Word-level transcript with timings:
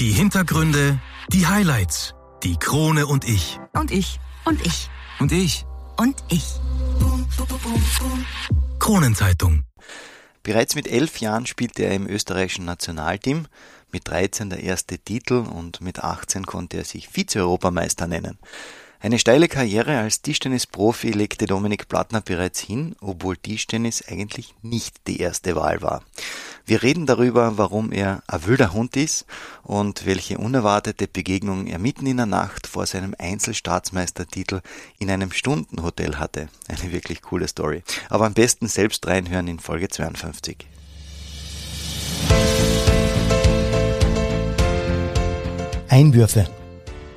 Die 0.00 0.12
Hintergründe, 0.12 0.98
die 1.28 1.46
Highlights, 1.46 2.14
die 2.42 2.56
Krone 2.56 3.06
und 3.06 3.28
ich. 3.28 3.58
Und 3.74 3.90
ich. 3.90 4.18
Und 4.46 4.66
ich. 4.66 4.88
Und 5.18 5.30
ich. 5.30 5.66
Und 5.98 6.24
ich. 6.30 6.54
Kronenzeitung. 8.78 9.64
Bereits 10.42 10.74
mit 10.74 10.88
elf 10.88 11.18
Jahren 11.18 11.44
spielte 11.44 11.82
er 11.82 11.94
im 11.94 12.06
österreichischen 12.06 12.64
Nationalteam, 12.64 13.46
mit 13.92 14.08
13 14.08 14.48
der 14.48 14.62
erste 14.62 14.98
Titel 14.98 15.34
und 15.34 15.82
mit 15.82 15.98
18 16.02 16.46
konnte 16.46 16.78
er 16.78 16.84
sich 16.86 17.10
Vize-Europameister 17.10 18.06
nennen. 18.06 18.38
Eine 19.02 19.18
steile 19.18 19.48
Karriere 19.48 19.96
als 19.96 20.20
Tischtennisprofi 20.20 21.12
legte 21.12 21.46
Dominik 21.46 21.88
Plattner 21.88 22.20
bereits 22.20 22.60
hin, 22.60 22.96
obwohl 23.00 23.34
Tischtennis 23.38 24.06
eigentlich 24.06 24.54
nicht 24.60 25.06
die 25.06 25.20
erste 25.20 25.56
Wahl 25.56 25.80
war. 25.80 26.02
Wir 26.66 26.82
reden 26.82 27.06
darüber, 27.06 27.56
warum 27.56 27.92
er 27.92 28.22
ein 28.26 28.46
wilder 28.46 28.74
Hund 28.74 28.98
ist 28.98 29.24
und 29.62 30.04
welche 30.04 30.36
unerwartete 30.36 31.08
Begegnung 31.08 31.66
er 31.66 31.78
mitten 31.78 32.06
in 32.06 32.18
der 32.18 32.26
Nacht 32.26 32.66
vor 32.66 32.84
seinem 32.84 33.14
Einzelstaatsmeistertitel 33.18 34.60
in 34.98 35.10
einem 35.10 35.32
Stundenhotel 35.32 36.18
hatte. 36.18 36.50
Eine 36.68 36.92
wirklich 36.92 37.22
coole 37.22 37.48
Story. 37.48 37.82
Aber 38.10 38.26
am 38.26 38.34
besten 38.34 38.68
selbst 38.68 39.06
reinhören 39.06 39.48
in 39.48 39.60
Folge 39.60 39.88
52. 39.88 40.58
Einwürfe. 45.88 46.59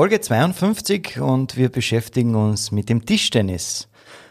Folge 0.00 0.18
52 0.18 1.20
und 1.20 1.58
wir 1.58 1.68
beschäftigen 1.68 2.34
uns 2.34 2.72
mit 2.72 2.88
dem 2.88 3.04
Tischtennis. 3.04 3.86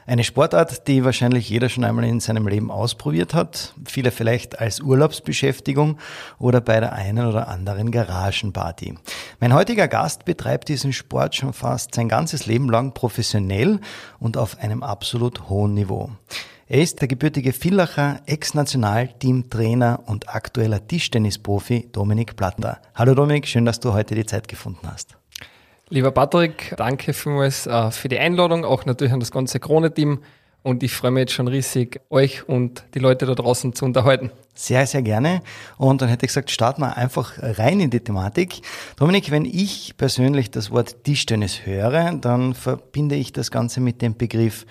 Eine 0.07 0.23
Sportart, 0.23 0.87
die 0.87 1.05
wahrscheinlich 1.05 1.47
jeder 1.47 1.69
schon 1.69 1.83
einmal 1.83 2.05
in 2.05 2.19
seinem 2.19 2.47
Leben 2.47 2.71
ausprobiert 2.71 3.35
hat. 3.35 3.75
Viele 3.85 4.09
vielleicht 4.09 4.59
als 4.59 4.79
Urlaubsbeschäftigung 4.79 5.99
oder 6.39 6.59
bei 6.59 6.79
der 6.79 6.93
einen 6.93 7.27
oder 7.27 7.49
anderen 7.49 7.91
Garagenparty. 7.91 8.95
Mein 9.39 9.53
heutiger 9.53 9.87
Gast 9.87 10.25
betreibt 10.25 10.69
diesen 10.69 10.91
Sport 10.91 11.35
schon 11.35 11.53
fast 11.53 11.93
sein 11.93 12.09
ganzes 12.09 12.47
Leben 12.47 12.67
lang 12.67 12.95
professionell 12.95 13.79
und 14.17 14.37
auf 14.37 14.57
einem 14.57 14.81
absolut 14.81 15.49
hohen 15.49 15.75
Niveau. 15.75 16.09
Er 16.65 16.81
ist 16.81 16.99
der 16.99 17.07
gebürtige 17.07 17.53
Villacher, 17.53 18.21
Ex-Nationalteamtrainer 18.25 19.99
und 20.07 20.33
aktueller 20.33 20.87
Tischtennisprofi 20.87 21.89
Dominik 21.91 22.35
Plattner. 22.35 22.79
Hallo 22.95 23.13
Dominik, 23.13 23.45
schön, 23.45 23.65
dass 23.65 23.79
du 23.79 23.93
heute 23.93 24.15
die 24.15 24.25
Zeit 24.25 24.47
gefunden 24.47 24.87
hast. 24.91 25.18
Lieber 25.91 26.11
Patrick, 26.11 26.75
danke 26.77 27.13
vielmals 27.13 27.65
äh, 27.65 27.89
für 27.89 28.09
die 28.09 28.19
Einladung, 28.19 28.63
auch 28.63 28.85
natürlich 28.85 29.11
an 29.11 29.19
das 29.19 29.31
ganze 29.31 29.59
Krone-Team. 29.59 30.19
Und 30.61 30.83
ich 30.83 30.93
freue 30.93 31.09
mich 31.09 31.21
jetzt 31.21 31.33
schon 31.33 31.47
riesig, 31.47 32.01
euch 32.11 32.47
und 32.47 32.83
die 32.93 32.99
Leute 32.99 33.25
da 33.25 33.33
draußen 33.33 33.73
zu 33.73 33.85
unterhalten. 33.85 34.29
Sehr, 34.59 34.85
sehr 34.87 35.01
gerne. 35.01 35.41
Und 35.77 36.01
dann 36.01 36.09
hätte 36.09 36.25
ich 36.25 36.31
gesagt, 36.31 36.51
starten 36.51 36.81
wir 36.81 36.97
einfach 36.97 37.31
rein 37.37 37.79
in 37.79 37.91
die 37.91 38.01
Thematik. 38.01 38.59
Dominik, 38.97 39.31
wenn 39.31 39.45
ich 39.45 39.95
persönlich 39.95 40.51
das 40.51 40.69
Wort 40.69 41.05
Tischtennis 41.05 41.65
höre, 41.65 42.15
dann 42.15 42.53
verbinde 42.53 43.15
ich 43.15 43.31
das 43.31 43.51
Ganze 43.51 43.79
mit 43.79 44.01
dem 44.01 44.17
Begriff 44.17 44.65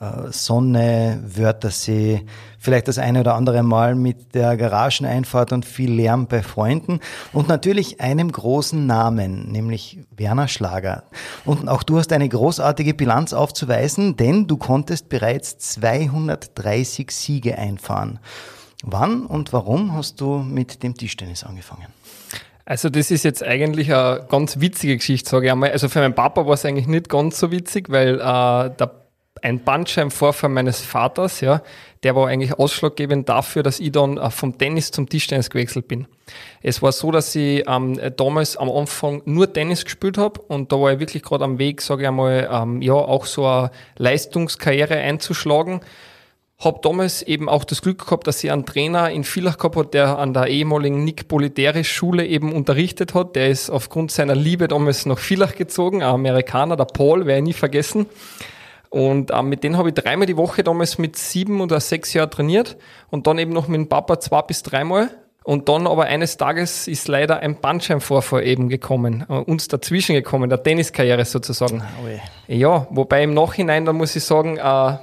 äh, 0.00 0.30
Sonne, 0.32 1.22
Wörthersee, 1.26 2.24
vielleicht 2.58 2.88
das 2.88 2.96
eine 2.96 3.20
oder 3.20 3.34
andere 3.34 3.62
Mal 3.62 3.94
mit 3.94 4.34
der 4.34 4.56
Garageneinfahrt 4.56 5.52
und 5.52 5.66
viel 5.66 5.92
Lärm 5.92 6.26
bei 6.26 6.42
Freunden 6.42 7.00
und 7.34 7.46
natürlich 7.46 8.00
einem 8.00 8.32
großen 8.32 8.86
Namen, 8.86 9.52
nämlich 9.52 9.98
Werner 10.16 10.48
Schlager. 10.48 11.02
Und 11.44 11.68
auch 11.68 11.82
du 11.82 11.98
hast 11.98 12.14
eine 12.14 12.30
großartige 12.30 12.94
Bilanz 12.94 13.34
aufzuweisen, 13.34 14.16
denn 14.16 14.46
du 14.46 14.56
konntest 14.56 15.10
bereits 15.10 15.58
230 15.58 17.10
Siege 17.10 17.58
einfahren. 17.58 18.20
Wann 18.86 19.24
und 19.26 19.52
warum 19.52 19.94
hast 19.94 20.20
du 20.20 20.38
mit 20.38 20.82
dem 20.82 20.94
Tischtennis 20.94 21.42
angefangen? 21.42 21.86
Also 22.66 22.88
das 22.88 23.10
ist 23.10 23.24
jetzt 23.24 23.42
eigentlich 23.42 23.92
eine 23.92 24.26
ganz 24.28 24.60
witzige 24.60 24.96
Geschichte, 24.96 25.28
sage 25.28 25.46
ich 25.46 25.52
einmal. 25.52 25.70
Also 25.70 25.88
für 25.88 26.00
meinen 26.00 26.14
Papa 26.14 26.46
war 26.46 26.54
es 26.54 26.64
eigentlich 26.64 26.86
nicht 26.86 27.08
ganz 27.08 27.38
so 27.38 27.50
witzig, 27.50 27.90
weil 27.90 28.16
äh, 28.16 28.20
der 28.20 29.04
ein 29.42 29.62
Bandscheibenvorfall 29.62 30.48
meines 30.48 30.80
Vaters, 30.80 31.40
ja, 31.40 31.62
der 32.02 32.14
war 32.14 32.28
eigentlich 32.28 32.54
ausschlaggebend 32.54 33.28
dafür, 33.28 33.62
dass 33.62 33.80
ich 33.80 33.92
dann 33.92 34.16
äh, 34.16 34.30
vom 34.30 34.56
Tennis 34.56 34.90
zum 34.90 35.08
Tischtennis 35.08 35.50
gewechselt 35.50 35.88
bin. 35.88 36.06
Es 36.62 36.82
war 36.82 36.92
so, 36.92 37.10
dass 37.10 37.34
ich 37.34 37.64
ähm, 37.66 38.00
damals 38.16 38.56
am 38.56 38.70
Anfang 38.70 39.22
nur 39.26 39.52
Tennis 39.52 39.84
gespielt 39.84 40.16
habe 40.16 40.40
und 40.40 40.72
da 40.72 40.80
war 40.80 40.92
ich 40.92 41.00
wirklich 41.00 41.22
gerade 41.22 41.44
am 41.44 41.58
Weg, 41.58 41.82
sage 41.82 42.02
ich 42.02 42.08
einmal, 42.08 42.48
ähm, 42.50 42.80
ja, 42.80 42.94
auch 42.94 43.26
so 43.26 43.46
eine 43.46 43.70
Leistungskarriere 43.96 44.96
einzuschlagen. 44.96 45.80
Hab 46.64 46.82
damals 46.82 47.22
eben 47.22 47.48
auch 47.48 47.64
das 47.64 47.82
Glück 47.82 48.06
gehabt, 48.06 48.26
dass 48.26 48.42
ich 48.42 48.50
einen 48.50 48.64
Trainer 48.64 49.10
in 49.10 49.24
Villach 49.24 49.58
gehabt 49.58 49.76
hat, 49.76 49.94
der 49.94 50.18
an 50.18 50.32
der 50.32 50.46
ehemaligen 50.46 51.04
Nick 51.04 51.28
Politäris 51.28 51.86
Schule 51.86 52.26
eben 52.26 52.52
unterrichtet 52.52 53.14
hat. 53.14 53.36
Der 53.36 53.50
ist 53.50 53.68
aufgrund 53.70 54.10
seiner 54.10 54.34
Liebe 54.34 54.66
damals 54.66 55.04
nach 55.04 55.18
Villach 55.18 55.54
gezogen, 55.54 56.02
ein 56.02 56.08
Amerikaner, 56.08 56.76
der 56.76 56.86
Paul, 56.86 57.26
werde 57.26 57.40
ich 57.40 57.44
nie 57.44 57.52
vergessen. 57.52 58.06
Und 58.88 59.32
ähm, 59.32 59.48
mit 59.48 59.64
denen 59.64 59.76
habe 59.76 59.88
ich 59.88 59.94
dreimal 59.94 60.26
die 60.26 60.36
Woche 60.36 60.62
damals 60.62 60.98
mit 60.98 61.16
sieben 61.16 61.60
oder 61.60 61.80
sechs 61.80 62.14
Jahren 62.14 62.30
trainiert 62.30 62.76
und 63.10 63.26
dann 63.26 63.38
eben 63.38 63.52
noch 63.52 63.66
mit 63.66 63.78
dem 63.78 63.88
Papa 63.88 64.20
zwei 64.20 64.42
bis 64.42 64.62
dreimal. 64.62 65.10
Und 65.42 65.68
dann 65.68 65.86
aber 65.86 66.04
eines 66.04 66.38
Tages 66.38 66.88
ist 66.88 67.06
leider 67.06 67.40
ein 67.40 67.60
Bandscheibenvorfall 67.60 68.46
eben 68.46 68.70
gekommen, 68.70 69.26
äh, 69.28 69.32
uns 69.32 69.68
dazwischen 69.68 70.14
gekommen, 70.14 70.48
der 70.48 70.62
Tenniskarriere 70.62 71.24
sozusagen. 71.26 71.82
Oh 72.02 72.08
ja, 72.46 72.86
wobei 72.90 73.24
im 73.24 73.34
Nachhinein, 73.34 73.84
da 73.84 73.92
muss 73.92 74.16
ich 74.16 74.24
sagen, 74.24 74.56
äh, 74.56 74.96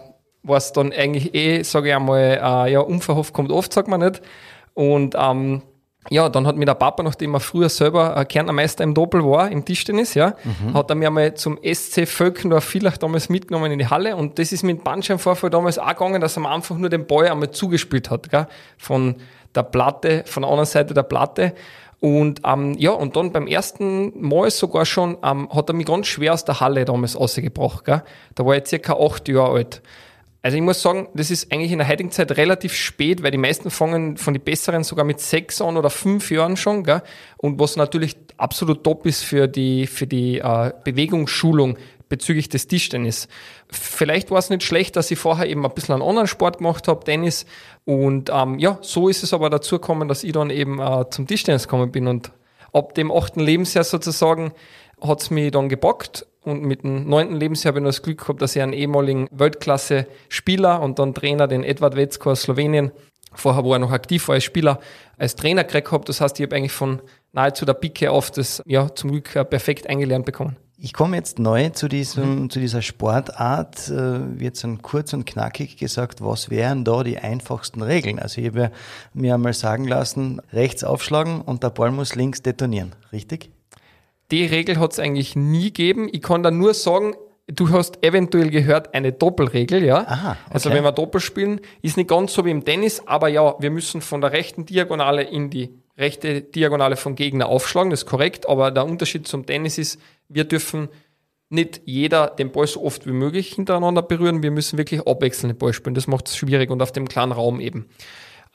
war 0.43 0.57
es 0.57 0.73
dann 0.73 0.91
eigentlich 0.91 1.33
eh, 1.35 1.63
sage 1.63 1.89
ich 1.89 1.95
einmal, 1.95 2.39
äh, 2.41 2.71
ja, 2.71 2.79
unverhofft 2.79 3.33
kommt 3.33 3.51
oft, 3.51 3.71
sagt 3.73 3.87
man 3.87 4.01
nicht. 4.01 4.21
Und 4.73 5.15
ähm, 5.17 5.61
ja, 6.09 6.29
dann 6.29 6.47
hat 6.47 6.55
mir 6.55 6.65
der 6.65 6.73
Papa, 6.73 7.03
nachdem 7.03 7.35
er 7.35 7.39
früher 7.39 7.69
selber 7.69 8.17
äh, 8.17 8.25
Kärntnermeister 8.25 8.83
im 8.83 8.95
Doppel 8.95 9.23
war, 9.23 9.51
im 9.51 9.63
Tischtennis, 9.65 10.15
ja, 10.15 10.33
mhm. 10.43 10.73
hat 10.73 10.89
er 10.89 10.95
mir 10.95 11.11
mal 11.11 11.35
zum 11.35 11.59
SC 11.61 12.07
Völkendorf 12.07 12.63
vielleicht 12.63 13.03
damals 13.03 13.29
mitgenommen 13.29 13.71
in 13.71 13.79
die 13.79 13.87
Halle 13.87 14.15
und 14.15 14.39
das 14.39 14.51
ist 14.51 14.63
mit 14.63 14.83
Bandscheibenvorfall 14.83 15.51
damals 15.51 15.77
auch 15.77 15.89
gegangen, 15.89 16.19
dass 16.19 16.37
er 16.37 16.41
mir 16.41 16.49
einfach 16.49 16.75
nur 16.75 16.89
den 16.89 17.05
Ball 17.05 17.27
einmal 17.27 17.51
zugespielt 17.51 18.09
hat, 18.09 18.31
gell, 18.31 18.47
von 18.77 19.15
der 19.53 19.63
Platte, 19.63 20.23
von 20.25 20.41
der 20.41 20.49
anderen 20.49 20.65
Seite 20.65 20.95
der 20.95 21.03
Platte 21.03 21.53
und 22.01 22.41
ähm, 22.45 22.73
ja, 22.79 22.91
und 22.91 23.15
dann 23.15 23.31
beim 23.31 23.45
ersten 23.45 24.11
Mal 24.19 24.49
sogar 24.49 24.85
schon 24.85 25.17
ähm, 25.23 25.47
hat 25.53 25.69
er 25.69 25.75
mich 25.75 25.85
ganz 25.85 26.07
schwer 26.07 26.33
aus 26.33 26.43
der 26.43 26.59
Halle 26.59 26.83
damals 26.83 27.17
rausgebracht. 27.17 27.85
Gell? 27.85 28.01
Da 28.33 28.43
war 28.43 28.57
ich 28.57 28.65
circa 28.65 28.93
acht 28.93 29.29
Jahre 29.29 29.51
alt. 29.51 29.83
Also 30.43 30.57
ich 30.57 30.63
muss 30.63 30.81
sagen, 30.81 31.07
das 31.13 31.29
ist 31.29 31.51
eigentlich 31.51 31.71
in 31.71 31.77
der 31.77 31.87
heutigen 31.87 32.09
Zeit 32.09 32.35
relativ 32.35 32.73
spät, 32.73 33.21
weil 33.21 33.29
die 33.29 33.37
meisten 33.37 33.69
fangen 33.69 34.17
von 34.17 34.33
den 34.33 34.41
Besseren 34.41 34.83
sogar 34.83 35.05
mit 35.05 35.19
sechs 35.19 35.61
an 35.61 35.77
oder 35.77 35.91
fünf 35.91 36.31
Jahren 36.31 36.57
schon, 36.57 36.83
gell? 36.83 37.03
Und 37.37 37.59
was 37.59 37.75
natürlich 37.75 38.15
absolut 38.37 38.83
top 38.83 39.05
ist 39.05 39.23
für 39.23 39.47
die, 39.47 39.85
für 39.85 40.07
die 40.07 40.39
äh, 40.39 40.71
Bewegungsschulung 40.83 41.77
bezüglich 42.09 42.49
des 42.49 42.67
Tischtennis. 42.67 43.27
Vielleicht 43.69 44.31
war 44.31 44.39
es 44.39 44.49
nicht 44.49 44.63
schlecht, 44.63 44.95
dass 44.95 45.11
ich 45.11 45.19
vorher 45.19 45.47
eben 45.47 45.63
ein 45.63 45.73
bisschen 45.73 45.93
einen 45.93 46.03
anderen 46.03 46.27
Sport 46.27 46.57
gemacht 46.57 46.87
habe, 46.87 47.05
Tennis. 47.05 47.45
Und 47.85 48.31
ähm, 48.33 48.57
ja, 48.57 48.79
so 48.81 49.09
ist 49.09 49.23
es 49.23 49.33
aber 49.33 49.49
dazu 49.49 49.75
gekommen, 49.75 50.07
dass 50.07 50.23
ich 50.23 50.33
dann 50.33 50.49
eben 50.49 50.79
äh, 50.79 51.05
zum 51.09 51.27
Tischtennis 51.27 51.63
gekommen 51.63 51.91
bin. 51.91 52.07
Und 52.07 52.31
ab 52.73 52.95
dem 52.95 53.11
achten 53.11 53.39
Lebensjahr 53.39 53.83
sozusagen 53.83 54.51
hat's 55.01 55.29
mich 55.29 55.51
dann 55.51 55.69
gebockt 55.69 56.25
und 56.43 56.63
mit 56.63 56.83
dem 56.83 57.07
neunten 57.07 57.35
Lebensjahr 57.35 57.71
habe 57.71 57.79
ich 57.79 57.83
noch 57.83 57.89
das 57.89 58.01
Glück 58.01 58.19
gehabt, 58.19 58.41
dass 58.41 58.55
ich 58.55 58.61
einen 58.61 58.73
ehemaligen 58.73 59.27
Weltklasse-Spieler 59.31 60.81
und 60.81 60.97
dann 60.99 61.13
Trainer, 61.13 61.47
den 61.47 61.63
Edward 61.63 61.95
Wetzko 61.95 62.31
aus 62.31 62.43
Slowenien, 62.43 62.91
vorher 63.33 63.63
wo 63.63 63.73
er 63.73 63.79
noch 63.79 63.91
aktiv 63.91 64.27
war 64.27 64.35
als 64.35 64.43
Spieler, 64.43 64.79
als 65.17 65.35
Trainer 65.35 65.63
gekriegt 65.63 65.91
habe. 65.91 66.05
Das 66.05 66.19
heißt, 66.19 66.39
ich 66.39 66.45
habe 66.45 66.55
eigentlich 66.55 66.71
von 66.71 67.01
nahezu 67.31 67.65
der 67.65 67.75
Picke 67.75 68.11
auf 68.11 68.31
das 68.31 68.61
ja 68.65 68.93
zum 68.93 69.11
Glück 69.11 69.33
perfekt 69.49 69.87
eingelernt 69.87 70.25
bekommen. 70.25 70.57
Ich 70.83 70.93
komme 70.93 71.15
jetzt 71.15 71.37
neu 71.37 71.69
zu, 71.69 71.87
diesem, 71.87 72.43
mhm. 72.43 72.49
zu 72.49 72.59
dieser 72.59 72.81
Sportart. 72.81 73.87
Äh, 73.89 74.39
wird 74.39 74.55
so 74.55 74.67
kurz 74.81 75.13
und 75.13 75.25
knackig 75.25 75.77
gesagt, 75.77 76.21
was 76.21 76.49
wären 76.49 76.83
da 76.83 77.03
die 77.03 77.19
einfachsten 77.19 77.83
Regeln? 77.83 78.17
Also 78.17 78.41
ich 78.41 78.47
habe 78.47 78.71
mir 79.13 79.35
einmal 79.35 79.53
sagen 79.53 79.87
lassen, 79.87 80.41
rechts 80.51 80.83
aufschlagen 80.83 81.41
und 81.41 81.61
der 81.61 81.69
Ball 81.69 81.91
muss 81.91 82.15
links 82.15 82.41
detonieren, 82.41 82.95
richtig? 83.11 83.51
Die 84.31 84.45
Regel 84.45 84.79
hat 84.79 84.93
es 84.93 84.99
eigentlich 84.99 85.35
nie 85.35 85.65
gegeben. 85.65 86.09
Ich 86.11 86.21
kann 86.21 86.41
da 86.41 86.51
nur 86.51 86.73
sagen, 86.73 87.15
du 87.47 87.69
hast 87.69 88.03
eventuell 88.03 88.49
gehört, 88.49 88.93
eine 88.93 89.11
Doppelregel, 89.11 89.83
ja. 89.83 90.05
Aha, 90.07 90.29
also 90.29 90.31
okay. 90.31 90.49
Also 90.49 90.69
wenn 90.71 90.83
wir 90.83 90.91
Doppel 90.91 91.21
spielen, 91.21 91.61
ist 91.81 91.97
nicht 91.97 92.09
ganz 92.09 92.33
so 92.33 92.45
wie 92.45 92.51
im 92.51 92.63
Tennis, 92.63 93.03
aber 93.05 93.27
ja, 93.27 93.55
wir 93.59 93.71
müssen 93.71 94.01
von 94.01 94.21
der 94.21 94.31
rechten 94.31 94.65
Diagonale 94.65 95.23
in 95.23 95.49
die 95.49 95.69
rechte 95.97 96.41
Diagonale 96.41 96.95
vom 96.95 97.15
Gegner 97.15 97.47
aufschlagen, 97.47 97.91
das 97.91 98.03
ist 98.03 98.09
korrekt, 98.09 98.47
aber 98.47 98.71
der 98.71 98.85
Unterschied 98.85 99.27
zum 99.27 99.45
Tennis 99.45 99.77
ist, 99.77 99.99
wir 100.29 100.45
dürfen 100.45 100.89
nicht 101.49 101.81
jeder 101.83 102.27
den 102.27 102.51
Ball 102.51 102.65
so 102.65 102.83
oft 102.83 103.05
wie 103.05 103.11
möglich 103.11 103.53
hintereinander 103.53 104.01
berühren. 104.01 104.41
Wir 104.41 104.51
müssen 104.51 104.77
wirklich 104.77 105.05
abwechselnd 105.05 105.53
den 105.53 105.57
Ball 105.57 105.73
spielen. 105.73 105.95
Das 105.95 106.07
macht 106.07 106.29
es 106.29 106.37
schwierig 106.37 106.69
und 106.69 106.81
auf 106.81 106.93
dem 106.93 107.09
kleinen 107.09 107.33
Raum 107.33 107.59
eben. 107.59 107.89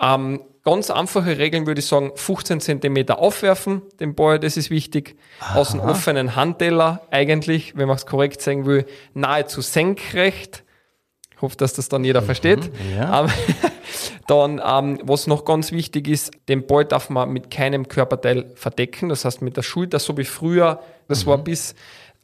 Ähm, 0.00 0.42
ganz 0.64 0.90
einfache 0.90 1.38
Regeln 1.38 1.66
würde 1.66 1.78
ich 1.78 1.86
sagen, 1.86 2.12
15 2.14 2.60
Zentimeter 2.60 3.18
aufwerfen, 3.18 3.82
den 4.00 4.14
Ball, 4.14 4.38
das 4.38 4.56
ist 4.56 4.68
wichtig. 4.68 5.16
Aha. 5.40 5.60
Aus 5.60 5.70
dem 5.70 5.80
offenen 5.80 6.36
Handteller 6.36 7.02
eigentlich, 7.10 7.76
wenn 7.76 7.88
man 7.88 7.96
es 7.96 8.04
korrekt 8.04 8.42
sagen 8.42 8.66
will, 8.66 8.84
nahezu 9.14 9.60
senkrecht. 9.60 10.64
Ich 11.34 11.42
hoffe, 11.42 11.56
dass 11.56 11.74
das 11.74 11.88
dann 11.88 12.02
jeder 12.02 12.22
mhm, 12.22 12.26
versteht. 12.26 12.70
Ja. 12.96 13.22
Ähm, 13.22 13.30
dann, 14.26 14.60
ähm, 14.64 14.98
was 15.02 15.26
noch 15.26 15.44
ganz 15.44 15.70
wichtig 15.70 16.08
ist, 16.08 16.32
den 16.48 16.66
Ball 16.66 16.84
darf 16.84 17.10
man 17.10 17.30
mit 17.30 17.50
keinem 17.50 17.88
Körperteil 17.88 18.50
verdecken. 18.54 19.08
Das 19.08 19.24
heißt 19.24 19.42
mit 19.42 19.56
der 19.56 19.62
Schulter, 19.62 19.98
so 19.98 20.16
wie 20.16 20.24
früher, 20.24 20.80
das 21.08 21.24
mhm. 21.24 21.30
war 21.30 21.38
bis 21.38 21.74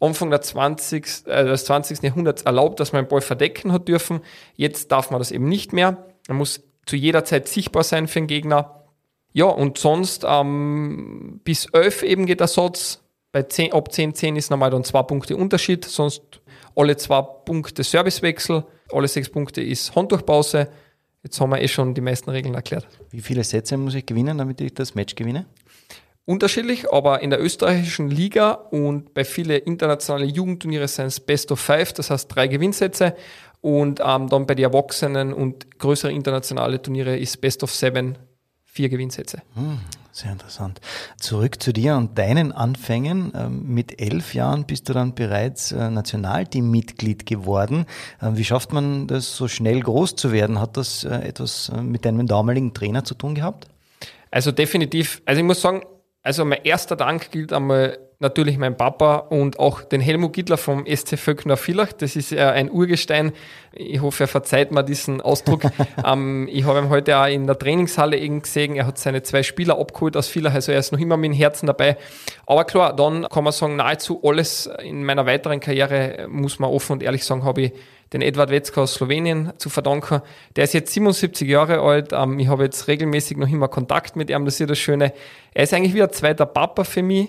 Anfang 0.01 0.31
der 0.31 0.41
20, 0.41 1.27
äh, 1.27 1.45
des 1.45 1.67
20. 1.67 2.03
Jahrhunderts 2.03 2.43
erlaubt, 2.43 2.81
dass 2.81 2.93
man 2.93 3.05
den 3.05 3.09
Ball 3.09 3.21
verdecken 3.21 3.71
hat 3.73 3.87
dürfen. 3.87 4.21
Jetzt 4.57 4.91
darf 4.91 5.11
man 5.11 5.21
das 5.21 5.31
eben 5.31 5.49
nicht 5.49 5.73
mehr. 5.73 6.07
Man 6.27 6.39
muss 6.39 6.61
zu 6.87 6.96
jeder 6.96 7.25
Zeit 7.25 7.49
sichtbar 7.49 7.84
sein 7.84 8.08
für 8.08 8.20
den 8.20 8.26
Gegner. 8.26 8.84
Ja, 9.32 9.46
und 9.46 9.79
sonst 9.79 10.25
ähm, 10.26 11.40
bis 11.44 11.67
11 11.67 12.02
eben 12.02 12.26
geht 12.26 12.40
der 12.40 12.49
Satz. 12.49 13.00
Bei 13.32 13.43
10, 13.44 13.73
ab 13.73 13.90
10, 13.90 14.14
10 14.14 14.37
ist 14.37 14.50
normal 14.50 14.70
dann 14.70 14.84
zwei 14.84 15.02
Punkte 15.02 15.37
Unterschied. 15.37 15.84
Sonst 15.84 16.43
alle 16.76 16.96
zwei 16.96 17.23
Punkte 17.23 17.82
Servicewechsel, 17.82 18.64
alle 18.93 19.08
sechs 19.08 19.29
Punkte 19.29 19.62
ist 19.62 19.94
Handdurchpause. 19.94 20.69
Jetzt 21.23 21.40
haben 21.40 21.50
wir 21.50 21.61
eh 21.61 21.69
schon 21.69 21.94
die 21.94 22.00
meisten 22.00 22.31
Regeln 22.31 22.55
erklärt. 22.55 22.87
Wie 23.11 23.20
viele 23.20 23.44
Sätze 23.44 23.76
muss 23.76 23.94
ich 23.94 24.05
gewinnen, 24.05 24.38
damit 24.38 24.61
ich 24.61 24.75
das 24.75 24.94
Match 24.94 25.14
gewinne? 25.14 25.46
Unterschiedlich, 26.25 26.93
aber 26.93 27.20
in 27.20 27.31
der 27.31 27.43
österreichischen 27.43 28.08
Liga 28.08 28.52
und 28.52 29.12
bei 29.12 29.25
vielen 29.25 29.61
internationalen 29.62 30.28
Jugendturniere 30.28 30.87
sind 30.87 31.06
es 31.06 31.19
Best 31.19 31.50
of 31.50 31.61
Five, 31.61 31.93
das 31.94 32.11
heißt 32.11 32.35
drei 32.35 32.46
Gewinnsätze. 32.46 33.17
Und 33.62 34.00
ähm, 34.05 34.29
dann 34.29 34.47
bei 34.47 34.55
den 34.55 34.64
Erwachsenen 34.64 35.32
und 35.32 35.79
größere 35.79 36.12
internationale 36.12 36.82
Turniere 36.82 37.17
ist 37.17 37.41
Best 37.41 37.62
of 37.62 37.73
Seven 37.73 38.19
vier 38.64 38.88
Gewinnsätze. 38.88 39.43
Hm, 39.55 39.79
sehr 40.11 40.32
interessant. 40.32 40.81
Zurück 41.19 41.62
zu 41.62 41.73
dir 41.73 41.94
und 41.97 42.19
deinen 42.19 42.50
Anfängen. 42.50 43.32
Ähm, 43.37 43.73
mit 43.73 44.00
elf 44.00 44.35
Jahren 44.35 44.64
bist 44.64 44.88
du 44.88 44.94
dann 44.94 45.14
bereits 45.14 45.73
äh, 45.73 45.91
Nationalteammitglied 45.91 47.25
geworden. 47.25 47.87
Ähm, 48.20 48.37
wie 48.37 48.44
schafft 48.44 48.73
man 48.73 49.06
das, 49.06 49.37
so 49.37 49.47
schnell 49.47 49.81
groß 49.81 50.17
zu 50.17 50.32
werden? 50.32 50.59
Hat 50.59 50.76
das 50.76 51.05
äh, 51.05 51.14
etwas 51.17 51.69
äh, 51.69 51.82
mit 51.82 52.05
deinem 52.05 52.26
damaligen 52.26 52.75
Trainer 52.75 53.05
zu 53.05 53.14
tun 53.14 53.35
gehabt? 53.35 53.69
Also 54.32 54.50
definitiv. 54.50 55.23
Also 55.25 55.41
ich 55.41 55.47
muss 55.47 55.61
sagen, 55.61 55.82
also 56.23 56.44
mein 56.44 56.64
erster 56.64 56.97
Dank 56.97 57.31
gilt 57.31 57.53
einmal 57.53 57.99
natürlich 58.23 58.57
mein 58.57 58.77
Papa 58.77 59.17
und 59.17 59.59
auch 59.59 59.83
den 59.83 60.01
Helmut 60.01 60.33
Gittler 60.33 60.57
vom 60.57 60.87
SC 60.87 61.19
Völkner 61.19 61.57
Villach. 61.57 61.93
Das 61.93 62.17
ist 62.17 62.33
äh, 62.33 62.41
ein 62.41 62.71
Urgestein. 62.71 63.33
Ich 63.73 64.01
hoffe, 64.01 64.25
er 64.25 64.29
verzeiht 64.29 64.73
mir 64.73 64.83
diesen 64.83 65.21
Ausdruck. 65.21 65.63
ähm, 66.07 66.49
ich 66.51 66.65
habe 66.65 66.79
ihn 66.79 66.89
heute 66.89 67.19
auch 67.19 67.27
in 67.27 67.47
der 67.47 67.59
Trainingshalle 67.59 68.17
eben 68.17 68.41
gesehen. 68.41 68.77
Er 68.77 68.87
hat 68.87 68.99
seine 68.99 69.23
zwei 69.23 69.43
Spieler 69.43 69.79
abgeholt 69.79 70.17
aus 70.17 70.29
Villach, 70.29 70.55
also 70.55 70.73
er 70.73 70.79
ist 70.79 70.93
noch 70.93 71.01
immer 71.01 71.17
mit 71.17 71.33
dem 71.33 71.37
Herzen 71.37 71.67
dabei. 71.67 71.99
Aber 72.47 72.65
klar, 72.65 72.97
dann 72.97 73.29
kann 73.29 73.45
man 73.45 73.53
sagen, 73.53 73.77
nahezu 73.77 74.21
alles 74.25 74.71
in 74.83 75.05
meiner 75.05 75.27
weiteren 75.27 75.61
Karriere, 75.61 76.27
muss 76.29 76.59
man 76.59 76.71
offen 76.71 76.93
und 76.93 77.03
ehrlich 77.03 77.25
sagen, 77.25 77.45
habe 77.45 77.63
ich 77.63 77.73
den 78.13 78.23
Edward 78.23 78.51
Wetzka 78.51 78.83
aus 78.83 78.95
Slowenien 78.95 79.53
zu 79.57 79.71
verdanken. 79.71 80.21
Der 80.57 80.65
ist 80.65 80.75
jetzt 80.75 80.93
77 80.93 81.49
Jahre 81.49 81.81
alt. 81.81 82.13
Ähm, 82.13 82.39
ich 82.39 82.49
habe 82.49 82.65
jetzt 82.65 82.89
regelmäßig 82.89 83.37
noch 83.37 83.49
immer 83.49 83.69
Kontakt 83.69 84.17
mit 84.17 84.31
ihm. 84.31 84.45
Das 84.45 84.55
ist 84.55 84.61
ja 84.61 84.67
das 84.67 84.79
Schöne. 84.79 85.13
Er 85.55 85.65
ist 85.65 85.75
eigentlich 85.75 85.95
wie 85.95 86.03
ein 86.03 86.11
zweiter 86.11 86.47
Papa 86.47 86.85
für 86.85 87.03
mich. 87.03 87.29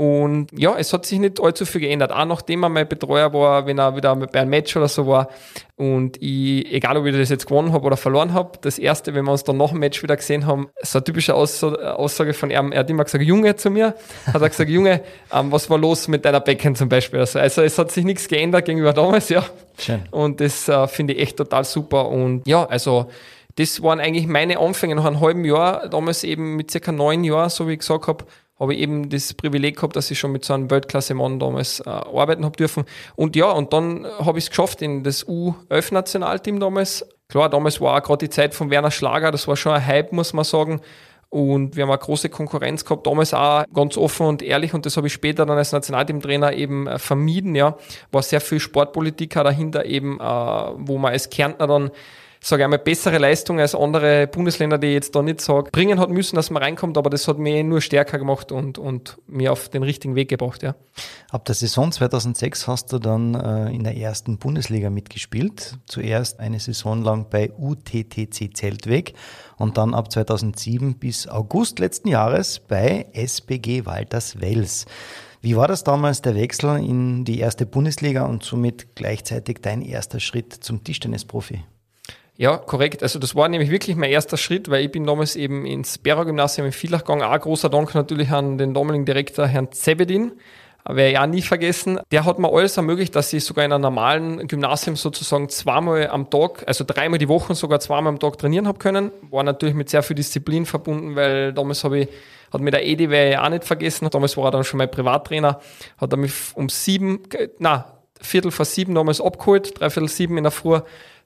Und 0.00 0.46
ja, 0.58 0.76
es 0.78 0.94
hat 0.94 1.04
sich 1.04 1.18
nicht 1.18 1.42
allzu 1.42 1.66
viel 1.66 1.82
geändert. 1.82 2.10
Auch 2.10 2.24
nachdem 2.24 2.62
er 2.62 2.70
mein 2.70 2.88
Betreuer 2.88 3.34
war, 3.34 3.66
wenn 3.66 3.78
er 3.78 3.94
wieder 3.96 4.16
bei 4.16 4.40
einem 4.40 4.48
Match 4.48 4.74
oder 4.74 4.88
so 4.88 5.06
war. 5.06 5.28
Und 5.76 6.16
ich, 6.22 6.72
egal 6.72 6.96
ob 6.96 7.04
ich 7.04 7.14
das 7.14 7.28
jetzt 7.28 7.46
gewonnen 7.46 7.74
habe 7.74 7.84
oder 7.84 7.98
verloren 7.98 8.32
habe, 8.32 8.52
das 8.62 8.78
erste, 8.78 9.12
wenn 9.12 9.26
wir 9.26 9.32
uns 9.32 9.44
dann 9.44 9.58
nach 9.58 9.72
dem 9.72 9.78
Match 9.80 10.02
wieder 10.02 10.16
gesehen 10.16 10.46
haben, 10.46 10.70
so 10.80 11.00
eine 11.00 11.04
typische 11.04 11.34
Aussage 11.34 12.32
von 12.32 12.50
ihm, 12.50 12.72
er 12.72 12.78
hat 12.78 12.88
immer 12.88 13.04
gesagt, 13.04 13.22
Junge 13.22 13.56
zu 13.56 13.68
mir, 13.68 13.94
hat 14.24 14.40
er 14.40 14.48
gesagt, 14.48 14.70
Junge, 14.70 15.02
ähm, 15.34 15.52
was 15.52 15.68
war 15.68 15.76
los 15.76 16.08
mit 16.08 16.24
deiner 16.24 16.40
Becken 16.40 16.74
zum 16.74 16.88
Beispiel? 16.88 17.20
Also, 17.20 17.38
also 17.38 17.60
es 17.60 17.76
hat 17.76 17.92
sich 17.92 18.06
nichts 18.06 18.26
geändert 18.26 18.64
gegenüber 18.64 18.94
damals, 18.94 19.28
ja. 19.28 19.44
Schön. 19.78 20.00
Und 20.12 20.40
das 20.40 20.66
äh, 20.66 20.88
finde 20.88 21.12
ich 21.12 21.20
echt 21.20 21.36
total 21.36 21.64
super. 21.64 22.08
Und 22.08 22.46
ja, 22.46 22.64
also 22.64 23.10
das 23.56 23.82
waren 23.82 24.00
eigentlich 24.00 24.26
meine 24.26 24.60
Anfänge 24.60 24.94
nach 24.94 25.04
einem 25.04 25.20
halben 25.20 25.44
Jahr, 25.44 25.90
damals 25.90 26.24
eben 26.24 26.56
mit 26.56 26.70
circa 26.70 26.90
neun 26.90 27.22
Jahren, 27.22 27.50
so 27.50 27.68
wie 27.68 27.74
ich 27.74 27.80
gesagt 27.80 28.06
habe, 28.06 28.24
habe 28.60 28.74
ich 28.74 28.80
eben 28.80 29.08
das 29.08 29.32
Privileg 29.32 29.76
gehabt, 29.76 29.96
dass 29.96 30.10
ich 30.10 30.18
schon 30.18 30.32
mit 30.32 30.44
so 30.44 30.52
einem 30.52 30.70
Weltklasse-Mann 30.70 31.38
damals 31.40 31.80
äh, 31.80 31.88
arbeiten 31.88 32.44
habe 32.44 32.56
dürfen. 32.56 32.84
Und 33.16 33.34
ja, 33.34 33.50
und 33.50 33.72
dann 33.72 34.06
habe 34.18 34.38
ich 34.38 34.44
es 34.44 34.50
geschafft 34.50 34.82
in 34.82 35.02
das 35.02 35.26
U11-Nationalteam 35.26 36.60
damals. 36.60 37.08
Klar, 37.28 37.48
damals 37.48 37.80
war 37.80 37.96
auch 37.96 38.02
gerade 38.02 38.26
die 38.26 38.30
Zeit 38.30 38.54
von 38.54 38.70
Werner 38.70 38.90
Schlager, 38.90 39.30
das 39.30 39.48
war 39.48 39.56
schon 39.56 39.72
ein 39.72 39.86
Hype, 39.86 40.12
muss 40.12 40.32
man 40.34 40.44
sagen. 40.44 40.80
Und 41.30 41.76
wir 41.76 41.84
haben 41.84 41.90
eine 41.90 41.98
große 41.98 42.28
Konkurrenz 42.28 42.84
gehabt, 42.84 43.06
damals 43.06 43.32
auch 43.32 43.64
ganz 43.72 43.96
offen 43.96 44.26
und 44.26 44.42
ehrlich 44.42 44.74
und 44.74 44.84
das 44.84 44.96
habe 44.96 45.06
ich 45.06 45.12
später 45.12 45.46
dann 45.46 45.56
als 45.56 45.70
Nationalteamtrainer 45.70 46.52
eben 46.54 46.88
äh, 46.88 46.98
vermieden, 46.98 47.54
ja. 47.54 47.76
War 48.10 48.22
sehr 48.22 48.40
viel 48.40 48.58
Sportpolitik 48.58 49.34
dahinter 49.34 49.86
eben, 49.86 50.18
äh, 50.18 50.22
wo 50.24 50.98
man 50.98 51.12
als 51.12 51.30
Kärntner 51.30 51.68
dann 51.68 51.92
sage 52.48 52.64
einmal, 52.64 52.78
bessere 52.78 53.18
Leistung 53.18 53.60
als 53.60 53.74
andere 53.74 54.26
Bundesländer, 54.26 54.78
die 54.78 54.88
ich 54.88 54.94
jetzt 54.94 55.14
da 55.14 55.22
nicht 55.22 55.40
sage, 55.40 55.70
bringen 55.70 56.00
hat 56.00 56.10
müssen, 56.10 56.36
dass 56.36 56.50
man 56.50 56.62
reinkommt, 56.62 56.96
aber 56.96 57.10
das 57.10 57.28
hat 57.28 57.38
mich 57.38 57.62
nur 57.64 57.80
stärker 57.80 58.18
gemacht 58.18 58.50
und, 58.50 58.78
und 58.78 59.18
mir 59.26 59.52
auf 59.52 59.68
den 59.68 59.82
richtigen 59.82 60.14
Weg 60.14 60.28
gebracht, 60.28 60.62
ja. 60.62 60.74
Ab 61.30 61.44
der 61.44 61.54
Saison 61.54 61.92
2006 61.92 62.66
hast 62.66 62.92
du 62.92 62.98
dann 62.98 63.34
äh, 63.34 63.70
in 63.70 63.84
der 63.84 63.96
ersten 63.96 64.38
Bundesliga 64.38 64.90
mitgespielt. 64.90 65.76
Zuerst 65.86 66.40
eine 66.40 66.58
Saison 66.60 67.02
lang 67.02 67.26
bei 67.30 67.52
UTTC 67.52 68.56
Zeltweg 68.56 69.14
und 69.56 69.76
dann 69.76 69.94
ab 69.94 70.10
2007 70.10 70.94
bis 70.94 71.28
August 71.28 71.78
letzten 71.78 72.08
Jahres 72.08 72.58
bei 72.58 73.06
SBG 73.12 73.84
Walters-Wels. 73.84 74.86
Wie 75.42 75.56
war 75.56 75.68
das 75.68 75.84
damals, 75.84 76.20
der 76.20 76.34
Wechsel 76.34 76.76
in 76.78 77.24
die 77.24 77.38
erste 77.38 77.64
Bundesliga 77.64 78.26
und 78.26 78.42
somit 78.42 78.94
gleichzeitig 78.94 79.58
dein 79.62 79.80
erster 79.80 80.20
Schritt 80.20 80.52
zum 80.52 80.84
Tischtennisprofi? 80.84 81.64
Ja, 82.40 82.56
korrekt. 82.56 83.02
Also 83.02 83.18
das 83.18 83.34
war 83.34 83.50
nämlich 83.50 83.70
wirklich 83.70 83.96
mein 83.96 84.08
erster 84.08 84.38
Schritt, 84.38 84.70
weil 84.70 84.82
ich 84.82 84.90
bin 84.90 85.04
damals 85.04 85.36
eben 85.36 85.66
ins 85.66 85.98
Berger-Gymnasium 85.98 86.68
in 86.68 86.72
Villach 86.72 87.00
gegangen. 87.00 87.20
Auch 87.20 87.38
großer 87.38 87.68
Dank 87.68 87.94
natürlich 87.94 88.30
an 88.30 88.56
den 88.56 88.72
damaligen 88.72 89.04
Direktor, 89.04 89.46
Herrn 89.46 89.70
Zebedin. 89.72 90.32
Werde 90.86 91.10
ich 91.10 91.18
auch 91.18 91.26
nie 91.26 91.42
vergessen. 91.42 92.00
Der 92.10 92.24
hat 92.24 92.38
mir 92.38 92.50
alles 92.50 92.78
ermöglicht, 92.78 93.14
dass 93.14 93.30
ich 93.34 93.44
sogar 93.44 93.66
in 93.66 93.72
einem 93.74 93.82
normalen 93.82 94.48
Gymnasium 94.48 94.96
sozusagen 94.96 95.50
zweimal 95.50 96.08
am 96.08 96.30
Tag, 96.30 96.64
also 96.66 96.82
dreimal 96.86 97.18
die 97.18 97.28
Woche 97.28 97.54
sogar 97.54 97.78
zweimal 97.78 98.10
am 98.10 98.18
Tag 98.18 98.38
trainieren 98.38 98.66
habe 98.66 98.78
können. 98.78 99.10
War 99.30 99.42
natürlich 99.42 99.74
mit 99.74 99.90
sehr 99.90 100.02
viel 100.02 100.16
Disziplin 100.16 100.64
verbunden, 100.64 101.16
weil 101.16 101.52
damals 101.52 101.84
habe 101.84 101.98
ich, 101.98 102.08
hat 102.54 102.62
mir 102.62 102.70
der 102.70 102.86
Edi, 102.86 103.10
wer 103.10 103.32
ich 103.32 103.36
auch 103.38 103.50
nicht 103.50 103.64
vergessen, 103.64 104.08
damals 104.10 104.38
war 104.38 104.46
er 104.46 104.50
dann 104.52 104.64
schon 104.64 104.78
mein 104.78 104.90
Privattrainer, 104.90 105.60
hat 105.98 106.10
er 106.10 106.16
mich 106.16 106.32
um 106.54 106.70
sieben, 106.70 107.20
na, 107.58 108.00
Viertel 108.22 108.50
vor 108.50 108.66
sieben 108.66 108.94
damals 108.94 109.20
abgeholt, 109.20 109.80
dreiviertel 109.80 110.08
sieben 110.08 110.36
in 110.36 110.44
der 110.44 110.50
Früh 110.50 110.80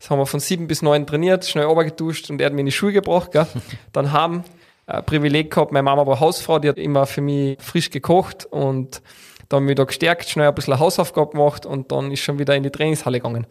das 0.04 0.11
haben 0.11 0.18
wir 0.18 0.26
von 0.26 0.38
sieben 0.38 0.66
bis 0.66 0.82
neun 0.82 1.06
trainiert, 1.06 1.46
schnell 1.46 1.64
runtergeduscht 1.64 2.28
und 2.28 2.38
er 2.38 2.44
hat 2.44 2.52
mir 2.52 2.61
in 2.61 2.66
die 2.66 2.73
Schuhe 2.73 2.92
gebracht. 2.92 3.32
Gell. 3.32 3.46
Dann 3.94 4.12
haben 4.12 4.44
äh, 4.87 5.00
Privileg 5.00 5.50
gehabt, 5.50 5.73
meine 5.73 5.84
Mama 5.84 6.06
war 6.06 6.20
Hausfrau, 6.20 6.58
die 6.58 6.68
hat 6.68 6.76
immer 6.76 7.06
für 7.06 7.23
mich 7.23 7.56
frisch 7.58 7.88
gekocht 7.88 8.44
und 8.44 9.00
dann 9.49 9.61
haben 9.61 9.68
wir 9.68 9.75
da 9.75 9.84
gestärkt, 9.84 10.28
schnell 10.28 10.49
ein 10.49 10.54
bisschen 10.54 10.78
Hausaufgabe 10.78 11.30
gemacht 11.30 11.64
und 11.64 11.90
dann 11.90 12.11
ist 12.11 12.20
schon 12.20 12.38
wieder 12.38 12.54
in 12.54 12.62
die 12.62 12.70
Trainingshalle 12.70 13.18
gegangen. 13.18 13.46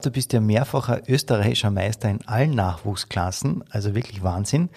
Du 0.00 0.12
bist 0.12 0.32
ja 0.32 0.38
mehrfacher 0.38 1.02
österreichischer 1.08 1.72
Meister 1.72 2.08
in 2.08 2.20
allen 2.28 2.54
Nachwuchsklassen, 2.54 3.64
also 3.68 3.96
wirklich 3.96 4.22
Wahnsinn. 4.22 4.68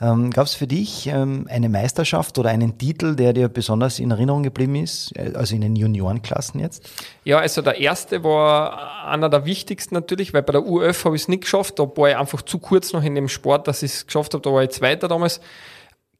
Ähm, 0.00 0.30
Gab 0.30 0.46
es 0.46 0.54
für 0.54 0.68
dich 0.68 1.08
ähm, 1.08 1.48
eine 1.50 1.68
Meisterschaft 1.68 2.38
oder 2.38 2.50
einen 2.50 2.78
Titel, 2.78 3.16
der 3.16 3.32
dir 3.32 3.48
besonders 3.48 3.98
in 3.98 4.12
Erinnerung 4.12 4.44
geblieben 4.44 4.76
ist, 4.76 5.10
äh, 5.16 5.32
also 5.34 5.56
in 5.56 5.62
den 5.62 5.74
Juniorenklassen 5.74 6.60
jetzt? 6.60 6.88
Ja, 7.24 7.40
also 7.40 7.62
der 7.62 7.80
erste 7.80 8.22
war 8.22 9.08
einer 9.08 9.28
der 9.28 9.44
wichtigsten 9.44 9.96
natürlich, 9.96 10.32
weil 10.34 10.44
bei 10.44 10.52
der 10.52 10.62
U11 10.62 11.04
habe 11.04 11.16
ich 11.16 11.22
es 11.22 11.28
nicht 11.28 11.42
geschafft, 11.42 11.80
da 11.80 11.82
war 11.96 12.10
ich 12.10 12.16
einfach 12.16 12.42
zu 12.42 12.60
kurz 12.60 12.92
noch 12.92 13.02
in 13.02 13.16
dem 13.16 13.26
Sport, 13.26 13.66
dass 13.66 13.82
ich 13.82 13.90
es 13.92 14.06
geschafft 14.06 14.34
habe, 14.34 14.42
da 14.42 14.52
war 14.52 14.62
ich 14.62 14.70
Zweiter 14.70 15.08
damals. 15.08 15.40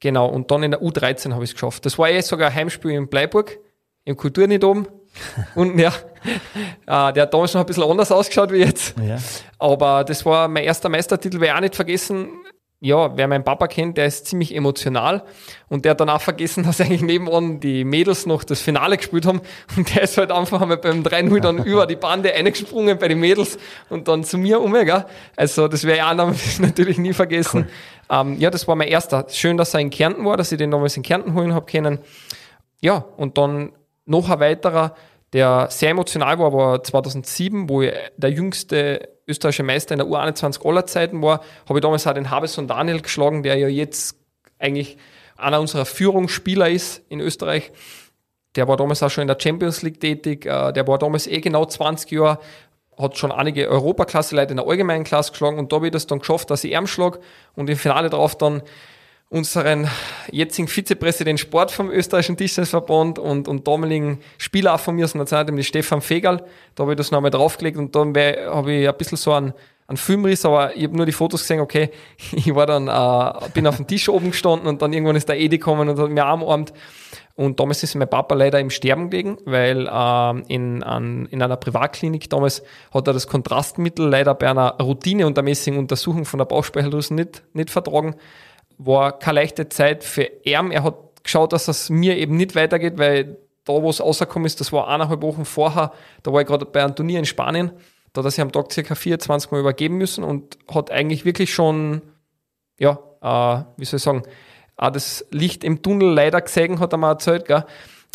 Genau, 0.01 0.27
und 0.27 0.51
dann 0.51 0.63
in 0.63 0.71
der 0.71 0.81
U13 0.81 1.31
habe 1.31 1.45
ich 1.45 1.51
es 1.51 1.53
geschafft. 1.53 1.85
Das 1.85 1.97
war 1.97 2.09
eh 2.09 2.19
sogar 2.19 2.49
ein 2.49 2.55
Heimspiel 2.55 2.91
in 2.91 3.07
Bleiburg, 3.07 3.59
im 4.03 4.17
Kulturnidom 4.17 4.87
und 5.55 5.77
ja, 5.77 5.89
äh, 6.87 7.13
der 7.13 7.23
hat 7.23 7.33
damals 7.33 7.53
noch 7.53 7.61
ein 7.61 7.67
bisschen 7.67 7.83
anders 7.83 8.11
ausgeschaut 8.11 8.51
wie 8.51 8.57
jetzt. 8.57 8.95
Ja. 8.99 9.17
Aber 9.59 10.03
das 10.03 10.25
war 10.25 10.47
mein 10.47 10.63
erster 10.63 10.89
Meistertitel, 10.89 11.39
werde 11.39 11.47
ich 11.47 11.53
auch 11.53 11.61
nicht 11.61 11.75
vergessen. 11.75 12.29
Ja, 12.83 13.15
wer 13.15 13.27
meinen 13.27 13.43
Papa 13.43 13.67
kennt, 13.67 13.97
der 13.97 14.07
ist 14.07 14.25
ziemlich 14.25 14.55
emotional 14.55 15.23
und 15.69 15.85
der 15.85 15.91
hat 15.91 15.99
dann 15.99 16.09
auch 16.09 16.21
vergessen, 16.21 16.63
dass 16.65 16.81
eigentlich 16.81 17.03
nebenan 17.03 17.59
die 17.59 17.83
Mädels 17.83 18.25
noch 18.25 18.43
das 18.43 18.59
Finale 18.59 18.97
gespielt 18.97 19.27
haben 19.27 19.41
und 19.77 19.93
der 19.93 20.01
ist 20.01 20.17
halt 20.17 20.31
einfach 20.31 20.65
mal 20.65 20.77
beim 20.77 21.03
3-0 21.03 21.39
dann 21.41 21.57
über 21.63 21.85
die 21.85 21.95
Bande 21.95 22.33
eingesprungen 22.33 22.97
bei 22.97 23.07
den 23.07 23.19
Mädels 23.19 23.59
und 23.89 24.07
dann 24.07 24.23
zu 24.23 24.39
mir 24.39 24.59
um, 24.61 24.73
gell? 24.73 25.05
Also 25.35 25.67
das 25.67 25.83
werde 25.83 25.97
ich 25.97 26.03
auch 26.03 26.59
natürlich 26.59 26.97
nie 26.97 27.13
vergessen. 27.13 27.67
Cool. 28.09 28.17
Ähm, 28.19 28.39
ja, 28.39 28.49
das 28.49 28.67
war 28.67 28.75
mein 28.75 28.87
erster. 28.87 29.27
Schön, 29.29 29.57
dass 29.57 29.75
er 29.75 29.79
in 29.79 29.91
Kärnten 29.91 30.25
war, 30.25 30.35
dass 30.35 30.51
ich 30.51 30.57
den 30.57 30.71
damals 30.71 30.97
in 30.97 31.03
Kärnten 31.03 31.35
holen 31.35 31.53
habe 31.53 31.67
können. 31.67 31.99
Ja, 32.81 33.05
und 33.15 33.37
dann 33.37 33.73
noch 34.05 34.29
ein 34.29 34.39
weiterer, 34.39 34.95
der 35.33 35.67
sehr 35.69 35.91
emotional 35.91 36.39
war, 36.39 36.53
war 36.53 36.83
2007, 36.83 37.69
wo 37.69 37.81
ich 37.81 37.93
der 38.17 38.31
jüngste 38.31 39.09
österreichische 39.27 39.63
Meister 39.63 39.93
in 39.93 39.99
der 39.99 40.07
U21 40.07 40.67
aller 40.67 40.85
Zeiten 40.85 41.21
war, 41.21 41.41
habe 41.67 41.79
ich 41.79 41.81
damals 41.81 42.05
auch 42.05 42.13
den 42.13 42.29
Habeson 42.29 42.67
Daniel 42.67 43.01
geschlagen, 43.01 43.43
der 43.43 43.55
ja 43.55 43.67
jetzt 43.67 44.17
eigentlich 44.59 44.97
einer 45.37 45.59
unserer 45.59 45.85
Führungsspieler 45.85 46.69
ist 46.69 47.03
in 47.09 47.19
Österreich. 47.19 47.71
Der 48.55 48.67
war 48.67 48.77
damals 48.77 49.01
auch 49.01 49.09
schon 49.09 49.21
in 49.21 49.27
der 49.27 49.37
Champions 49.39 49.81
League 49.81 49.99
tätig, 49.99 50.45
äh, 50.45 50.73
der 50.73 50.87
war 50.87 50.97
damals 50.97 51.27
eh 51.27 51.39
genau 51.39 51.65
20 51.65 52.11
Jahre, 52.11 52.39
hat 52.97 53.17
schon 53.17 53.31
einige 53.31 53.69
Europaklasse-Leute 53.69 54.51
in 54.51 54.57
der 54.57 54.67
allgemeinen 54.67 55.05
Klasse 55.05 55.31
geschlagen 55.31 55.57
und 55.57 55.71
da 55.71 55.77
habe 55.77 55.87
ich 55.87 55.93
das 55.93 56.07
dann 56.07 56.19
geschafft, 56.19 56.51
dass 56.51 56.63
ich 56.63 56.73
ihm 56.73 56.87
schlag 56.87 57.19
und 57.55 57.69
im 57.69 57.77
Finale 57.77 58.09
drauf 58.09 58.37
dann 58.37 58.61
unseren 59.31 59.87
jetzigen 60.29 60.67
Vizepräsident 60.67 61.39
Sport 61.39 61.71
vom 61.71 61.89
österreichischen 61.89 62.35
Tischtennisverband 62.35 63.17
und, 63.17 63.47
und 63.47 63.65
damaligen 63.65 64.19
Spieler 64.37 64.77
von 64.77 64.95
mir 64.95 65.05
aus 65.05 65.13
dem 65.13 65.19
Nationalteam, 65.19 65.55
den 65.55 65.63
Stefan 65.63 66.01
Fegal. 66.01 66.43
Da 66.75 66.83
habe 66.83 66.91
ich 66.91 66.97
das 66.97 67.11
nochmal 67.11 67.31
draufgelegt 67.31 67.77
und 67.77 67.95
dann 67.95 68.13
habe 68.13 68.73
ich 68.73 68.89
ein 68.89 68.97
bisschen 68.97 69.17
so 69.17 69.31
einen, 69.31 69.53
einen 69.87 69.95
Filmriss, 69.95 70.43
aber 70.43 70.75
ich 70.75 70.83
habe 70.83 70.97
nur 70.97 71.05
die 71.05 71.13
Fotos 71.13 71.43
gesehen, 71.43 71.61
okay, 71.61 71.91
ich 72.33 72.53
war 72.53 72.65
dann, 72.65 72.89
äh, 72.89 73.49
bin 73.53 73.65
auf 73.67 73.77
dem 73.77 73.87
Tisch 73.87 74.09
oben 74.09 74.31
gestanden 74.31 74.67
und 74.67 74.81
dann 74.81 74.91
irgendwann 74.91 75.15
ist 75.15 75.29
der 75.29 75.39
Edi 75.39 75.57
gekommen 75.57 75.87
und 75.87 75.97
hat 75.97 76.09
mir 76.09 76.25
umarmt. 76.25 76.73
Und 77.35 77.57
damals 77.61 77.81
ist 77.83 77.95
mein 77.95 78.09
Papa 78.09 78.35
leider 78.35 78.59
im 78.59 78.69
Sterben 78.69 79.09
gelegen, 79.09 79.37
weil 79.45 79.87
äh, 79.87 80.53
in, 80.53 80.83
an, 80.83 81.27
in 81.27 81.41
einer 81.41 81.55
Privatklinik 81.55 82.29
damals 82.29 82.63
hat 82.93 83.07
er 83.07 83.13
das 83.13 83.27
Kontrastmittel 83.27 84.09
leider 84.09 84.35
bei 84.35 84.49
einer 84.49 84.71
routineuntermäßigen 84.71 85.79
Untersuchung 85.79 86.25
von 86.25 86.37
der 86.37 86.45
Bauchspeicheldrüse 86.45 87.13
nicht, 87.13 87.43
nicht 87.53 87.69
vertragen 87.69 88.17
war 88.85 89.17
keine 89.19 89.41
leichte 89.41 89.69
Zeit 89.69 90.03
für 90.03 90.23
ihn. 90.43 90.71
Er 90.71 90.83
hat 90.83 90.95
geschaut, 91.23 91.53
dass 91.53 91.67
es 91.67 91.89
mir 91.89 92.17
eben 92.17 92.35
nicht 92.35 92.55
weitergeht, 92.55 92.97
weil 92.97 93.37
da, 93.65 93.73
wo 93.73 93.89
es 93.89 94.01
rausgekommen 94.01 94.45
ist, 94.45 94.59
das 94.59 94.73
war 94.73 94.87
eineinhalb 94.87 95.21
Wochen 95.21 95.45
vorher, 95.45 95.91
da 96.23 96.33
war 96.33 96.41
ich 96.41 96.47
gerade 96.47 96.65
bei 96.65 96.83
einem 96.83 96.95
Turnier 96.95 97.19
in 97.19 97.25
Spanien, 97.25 97.71
da 98.13 98.19
hat 98.19 98.25
er 98.25 98.31
sich 98.31 98.41
am 98.41 98.51
Tag 98.51 98.71
circa 98.71 98.95
24 98.95 99.51
Mal 99.51 99.59
übergeben 99.59 99.97
müssen 99.97 100.23
und 100.23 100.57
hat 100.73 100.91
eigentlich 100.91 101.25
wirklich 101.25 101.53
schon, 101.53 102.01
ja, 102.79 102.99
äh, 103.21 103.63
wie 103.77 103.85
soll 103.85 103.97
ich 103.97 104.03
sagen, 104.03 104.23
auch 104.77 104.89
das 104.89 105.25
Licht 105.29 105.63
im 105.63 105.83
Tunnel 105.83 106.13
leider 106.13 106.41
gesehen, 106.41 106.79
hat 106.79 106.93
er 106.93 106.97
mir 106.97 107.09
erzählt, 107.09 107.45
gell? 107.45 107.65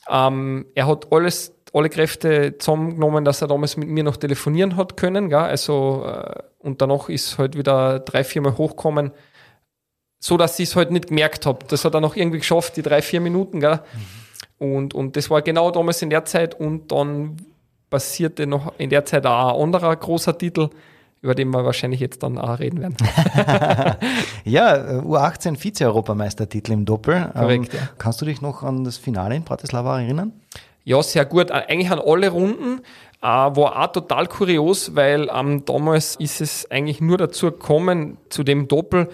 Ähm, 0.09 0.67
er 0.75 0.89
hat 0.89 1.13
alles, 1.13 1.53
alle 1.73 1.89
Kräfte 1.89 2.59
zusammengenommen, 2.59 3.25
dass 3.25 3.43
er 3.43 3.49
damals 3.49 3.77
mit 3.77 3.89
mir 3.89 4.05
noch 4.05 4.17
telefonieren 4.17 4.77
hat 4.77 4.97
können, 4.97 5.29
gell? 5.29 5.39
also, 5.39 6.05
äh, 6.07 6.43
und 6.59 6.83
danach 6.83 7.09
ist 7.09 7.39
halt 7.39 7.57
wieder 7.57 8.01
drei, 8.01 8.25
vier 8.25 8.43
Mal 8.43 8.57
hochgekommen, 8.59 9.13
so 10.19 10.37
dass 10.37 10.59
ich 10.59 10.71
es 10.71 10.77
halt 10.77 10.91
nicht 10.91 11.09
gemerkt 11.09 11.47
habe. 11.47 11.61
Das 11.69 11.85
hat 11.85 11.95
er 11.95 12.01
noch 12.01 12.17
irgendwie 12.17 12.39
geschafft, 12.39 12.77
die 12.77 12.83
drei, 12.83 13.03
vier 13.03 13.21
Minuten. 13.21 13.61
Gell? 13.61 13.81
Mhm. 14.59 14.67
Und, 14.67 14.95
und 14.95 15.17
das 15.17 15.31
war 15.31 15.43
genau 15.43 15.71
damals 15.71 16.03
in 16.03 16.11
der 16.11 16.25
Zeit 16.25 16.59
und 16.59 16.91
dann 16.91 17.37
passierte 17.91 18.47
noch 18.47 18.73
in 18.79 18.91
der 18.91 19.05
Zeit 19.05 19.27
auch 19.27 19.55
ein 19.55 19.63
anderer 19.63 19.95
großer 19.95 20.37
Titel, 20.37 20.71
über 21.21 21.35
den 21.35 21.51
wir 21.51 21.65
wahrscheinlich 21.65 22.01
jetzt 22.01 22.23
dann 22.23 22.39
auch 22.39 22.59
reden 22.59 22.81
werden. 22.81 22.97
ja, 24.45 25.01
U18 25.01 25.57
Vize-Europameistertitel 25.57 26.73
im 26.73 26.85
Doppel. 26.85 27.31
Korrekt, 27.33 27.75
ähm, 27.75 27.81
ja. 27.81 27.89
Kannst 27.99 28.21
du 28.21 28.25
dich 28.25 28.41
noch 28.41 28.63
an 28.63 28.85
das 28.85 28.97
Finale 28.97 29.37
in 29.37 29.45
Bratislava 29.45 30.01
erinnern? 30.01 30.33
Ja, 30.85 31.03
sehr 31.03 31.25
gut. 31.25 31.51
Eigentlich 31.51 31.91
an 31.91 32.01
alle 32.01 32.29
Runden. 32.29 32.81
Äh, 33.21 33.27
war 33.27 33.83
auch 33.83 33.93
total 33.93 34.27
kurios, 34.27 34.95
weil 34.95 35.29
ähm, 35.35 35.65
damals 35.65 36.17
ist 36.17 36.41
es 36.41 36.71
eigentlich 36.71 37.01
nur 37.01 37.19
dazu 37.19 37.47
gekommen, 37.47 38.19
zu 38.29 38.45
dem 38.45 38.69
Doppel, 38.69 39.09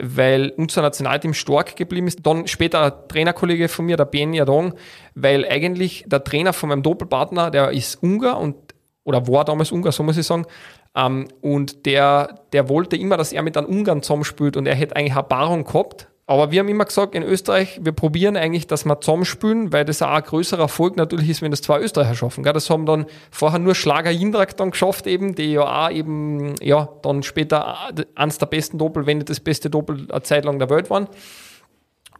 weil 0.00 0.52
unser 0.56 0.82
Nationalteam 0.82 1.34
stark 1.34 1.76
geblieben 1.76 2.06
ist. 2.06 2.24
Dann 2.24 2.46
später 2.46 2.82
ein 2.82 3.08
Trainerkollege 3.08 3.68
von 3.68 3.86
mir, 3.86 3.96
der 3.96 4.04
Ben 4.04 4.32
Yadong, 4.32 4.74
weil 5.14 5.46
eigentlich 5.48 6.04
der 6.06 6.24
Trainer 6.24 6.52
von 6.52 6.68
meinem 6.68 6.82
Doppelpartner, 6.82 7.50
der 7.50 7.70
ist 7.70 8.02
Ungar 8.02 8.38
und 8.40 8.56
oder 9.04 9.26
war 9.26 9.44
damals 9.44 9.72
Ungar, 9.72 9.92
so 9.92 10.02
muss 10.02 10.16
ich 10.16 10.26
sagen. 10.26 10.46
Ähm, 10.94 11.26
und 11.40 11.86
der, 11.86 12.42
der 12.52 12.68
wollte 12.68 12.96
immer, 12.96 13.16
dass 13.16 13.32
er 13.32 13.42
mit 13.42 13.56
einem 13.56 13.66
Ungarn 13.66 14.02
zusammenspielt 14.02 14.56
und 14.56 14.66
er 14.66 14.74
hätte 14.74 14.94
eigentlich 14.94 15.16
Erfahrung 15.16 15.64
gehabt 15.64 16.08
aber 16.32 16.50
wir 16.50 16.60
haben 16.60 16.68
immer 16.68 16.86
gesagt, 16.86 17.14
in 17.14 17.22
Österreich, 17.22 17.80
wir 17.82 17.92
probieren 17.92 18.36
eigentlich, 18.36 18.66
dass 18.66 18.86
wir 18.86 19.00
zusammenspielen, 19.00 19.72
weil 19.72 19.84
das 19.84 20.00
auch 20.00 20.08
ein 20.08 20.22
größerer 20.22 20.62
Erfolg 20.62 20.96
natürlich 20.96 21.28
ist, 21.28 21.42
wenn 21.42 21.50
das 21.50 21.60
zwei 21.60 21.80
Österreicher 21.80 22.14
schaffen. 22.14 22.42
Das 22.42 22.70
haben 22.70 22.86
dann 22.86 23.04
vorher 23.30 23.58
nur 23.58 23.74
Schlager 23.74 24.10
Jindrak 24.10 24.56
dann 24.56 24.70
geschafft, 24.70 25.06
eben, 25.06 25.34
die 25.34 25.52
ja 25.52 25.62
auch 25.86 25.90
eben, 25.90 26.54
ja, 26.62 26.88
dann 27.02 27.22
später 27.22 27.76
eines 28.14 28.38
der 28.38 28.46
besten 28.46 28.78
Doppel, 28.78 29.06
wenn 29.06 29.18
nicht 29.18 29.28
das 29.28 29.40
beste 29.40 29.68
Doppel 29.68 30.06
eine 30.10 30.22
Zeit 30.22 30.44
lang 30.44 30.58
der 30.58 30.70
Welt 30.70 30.88
waren. 30.88 31.06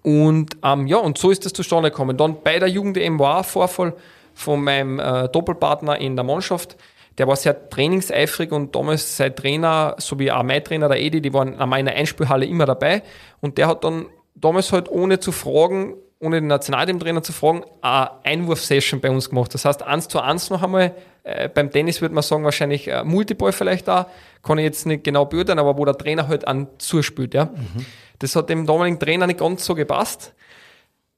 Und 0.02 0.56
ähm, 0.62 0.86
ja, 0.86 0.98
und 0.98 1.16
so 1.16 1.30
ist 1.30 1.46
das 1.46 1.52
zustande 1.52 1.90
gekommen. 1.90 2.16
Dann 2.16 2.42
bei 2.42 2.58
der 2.58 2.68
Jugend-EM 2.68 3.18
war 3.18 3.38
ein 3.38 3.44
Vorfall 3.44 3.94
von 4.34 4.62
meinem 4.62 4.98
äh, 4.98 5.28
Doppelpartner 5.28 5.98
in 5.98 6.16
der 6.16 6.24
Mannschaft 6.24 6.76
der 7.18 7.28
war 7.28 7.36
sehr 7.36 7.68
trainingseifrig 7.68 8.52
und 8.52 8.74
damals 8.74 9.16
sein 9.16 9.34
Trainer, 9.36 9.96
sowie 9.98 10.30
auch 10.30 10.42
mein 10.42 10.64
Trainer, 10.64 10.88
der 10.88 11.00
Edi, 11.00 11.20
die 11.20 11.32
waren 11.32 11.58
an 11.58 11.68
meiner 11.68 11.92
Einspielhalle 11.92 12.46
immer 12.46 12.66
dabei. 12.66 13.02
Und 13.40 13.58
der 13.58 13.68
hat 13.68 13.84
dann 13.84 14.06
damals 14.34 14.72
halt 14.72 14.90
ohne 14.90 15.20
zu 15.20 15.32
fragen, 15.32 15.94
ohne 16.20 16.40
den 16.40 16.46
Nationalteamtrainer 16.46 17.22
zu 17.22 17.32
fragen, 17.32 17.64
eine 17.80 18.10
Einwurfsession 18.24 19.00
bei 19.00 19.10
uns 19.10 19.28
gemacht. 19.28 19.52
Das 19.54 19.64
heißt, 19.64 19.82
eins 19.82 20.08
zu 20.08 20.20
eins 20.20 20.50
noch 20.50 20.62
einmal. 20.62 20.94
Äh, 21.24 21.48
beim 21.48 21.70
Tennis 21.70 22.00
würde 22.00 22.14
man 22.14 22.22
sagen, 22.22 22.44
wahrscheinlich 22.44 22.88
äh, 22.88 23.04
Multiball 23.04 23.52
vielleicht 23.52 23.88
da. 23.88 24.08
Kann 24.42 24.58
ich 24.58 24.64
jetzt 24.64 24.86
nicht 24.86 25.04
genau 25.04 25.26
beurteilen, 25.26 25.58
aber 25.58 25.76
wo 25.76 25.84
der 25.84 25.96
Trainer 25.96 26.28
halt 26.28 26.48
an 26.48 26.68
zuspielt. 26.78 27.34
Ja. 27.34 27.46
Mhm. 27.46 27.86
Das 28.20 28.36
hat 28.36 28.48
dem 28.48 28.66
damaligen 28.66 28.98
Trainer 28.98 29.26
nicht 29.26 29.40
ganz 29.40 29.64
so 29.64 29.74
gepasst 29.74 30.32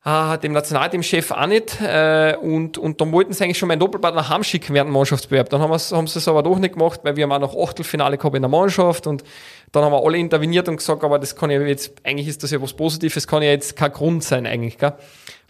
äh, 0.04 0.38
dem 0.38 0.52
Nationalteamchef 0.52 1.30
auch 1.30 1.46
nicht. 1.46 1.80
Äh, 1.80 2.36
und, 2.40 2.76
und 2.78 3.00
dann 3.00 3.12
wollten 3.12 3.32
sie 3.32 3.44
eigentlich 3.44 3.58
schon 3.58 3.68
meinen 3.68 3.80
Doppelpartner 3.80 4.28
heimschicken 4.28 4.74
während 4.74 4.90
dem 4.90 4.92
Mannschaftsbewerb. 4.92 5.48
Dann 5.48 5.60
haben, 5.60 5.72
haben 5.72 6.06
sie 6.06 6.18
es 6.18 6.28
aber 6.28 6.42
doch 6.42 6.58
nicht 6.58 6.74
gemacht, 6.74 7.00
weil 7.02 7.16
wir 7.16 7.24
haben 7.24 7.32
auch 7.32 7.40
noch 7.40 7.56
Achtelfinale 7.56 8.18
gehabt 8.18 8.36
in 8.36 8.42
der 8.42 8.50
Mannschaft 8.50 9.06
und 9.06 9.24
dann 9.72 9.82
haben 9.82 9.92
wir 9.92 10.04
alle 10.04 10.18
interveniert 10.18 10.68
und 10.68 10.76
gesagt, 10.76 11.02
aber 11.02 11.18
das 11.18 11.34
kann 11.34 11.50
ja 11.50 11.60
jetzt, 11.60 11.94
eigentlich 12.04 12.28
ist 12.28 12.42
das 12.42 12.50
ja 12.50 12.60
was 12.60 12.74
Positives, 12.74 13.26
kann 13.26 13.42
ja 13.42 13.50
jetzt 13.50 13.76
kein 13.76 13.92
Grund 13.92 14.22
sein 14.22 14.46
eigentlich. 14.46 14.78
Gell? 14.78 14.92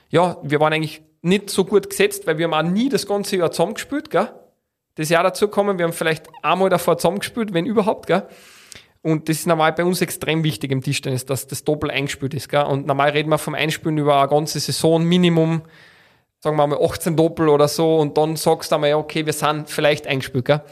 Ja, 0.08 0.38
wir 0.42 0.60
waren 0.60 0.72
eigentlich 0.72 1.02
nicht 1.22 1.50
so 1.50 1.64
gut 1.64 1.90
gesetzt, 1.90 2.26
weil 2.26 2.38
wir 2.38 2.48
haben 2.48 2.54
auch 2.54 2.70
nie 2.70 2.88
das 2.88 3.06
ganze 3.06 3.36
Jahr 3.36 3.50
zusammengespielt. 3.50 4.10
Gell? 4.10 4.30
Das 4.94 5.08
Jahr 5.08 5.24
dazu 5.24 5.48
kommen, 5.48 5.78
wir 5.78 5.84
haben 5.84 5.92
vielleicht 5.92 6.28
einmal 6.42 6.70
davor 6.70 6.96
zusammengespielt, 6.96 7.52
wenn 7.52 7.66
überhaupt. 7.66 8.06
Gell? 8.06 8.28
Und 9.04 9.28
das 9.28 9.40
ist 9.40 9.46
normal 9.46 9.74
bei 9.74 9.84
uns 9.84 10.00
extrem 10.00 10.42
wichtig 10.44 10.72
im 10.72 10.82
Tischtennis, 10.82 11.26
dass 11.26 11.46
das 11.46 11.62
Doppel 11.62 11.90
eingespielt 11.90 12.32
ist. 12.32 12.48
Gell? 12.48 12.62
Und 12.62 12.86
normal 12.86 13.10
reden 13.10 13.28
wir 13.28 13.36
vom 13.36 13.54
Einspielen 13.54 13.98
über 13.98 14.18
eine 14.18 14.30
ganze 14.30 14.58
Saison, 14.58 15.04
Minimum, 15.04 15.60
sagen 16.40 16.56
wir 16.56 16.66
mal 16.66 16.82
18 16.82 17.14
Doppel 17.14 17.50
oder 17.50 17.68
so. 17.68 17.98
Und 17.98 18.16
dann 18.16 18.36
sagst 18.36 18.72
du 18.72 18.76
einmal, 18.76 18.88
ja, 18.88 18.96
okay, 18.96 19.26
wir 19.26 19.34
sind 19.34 19.68
vielleicht 19.68 20.06
eingespielt. 20.06 20.46
Gell? 20.46 20.62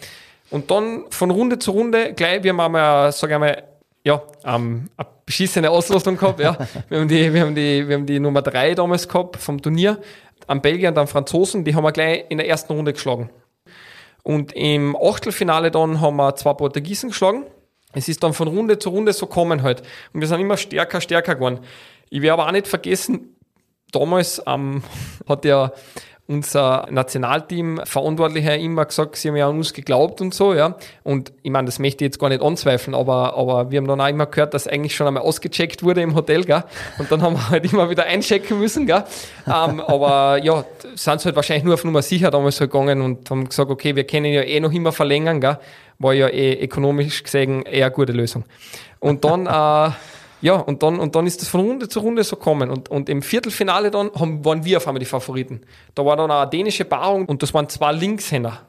Und 0.49 0.71
dann 0.71 1.05
von 1.11 1.31
Runde 1.31 1.59
zu 1.59 1.73
Runde, 1.73 2.15
gleich, 2.15 2.43
wir 2.43 2.53
haben 2.53 2.61
einmal, 2.61 3.12
sag 3.12 3.31
ich 3.31 3.39
mal, 3.39 3.65
ja, 4.03 4.23
ähm, 4.47 4.89
eine 4.97 5.09
beschissene 5.27 5.69
Ausrüstung 5.69 6.17
gehabt. 6.17 6.41
Ja. 6.41 6.57
wir, 6.89 7.01
haben 7.01 7.09
die, 7.09 7.35
wir, 7.35 7.41
haben 7.43 7.55
die, 7.55 7.87
wir 7.87 7.97
haben 7.97 8.07
die 8.07 8.19
Nummer 8.19 8.41
3 8.41 8.75
damals 8.75 9.07
gehabt 9.07 9.37
vom 9.37 9.61
Turnier. 9.61 9.99
Am 10.47 10.62
Belgier 10.62 10.89
und 10.89 10.97
am 10.97 11.07
Franzosen, 11.07 11.65
die 11.65 11.75
haben 11.75 11.85
wir 11.85 11.93
gleich 11.93 12.25
in 12.31 12.39
der 12.39 12.49
ersten 12.49 12.73
Runde 12.73 12.95
geschlagen. 12.95 13.29
Und 14.23 14.55
im 14.55 14.97
Achtelfinale 14.97 15.71
dann 15.71 16.01
haben 16.01 16.17
wir 16.17 16.35
zwei 16.35 16.55
Portugiesen 16.55 17.11
geschlagen 17.11 17.45
es 17.93 18.09
ist 18.09 18.23
dann 18.23 18.33
von 18.33 18.49
Runde 18.49 18.79
zu 18.79 18.91
Runde 18.91 19.13
so 19.13 19.27
kommen 19.27 19.63
halt. 19.63 19.83
Und 20.13 20.21
wir 20.21 20.29
sind 20.29 20.41
immer 20.41 20.57
stärker, 20.57 21.01
stärker 21.01 21.35
geworden. 21.35 21.61
Ich 22.11 22.23
werde 22.23 22.35
aber 22.35 22.47
auch 22.49 22.53
nicht 22.53 22.69
vergessen, 22.69 23.37
damals 23.93 24.43
ähm, 24.47 24.83
hat 25.29 25.45
ja 25.45 25.73
unser 26.33 26.87
Nationalteam 26.91 27.81
Verantwortlicher 27.85 28.57
immer 28.57 28.85
gesagt, 28.85 29.17
sie 29.17 29.29
haben 29.29 29.37
ja 29.37 29.49
an 29.49 29.57
uns 29.57 29.73
geglaubt 29.73 30.21
und 30.21 30.35
so, 30.35 30.55
ja. 30.55 30.77
Und 31.05 31.33
ich 31.43 31.51
meine, 31.51 31.67
das 31.67 31.79
möchte 31.79 32.05
ich 32.05 32.09
jetzt 32.09 32.19
gar 32.19 32.29
nicht 32.29 32.43
anzweifeln, 32.43 32.95
aber, 32.95 33.37
aber 33.37 33.71
wir 33.71 33.79
haben 33.79 33.87
dann 33.87 34.01
auch 34.01 34.09
immer 34.09 34.27
gehört, 34.27 34.55
dass 34.55 34.67
eigentlich 34.67 34.95
schon 34.95 35.07
einmal 35.07 35.23
ausgecheckt 35.23 35.83
wurde 35.83 36.03
im 36.03 36.15
Hotel, 36.15 36.45
gell. 36.45 36.65
Und 36.99 37.12
dann 37.12 37.23
haben 37.23 37.37
wir 37.37 37.51
halt 37.51 37.73
immer 37.73 37.91
wieder 37.91 38.05
einchecken 38.05 38.59
müssen, 38.59 38.87
gell. 38.87 39.05
Ähm, 39.47 39.81
aber 39.81 40.39
ja, 40.43 40.65
sind 40.95 41.21
sie 41.21 41.27
halt 41.27 41.37
wahrscheinlich 41.37 41.65
nur 41.65 41.75
auf 41.75 41.85
Nummer 41.85 42.03
sicher 42.03 42.31
damals 42.31 42.61
halt 42.61 42.71
gegangen 42.71 43.01
und 43.01 43.31
haben 43.31 43.49
gesagt, 43.49 43.71
okay, 43.71 43.95
wir 43.95 44.05
können 44.05 44.33
ja 44.33 44.43
eh 44.43 44.61
noch 44.61 44.73
immer 44.73 44.93
verlängern, 44.93 45.41
gell 45.41 45.59
war 46.03 46.12
ja 46.12 46.29
eh 46.29 46.65
ökonomisch 46.65 47.23
gesehen 47.23 47.62
eher 47.62 47.87
eine 47.87 47.95
gute 47.95 48.12
Lösung. 48.12 48.45
Und 48.99 49.25
dann, 49.25 49.47
äh, 49.47 49.93
ja, 50.43 50.57
und 50.57 50.83
dann, 50.83 51.01
und 51.01 51.15
dann 51.15 51.27
ist 51.27 51.41
das 51.41 51.49
von 51.49 51.61
Runde 51.61 51.89
zu 51.89 52.01
Runde 52.01 52.25
so 52.25 52.37
kommen. 52.37 52.71
Und, 52.71 52.91
und 52.91 53.09
im 53.09 53.23
Viertelfinale 53.23 53.91
dann 53.91 54.11
haben, 54.15 54.45
waren 54.45 54.65
wir 54.65 54.77
auf 54.77 54.87
einmal 54.87 54.99
die 54.99 55.07
Favoriten. 55.07 55.63
Da 55.95 56.05
war 56.05 56.17
dann 56.17 56.31
eine 56.31 56.51
dänische 56.51 56.85
Paarung 56.85 57.27
und 57.27 57.43
das 57.43 57.55
waren 57.55 57.69
zwei 57.69 57.93
Linkshänder. 57.93 58.67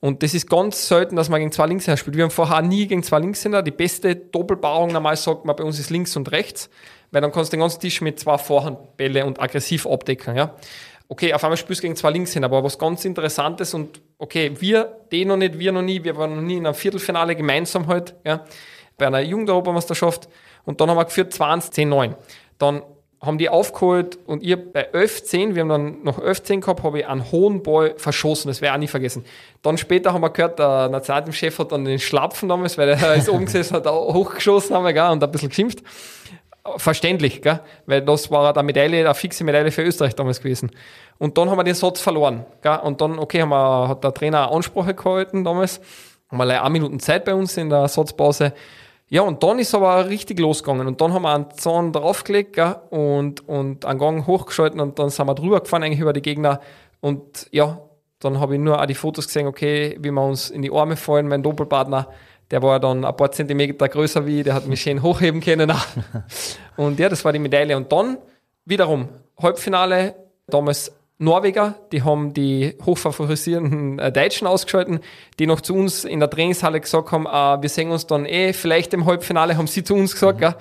Und 0.00 0.22
das 0.24 0.34
ist 0.34 0.50
ganz 0.50 0.88
selten, 0.88 1.14
dass 1.14 1.28
man 1.28 1.38
gegen 1.38 1.52
zwei 1.52 1.66
Linkshänder 1.66 1.96
spielt. 1.96 2.16
Wir 2.16 2.24
haben 2.24 2.32
vorher 2.32 2.60
nie 2.60 2.88
gegen 2.88 3.04
zwei 3.04 3.20
Linkshänder. 3.20 3.62
Die 3.62 3.70
beste 3.70 4.16
Doppelpaarung 4.16 4.92
normal 4.92 5.16
sagt 5.16 5.44
man 5.44 5.54
bei 5.54 5.62
uns 5.62 5.78
ist 5.78 5.90
links 5.90 6.16
und 6.16 6.32
rechts, 6.32 6.68
weil 7.12 7.22
dann 7.22 7.30
kannst 7.30 7.52
du 7.52 7.56
den 7.56 7.60
ganzen 7.60 7.80
Tisch 7.80 8.00
mit 8.00 8.18
zwei 8.18 8.36
Vorhandbälle 8.36 9.24
und 9.24 9.40
aggressiv 9.40 9.86
abdecken. 9.86 10.36
Ja 10.36 10.56
okay, 11.12 11.34
auf 11.34 11.44
einmal 11.44 11.58
spielst 11.58 11.82
du 11.82 11.82
gegen 11.82 11.96
zwei 11.96 12.10
Linkshänder, 12.10 12.46
aber 12.46 12.64
was 12.64 12.78
ganz 12.78 13.04
Interessantes 13.04 13.74
und 13.74 14.00
okay, 14.16 14.52
wir, 14.58 14.96
die 15.12 15.26
noch 15.26 15.36
nicht, 15.36 15.58
wir 15.58 15.70
noch 15.70 15.82
nie, 15.82 16.02
wir 16.02 16.16
waren 16.16 16.36
noch 16.36 16.42
nie 16.42 16.56
in 16.56 16.64
einem 16.64 16.74
Viertelfinale 16.74 17.36
gemeinsam 17.36 17.86
halt, 17.86 18.14
ja, 18.24 18.46
bei 18.96 19.06
einer 19.08 19.20
Jugendeuropameisterschaft 19.20 20.30
und 20.64 20.80
dann 20.80 20.90
haben 20.90 20.96
wir 20.96 21.04
geführt 21.04 21.32
20, 21.32 21.72
10, 21.72 21.88
9. 21.88 22.14
Dann 22.58 22.82
haben 23.22 23.38
die 23.38 23.48
aufgeholt 23.48 24.18
und 24.26 24.42
ihr 24.42 24.56
bei 24.72 24.92
11-10, 24.92 25.54
wir 25.54 25.62
haben 25.62 25.68
dann 25.68 26.02
noch 26.02 26.18
11-10 26.18 26.60
gehabt, 26.60 26.82
habe 26.82 26.98
ich 26.98 27.06
einen 27.06 27.30
hohen 27.30 27.62
Ball 27.62 27.94
verschossen, 27.96 28.48
das 28.48 28.60
ich 28.60 28.68
auch 28.68 28.76
nie 28.76 28.88
vergessen. 28.88 29.24
Dann 29.62 29.78
später 29.78 30.12
haben 30.12 30.22
wir 30.22 30.30
gehört, 30.30 30.58
der 30.58 30.88
Nationalteamchef 30.88 31.60
hat 31.60 31.70
dann 31.70 31.84
den 31.84 32.00
Schlapfen 32.00 32.48
damals, 32.48 32.76
weil 32.78 32.88
er 32.88 33.14
ist 33.14 33.28
oben 33.28 33.44
gesessen 33.44 33.76
hat, 33.76 33.86
auch 33.86 34.12
hochgeschossen 34.12 34.74
haben 34.74 34.84
wir, 34.84 34.92
gell, 34.92 35.10
und 35.10 35.22
ein 35.22 35.30
bisschen 35.30 35.50
geschimpft. 35.50 35.84
Verständlich, 36.76 37.42
gell? 37.42 37.60
weil 37.86 38.02
das 38.02 38.30
war 38.30 38.56
eine 38.56 38.62
Medaille, 38.64 39.04
eine 39.04 39.14
fixe 39.14 39.44
Medaille 39.44 39.70
für 39.70 39.82
Österreich 39.82 40.16
damals 40.16 40.40
gewesen. 40.40 40.70
Und 41.18 41.38
dann 41.38 41.48
haben 41.48 41.58
wir 41.58 41.64
den 41.64 41.74
Satz 41.74 42.00
verloren. 42.00 42.44
Gell? 42.60 42.78
Und 42.82 43.00
dann, 43.00 43.18
okay, 43.20 43.42
haben 43.42 43.50
wir, 43.50 43.88
hat 43.88 44.02
der 44.02 44.14
Trainer 44.14 44.48
eine 44.48 44.56
Ansprache 44.56 44.94
gehalten 44.94 45.44
damals. 45.44 45.80
Haben 46.28 46.38
wir 46.38 46.44
leider 46.44 46.62
eine 46.62 46.70
Minuten 46.70 46.98
Zeit 46.98 47.24
bei 47.24 47.34
uns 47.34 47.56
in 47.56 47.68
der 47.68 47.86
Satzpause. 47.88 48.52
Ja, 49.12 49.20
und 49.20 49.42
dann 49.42 49.58
ist 49.58 49.74
aber 49.74 50.08
richtig 50.08 50.38
losgegangen. 50.38 50.86
Und 50.86 51.02
dann 51.02 51.12
haben 51.12 51.22
wir 51.22 51.34
einen 51.34 51.50
Zahn 51.50 51.92
draufgelegt 51.92 52.54
gell? 52.54 52.76
und, 52.88 53.46
und 53.46 53.84
einen 53.84 53.98
Gang 53.98 54.26
hochgeschalten 54.26 54.80
und 54.80 54.98
dann 54.98 55.10
sind 55.10 55.26
wir 55.26 55.34
drüber 55.34 55.60
gefahren 55.60 55.82
eigentlich 55.82 56.00
über 56.00 56.14
die 56.14 56.22
Gegner. 56.22 56.60
Und 57.00 57.46
ja, 57.50 57.78
dann 58.20 58.40
habe 58.40 58.54
ich 58.54 58.60
nur 58.60 58.80
auch 58.80 58.86
die 58.86 58.94
Fotos 58.94 59.26
gesehen, 59.26 59.46
okay, 59.46 59.98
wie 60.00 60.10
wir 60.10 60.22
uns 60.22 60.48
in 60.48 60.62
die 60.62 60.72
Arme 60.72 60.96
fallen, 60.96 61.28
mein 61.28 61.42
Doppelpartner 61.42 62.08
der 62.50 62.62
war 62.62 62.78
dann 62.78 63.04
ein 63.04 63.16
paar 63.16 63.32
Zentimeter 63.32 63.88
größer 63.88 64.26
wie, 64.26 64.42
der 64.42 64.54
hat 64.54 64.66
mich 64.66 64.82
schön 64.82 65.02
hochheben 65.02 65.40
können. 65.40 65.72
und 66.76 66.98
ja, 66.98 67.08
das 67.08 67.24
war 67.24 67.32
die 67.32 67.38
Medaille. 67.38 67.76
Und 67.76 67.90
dann 67.90 68.18
wiederum 68.66 69.08
Halbfinale, 69.40 70.14
damals 70.46 70.92
Norweger, 71.22 71.76
die 71.92 72.02
haben 72.02 72.34
die 72.34 72.76
hochfavorisierenden 72.84 73.98
äh, 73.98 74.10
Deutschen 74.10 74.46
ausgeschalten, 74.46 75.00
die 75.38 75.46
noch 75.46 75.60
zu 75.60 75.74
uns 75.74 76.04
in 76.04 76.20
der 76.20 76.28
Trainingshalle 76.28 76.80
gesagt 76.80 77.12
haben, 77.12 77.26
äh, 77.26 77.62
wir 77.62 77.68
sehen 77.68 77.90
uns 77.90 78.06
dann 78.06 78.26
eh 78.26 78.52
vielleicht 78.52 78.92
im 78.92 79.06
Halbfinale, 79.06 79.56
haben 79.56 79.68
sie 79.68 79.84
zu 79.84 79.94
uns 79.94 80.12
gesagt. 80.12 80.40
Mhm. 80.40 80.54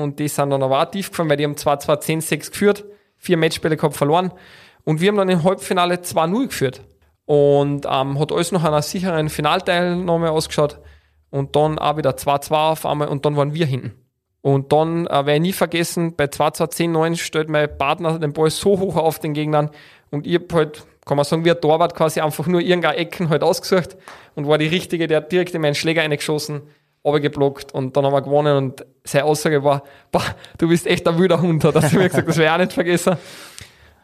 Und 0.00 0.18
die 0.18 0.28
sind 0.28 0.50
dann 0.50 0.62
aber 0.62 0.82
auch 0.82 0.90
tief 0.90 1.10
gefallen, 1.10 1.28
weil 1.28 1.36
die 1.36 1.44
haben 1.44 1.56
zwar 1.56 1.78
zwar 1.78 2.00
10-6 2.00 2.50
geführt, 2.50 2.84
vier 3.16 3.36
Matchspiele 3.36 3.76
gehabt 3.76 3.96
verloren. 3.96 4.32
Und 4.84 5.00
wir 5.00 5.08
haben 5.08 5.16
dann 5.18 5.28
im 5.28 5.44
Halbfinale 5.44 5.96
2-0 5.96 6.46
geführt. 6.46 6.80
Und 7.26 7.84
ähm, 7.84 8.18
hat 8.18 8.32
alles 8.32 8.52
noch 8.52 8.64
einer 8.64 8.80
sicheren 8.80 9.28
Finalteilnahme 9.28 10.30
ausgeschaut 10.30 10.80
und 11.30 11.54
dann 11.56 11.78
auch 11.78 11.98
wieder 11.98 12.12
2-2 12.12 12.70
auf 12.70 12.86
einmal 12.86 13.08
und 13.08 13.26
dann 13.26 13.36
waren 13.36 13.52
wir 13.52 13.66
hinten. 13.66 13.92
Und 14.40 14.72
dann 14.72 15.06
äh, 15.06 15.10
werde 15.10 15.34
ich 15.34 15.40
nie 15.40 15.52
vergessen, 15.52 16.14
bei 16.16 16.24
2-2, 16.24 16.92
10-9 16.92 17.16
stellt 17.16 17.48
mein 17.48 17.76
Partner 17.76 18.18
den 18.18 18.32
Ball 18.32 18.50
so 18.50 18.78
hoch 18.78 18.96
auf 18.96 19.18
den 19.18 19.34
Gegnern 19.34 19.70
und 20.10 20.26
ich 20.26 20.34
habe 20.34 20.46
halt, 20.52 20.84
kann 21.04 21.16
man 21.16 21.24
sagen, 21.24 21.44
wie 21.44 21.50
ein 21.50 21.60
Torwart 21.60 21.94
quasi 21.94 22.20
einfach 22.20 22.46
nur 22.46 22.60
irgendeine 22.60 22.96
Ecken 22.96 23.28
halt 23.28 23.42
ausgesucht 23.42 23.96
und 24.34 24.46
war 24.46 24.58
die 24.58 24.66
richtige, 24.66 25.06
der 25.06 25.18
hat 25.18 25.32
direkt 25.32 25.54
in 25.54 25.62
meinen 25.62 25.74
Schläger 25.74 26.02
reingeschossen, 26.02 26.62
geblockt 27.04 27.72
und 27.72 27.96
dann 27.96 28.04
haben 28.04 28.12
wir 28.12 28.20
gewonnen 28.20 28.56
und 28.56 28.84
seine 29.02 29.24
Aussage 29.24 29.64
war, 29.64 29.82
du 30.58 30.68
bist 30.68 30.86
echt 30.86 31.08
ein 31.08 31.18
wilder 31.18 31.40
Hund, 31.40 31.64
hat 31.64 31.74
er 31.74 31.80
mir 31.94 32.08
gesagt, 32.08 32.28
das 32.28 32.36
ich 32.36 32.48
auch 32.48 32.58
nicht 32.58 32.74
vergessen. 32.74 33.16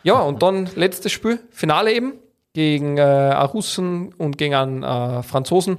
Ja, 0.03 0.21
und 0.21 0.43
dann 0.43 0.71
letztes 0.75 1.13
Spiel, 1.13 1.39
Finale 1.51 1.93
eben, 1.93 2.15
gegen 2.55 2.97
äh, 2.97 3.03
einen 3.03 3.47
Russen 3.49 4.15
und 4.15 4.39
gegen 4.39 4.55
einen 4.55 4.83
äh, 4.83 5.23
Franzosen 5.23 5.77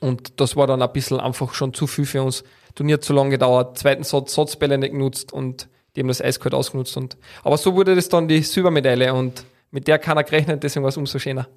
und 0.00 0.40
das 0.40 0.56
war 0.56 0.66
dann 0.66 0.82
ein 0.82 0.92
bisschen 0.92 1.20
einfach 1.20 1.54
schon 1.54 1.74
zu 1.74 1.86
viel 1.86 2.06
für 2.06 2.22
uns. 2.22 2.42
Turnier 2.74 3.00
zu 3.00 3.12
lange 3.12 3.30
gedauert, 3.30 3.78
zweiten 3.78 4.02
Satz, 4.02 4.34
Satzbälle 4.34 4.78
nicht 4.78 4.92
genutzt 4.92 5.32
und 5.32 5.68
die 5.94 6.00
haben 6.00 6.08
das 6.08 6.20
eiskalt 6.20 6.54
ausgenutzt. 6.54 6.96
Und, 6.96 7.16
aber 7.44 7.56
so 7.56 7.74
wurde 7.74 7.94
das 7.94 8.08
dann 8.08 8.26
die 8.26 8.42
Silbermedaille 8.42 9.12
und 9.14 9.44
mit 9.72 9.88
der 9.88 9.98
keiner 9.98 10.22
gerechnet, 10.22 10.62
deswegen 10.62 10.84
war 10.84 10.90
es 10.90 10.96
umso 10.96 11.18
schöner. 11.18 11.48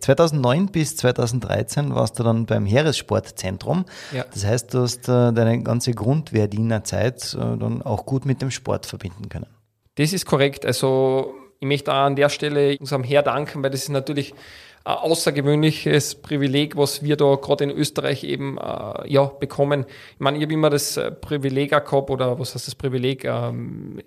2009 0.00 0.66
bis 0.66 0.96
2013 0.96 1.94
warst 1.94 2.18
du 2.18 2.24
dann 2.24 2.46
beim 2.46 2.66
Heeressportzentrum. 2.66 3.84
Ja. 4.12 4.24
Das 4.32 4.44
heißt, 4.44 4.74
du 4.74 4.80
hast 4.80 5.08
äh, 5.08 5.32
deine 5.32 5.62
ganze 5.62 5.92
Grundwehrdienerzeit 5.92 7.34
äh, 7.34 7.38
dann 7.38 7.82
auch 7.82 8.04
gut 8.04 8.26
mit 8.26 8.42
dem 8.42 8.50
Sport 8.50 8.86
verbinden 8.86 9.28
können. 9.28 9.46
Das 9.94 10.12
ist 10.12 10.26
korrekt. 10.26 10.66
Also 10.66 11.34
ich 11.60 11.68
möchte 11.68 11.92
auch 11.92 12.06
an 12.06 12.16
der 12.16 12.28
Stelle 12.28 12.76
unserem 12.78 13.04
Herr 13.04 13.22
danken, 13.22 13.62
weil 13.62 13.70
das 13.70 13.82
ist 13.82 13.90
natürlich 13.90 14.34
ein 14.84 14.96
außergewöhnliches 14.96 16.16
Privileg, 16.16 16.76
was 16.76 17.04
wir 17.04 17.16
da 17.16 17.36
gerade 17.36 17.64
in 17.64 17.70
Österreich 17.70 18.24
eben 18.24 18.58
äh, 18.58 19.08
ja, 19.08 19.26
bekommen. 19.26 19.86
Ich 20.14 20.20
meine, 20.20 20.38
ich 20.38 20.42
habe 20.42 20.52
immer 20.52 20.70
das 20.70 20.98
Privileg 21.20 21.70
gehabt, 21.70 22.10
oder 22.10 22.38
was 22.40 22.56
heißt 22.56 22.66
das 22.66 22.74
Privileg? 22.74 23.24
Ähm, 23.24 24.00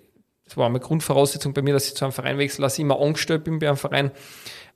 das 0.46 0.56
war 0.56 0.66
eine 0.66 0.80
Grundvoraussetzung 0.80 1.52
bei 1.52 1.62
mir, 1.62 1.74
dass 1.74 1.88
ich 1.88 1.94
zu 1.94 2.04
einem 2.04 2.12
Verein 2.12 2.38
wechsle, 2.38 2.62
dass 2.62 2.78
ich 2.78 2.82
immer 2.82 3.00
angestellt 3.00 3.44
bin 3.44 3.58
bei 3.58 3.68
einem 3.68 3.76
Verein. 3.76 4.12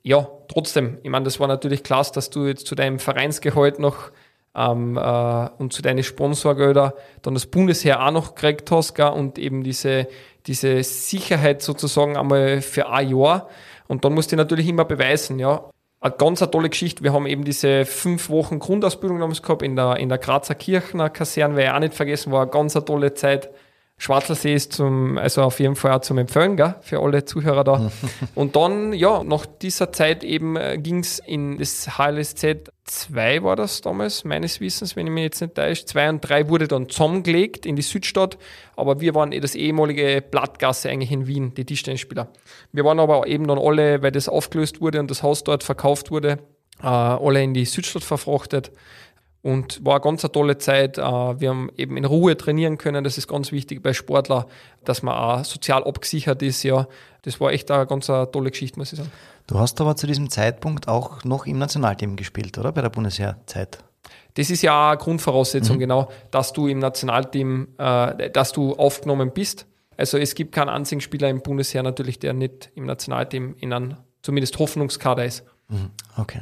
Ja, 0.03 0.27
trotzdem, 0.47 0.97
ich 1.03 1.09
meine, 1.09 1.25
das 1.25 1.39
war 1.39 1.47
natürlich 1.47 1.83
klasse, 1.83 2.13
dass 2.13 2.29
du 2.29 2.45
jetzt 2.45 2.67
zu 2.67 2.75
deinem 2.75 2.99
Vereinsgehalt 2.99 3.79
noch 3.79 4.11
ähm, 4.55 4.97
äh, 4.97 5.49
und 5.57 5.71
zu 5.71 5.81
deinen 5.81 6.03
Sponsorgelder 6.03 6.95
dann 7.21 7.35
das 7.35 7.45
Bundesheer 7.45 8.05
auch 8.05 8.11
noch 8.11 8.35
gekriegt 8.35 8.69
hast 8.71 8.95
gell, 8.95 9.07
und 9.07 9.37
eben 9.37 9.63
diese, 9.63 10.07
diese 10.45 10.83
Sicherheit 10.83 11.61
sozusagen 11.61 12.17
einmal 12.17 12.61
für 12.61 12.89
ein 12.89 13.15
Jahr. 13.15 13.47
Und 13.87 14.03
dann 14.03 14.13
musst 14.13 14.31
du 14.31 14.35
natürlich 14.35 14.67
immer 14.67 14.85
beweisen, 14.85 15.39
ja, 15.39 15.69
eine 16.01 16.15
ganz 16.17 16.39
tolle 16.39 16.69
Geschichte. 16.69 17.03
Wir 17.03 17.13
haben 17.13 17.27
eben 17.27 17.45
diese 17.45 17.85
fünf 17.85 18.29
Wochen 18.29 18.59
Grundausbildung 18.59 19.19
damals 19.19 19.41
gehabt 19.41 19.61
in 19.61 19.75
der, 19.75 19.97
in 19.97 20.09
der 20.09 20.17
Grazer 20.17 20.55
Kirchner 20.55 21.09
Kaserne, 21.09 21.55
weil 21.55 21.65
ich 21.65 21.71
auch 21.71 21.79
nicht 21.79 21.93
vergessen, 21.93 22.31
war 22.31 22.41
eine 22.41 22.51
ganz 22.51 22.73
tolle 22.73 23.13
Zeit. 23.13 23.51
Schwarzelsee 24.01 24.55
ist 24.55 24.73
zum, 24.73 25.19
also 25.19 25.43
auf 25.43 25.59
jeden 25.59 25.75
Fall 25.75 25.91
auch 25.91 26.01
zum 26.01 26.17
Empfehlen, 26.17 26.57
gell, 26.57 26.73
für 26.81 26.99
alle 26.99 27.23
Zuhörer 27.23 27.63
da. 27.63 27.91
und 28.35 28.55
dann, 28.55 28.93
ja, 28.93 29.23
nach 29.23 29.45
dieser 29.45 29.91
Zeit 29.91 30.23
eben 30.23 30.55
äh, 30.55 30.79
ging 30.79 31.01
es 31.01 31.19
in 31.19 31.59
das 31.59 31.99
HLSZ 31.99 32.71
2 32.85 33.43
war 33.43 33.55
das 33.55 33.81
damals, 33.81 34.23
meines 34.23 34.59
Wissens, 34.59 34.95
wenn 34.95 35.05
ich 35.05 35.13
mich 35.13 35.23
jetzt 35.25 35.41
nicht 35.41 35.53
täusche. 35.53 35.85
2 35.85 36.09
und 36.09 36.21
3 36.21 36.49
wurde 36.49 36.67
dann 36.67 36.89
zusammengelegt 36.89 37.67
in 37.67 37.75
die 37.75 37.83
Südstadt, 37.83 38.39
aber 38.75 38.99
wir 39.01 39.13
waren 39.13 39.31
eh 39.33 39.39
das 39.39 39.53
ehemalige 39.53 40.23
Blattgasse 40.23 40.89
eigentlich 40.89 41.11
in 41.11 41.27
Wien, 41.27 41.53
die 41.53 41.63
Tischtennisspieler. 41.63 42.29
Wir 42.71 42.83
waren 42.83 42.99
aber 42.99 43.27
eben 43.27 43.45
dann 43.45 43.59
alle, 43.59 44.01
weil 44.01 44.11
das 44.11 44.27
aufgelöst 44.27 44.81
wurde 44.81 44.99
und 44.99 45.11
das 45.11 45.21
Haus 45.21 45.43
dort 45.43 45.63
verkauft 45.63 46.09
wurde, 46.09 46.39
äh, 46.81 46.87
alle 46.87 47.43
in 47.43 47.53
die 47.53 47.65
Südstadt 47.65 48.03
verfrachtet. 48.03 48.71
Und 49.43 49.83
war 49.83 49.95
eine 49.95 50.01
ganz 50.01 50.23
eine 50.23 50.31
tolle 50.31 50.57
Zeit. 50.59 50.97
Äh, 50.97 51.01
wir 51.01 51.49
haben 51.49 51.71
eben 51.75 51.97
in 51.97 52.05
Ruhe 52.05 52.37
trainieren 52.37 52.77
können. 52.77 53.03
Das 53.03 53.17
ist 53.17 53.27
ganz 53.27 53.51
wichtig 53.51 53.81
bei 53.81 53.93
Sportler, 53.93 54.47
dass 54.83 55.01
man 55.01 55.15
auch 55.15 55.43
sozial 55.45 55.83
abgesichert 55.83 56.43
ist. 56.43 56.61
Ja, 56.63 56.87
das 57.23 57.39
war 57.39 57.51
echt 57.51 57.71
eine 57.71 57.87
ganz 57.87 58.09
eine 58.09 58.29
tolle 58.29 58.51
Geschichte, 58.51 58.77
muss 58.77 58.93
ich 58.93 58.99
sagen. 58.99 59.11
Du 59.47 59.57
hast 59.57 59.81
aber 59.81 59.95
zu 59.95 60.05
diesem 60.05 60.29
Zeitpunkt 60.29 60.87
auch 60.87 61.23
noch 61.23 61.47
im 61.47 61.57
Nationalteam 61.57 62.15
gespielt, 62.15 62.57
oder? 62.57 62.71
Bei 62.71 62.81
der 62.81 62.89
Bundesheerzeit. 62.89 63.83
Das 64.35 64.49
ist 64.49 64.61
ja 64.61 64.91
eine 64.91 64.97
Grundvoraussetzung, 64.97 65.77
mhm. 65.77 65.81
genau, 65.81 66.11
dass 66.29 66.53
du 66.53 66.67
im 66.67 66.79
Nationalteam, 66.79 67.67
äh, 67.77 68.29
dass 68.29 68.51
du 68.51 68.75
aufgenommen 68.75 69.31
bist. 69.33 69.65
Also 69.97 70.17
es 70.17 70.35
gibt 70.35 70.53
keinen 70.53 70.69
einzigen 70.69 71.01
Spieler 71.01 71.29
im 71.29 71.41
Bundesheer 71.41 71.83
natürlich, 71.83 72.19
der 72.19 72.33
nicht 72.33 72.71
im 72.75 72.85
Nationalteam 72.85 73.55
in 73.59 73.73
einem 73.73 73.97
zumindest 74.21 74.57
Hoffnungskader 74.59 75.25
ist. 75.25 75.43
Mhm. 75.71 75.89
Okay. 76.17 76.41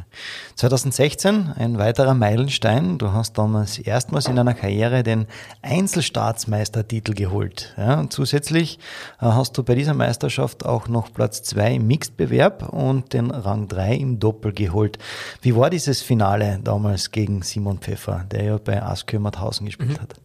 2016 0.55 1.53
ein 1.55 1.77
weiterer 1.77 2.15
Meilenstein. 2.15 2.97
Du 2.97 3.13
hast 3.13 3.37
damals 3.37 3.77
erstmals 3.77 4.27
in 4.27 4.35
deiner 4.35 4.55
Karriere 4.55 5.03
den 5.03 5.27
Einzelstaatsmeistertitel 5.61 7.13
geholt. 7.13 7.75
Ja, 7.77 7.99
und 7.99 8.11
zusätzlich 8.11 8.79
äh, 9.21 9.25
hast 9.25 9.55
du 9.57 9.63
bei 9.63 9.75
dieser 9.75 9.93
Meisterschaft 9.93 10.65
auch 10.65 10.87
noch 10.87 11.13
Platz 11.13 11.43
2 11.43 11.75
im 11.75 11.85
Mixed-Bewerb 11.87 12.69
und 12.69 13.13
den 13.13 13.29
Rang 13.29 13.67
3 13.67 13.95
im 13.95 14.19
Doppel 14.19 14.51
geholt. 14.51 14.97
Wie 15.41 15.55
war 15.55 15.69
dieses 15.69 16.01
Finale 16.01 16.59
damals 16.63 17.11
gegen 17.11 17.43
Simon 17.43 17.77
Pfeffer, 17.77 18.25
der 18.31 18.43
ja 18.43 18.57
bei 18.57 18.81
Askö 18.81 19.19
Mauthausen 19.19 19.67
gespielt 19.67 19.91
mhm. 19.91 20.01
hat? 20.01 20.15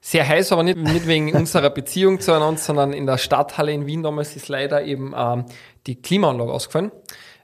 sehr 0.00 0.26
heiß, 0.26 0.52
aber 0.52 0.62
nicht, 0.62 0.78
nicht 0.78 1.06
wegen 1.06 1.32
unserer 1.36 1.70
Beziehung 1.70 2.20
zueinander, 2.20 2.58
sondern 2.58 2.92
in 2.92 3.06
der 3.06 3.18
Stadthalle 3.18 3.72
in 3.72 3.86
Wien 3.86 4.02
damals 4.02 4.34
ist 4.34 4.48
leider 4.48 4.82
eben 4.82 5.12
ähm, 5.14 5.44
die 5.86 6.00
Klimaanlage 6.00 6.50
ausgefallen. 6.50 6.90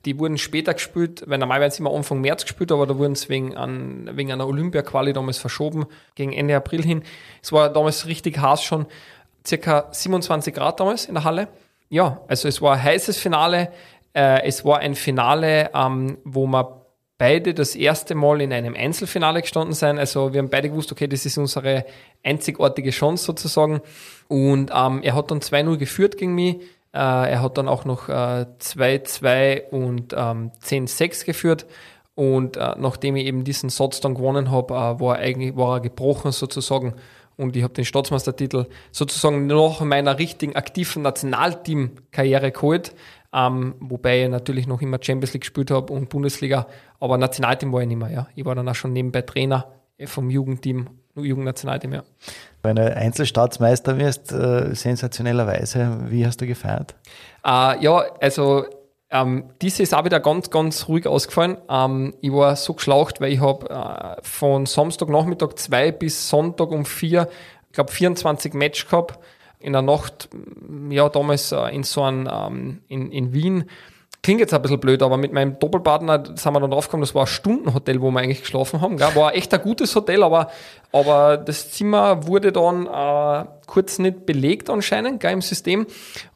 Die 0.07 0.19
wurden 0.19 0.39
später 0.39 0.73
gespielt, 0.73 1.25
weil 1.27 1.39
normal 1.39 1.61
werden 1.61 1.73
sie 1.73 1.81
immer 1.81 1.93
Anfang 1.93 2.21
März 2.21 2.45
gespielt, 2.45 2.73
aber 2.73 2.87
da 2.87 2.97
wurden 2.97 3.17
sie 3.17 3.29
wegen, 3.29 3.57
an, 3.57 4.09
wegen 4.13 4.33
einer 4.33 4.47
Olympia-Quali 4.47 5.13
damals 5.13 5.39
verschoben, 5.39 5.87
gegen 6.15 6.33
Ende 6.33 6.57
April 6.57 6.83
hin. 6.83 7.03
Es 7.43 7.53
war 7.53 7.69
damals 7.71 8.07
richtig 8.07 8.39
heiß 8.39 8.63
schon, 8.63 8.87
circa 9.45 9.89
27 9.91 10.55
Grad 10.55 10.81
damals 10.81 11.07
in 11.07 11.15
der 11.15 11.25
Halle. 11.25 11.49
Ja, 11.89 12.21
also 12.29 12.49
es 12.49 12.63
war 12.63 12.75
ein 12.75 12.83
heißes 12.83 13.19
Finale. 13.19 13.73
Äh, 14.15 14.45
es 14.45 14.65
war 14.65 14.79
ein 14.79 14.95
Finale, 14.95 15.71
ähm, 15.75 16.19
wo 16.25 16.47
man 16.47 16.67
beide 17.19 17.55
das 17.55 17.75
erste 17.75 18.15
Mal 18.15 18.41
in 18.43 18.53
einem 18.53 18.75
Einzelfinale 18.75 19.41
gestanden 19.41 19.75
sein. 19.75 19.99
Also 19.99 20.33
wir 20.33 20.39
haben 20.39 20.51
beide 20.51 20.69
gewusst, 20.69 20.93
okay, 20.93 21.07
das 21.07 21.27
ist 21.27 21.39
unsere 21.39 21.85
einzigartige 22.23 22.91
Chance 22.91 23.25
sozusagen. 23.25 23.81
Und 24.29 24.71
ähm, 24.75 25.03
er 25.03 25.15
hat 25.15 25.31
dann 25.31 25.41
2-0 25.41 25.77
geführt 25.79 26.17
gegen 26.19 26.35
mich. 26.35 26.57
Äh, 26.97 27.33
er 27.33 27.43
hat 27.43 27.59
dann 27.59 27.69
auch 27.69 27.85
noch 27.85 28.09
2-2 28.09 29.27
äh, 29.27 29.63
und 29.71 30.15
ähm, 30.17 30.51
10-6 30.65 31.27
geführt. 31.27 31.67
Und 32.15 32.57
äh, 32.57 32.75
nachdem 32.79 33.17
ich 33.17 33.27
eben 33.27 33.45
diesen 33.45 33.69
Satz 33.69 34.01
dann 34.01 34.15
gewonnen 34.15 34.51
habe, 34.51 34.73
äh, 34.73 34.77
war, 34.77 35.19
war 35.19 35.77
er 35.77 35.81
gebrochen 35.81 36.33
sozusagen. 36.33 36.95
Und 37.37 37.55
ich 37.55 37.63
habe 37.63 37.75
den 37.75 37.85
Staatsmeistertitel 37.85 38.65
sozusagen 38.93 39.47
nach 39.47 39.81
meiner 39.81 40.19
richtigen 40.19 40.57
aktiven 40.57 41.03
Nationalteam-Karriere 41.03 42.51
geholt. 42.51 42.95
Ähm, 43.31 43.75
wobei 43.81 44.25
ich 44.25 44.31
natürlich 44.31 44.67
noch 44.67 44.81
immer 44.81 44.97
Champions 44.99 45.35
League 45.35 45.43
gespielt 45.43 45.71
habe 45.71 45.93
und 45.93 46.09
Bundesliga. 46.09 46.67
Aber 46.99 47.19
Nationalteam 47.19 47.75
war 47.75 47.83
ich 47.83 47.89
nicht 47.89 47.99
mehr. 47.99 48.11
Ja. 48.11 48.29
Ich 48.35 48.47
war 48.47 48.55
dann 48.55 48.67
auch 48.71 48.75
schon 48.75 48.95
nebenbei 48.95 49.21
Trainer 49.21 49.71
vom 50.07 50.31
Jugendteam 50.31 50.89
Jugendnationalteam, 51.17 51.95
ja. 51.95 52.03
Wenn 52.63 52.77
du 52.77 52.95
Einzelstaatsmeister 52.95 53.99
wirst, 53.99 54.33
äh, 54.33 54.75
sensationellerweise, 54.75 55.99
wie 56.09 56.27
hast 56.27 56.41
du 56.41 56.47
gefeiert? 56.47 56.95
Äh, 57.45 57.83
ja, 57.83 58.05
also 58.21 58.67
ähm, 59.11 59.45
diese 59.63 59.83
ist 59.83 59.95
auch 59.95 60.05
wieder 60.05 60.21
ganz, 60.21 60.51
ganz 60.51 60.89
ruhig 60.89 61.07
ausgefallen. 61.07 61.59
Ähm, 61.69 62.15
ich 62.21 62.33
war 62.33 62.57
so 62.57 62.75
geschlaucht, 62.75 63.21
weil 63.21 63.33
ich 63.33 63.41
habe 63.41 63.71
äh, 63.71 64.23
von 64.23 64.67
Samstagnachmittag 64.67 65.55
zwei 65.57 65.93
bis 65.93 66.29
Sonntag 66.29 66.71
um 66.71 66.85
vier, 66.85 67.29
ich 67.69 67.73
glaube 67.73 67.93
24 67.93 68.55
Match 68.55 68.89
gehabt. 68.89 69.19
In 69.59 69.73
der 69.73 69.83
Nacht, 69.83 70.29
ja, 70.91 71.09
damals 71.09 71.53
äh, 71.53 71.75
in 71.75 71.83
so 71.83 72.03
einem, 72.03 72.29
ähm, 72.31 72.83
in, 72.89 73.11
in 73.11 73.33
Wien, 73.33 73.65
klingt 74.23 74.41
jetzt 74.41 74.53
ein 74.53 74.61
bisschen 74.61 74.81
blöd, 74.81 75.03
aber 75.03 75.17
mit 75.17 75.33
meinem 75.33 75.57
Doppelpartner 75.59 76.25
sind 76.35 76.53
wir 76.53 76.61
dann 76.61 76.73
draufgekommen, 76.73 77.03
das 77.03 77.15
war 77.15 77.23
ein 77.23 77.29
Stundenhotel, 77.29 78.01
wo 78.03 78.11
wir 78.11 78.21
eigentlich 78.21 78.41
geschlafen 78.41 78.81
haben. 78.81 78.97
Gell? 78.97 79.15
War 79.15 79.37
echt 79.37 79.55
ein 79.55 79.63
gutes 79.63 79.95
Hotel, 79.95 80.25
aber, 80.25 80.51
aber 80.93 81.37
das 81.37 81.73
Zimmer 81.73 82.27
wurde 82.27 82.53
dann 82.53 82.87
äh, 82.87 83.45
kurz 83.67 83.99
nicht 83.99 84.25
belegt 84.25 84.71
anscheinend 84.71 85.21
gell, 85.21 85.33
im 85.33 85.43
System. 85.43 85.87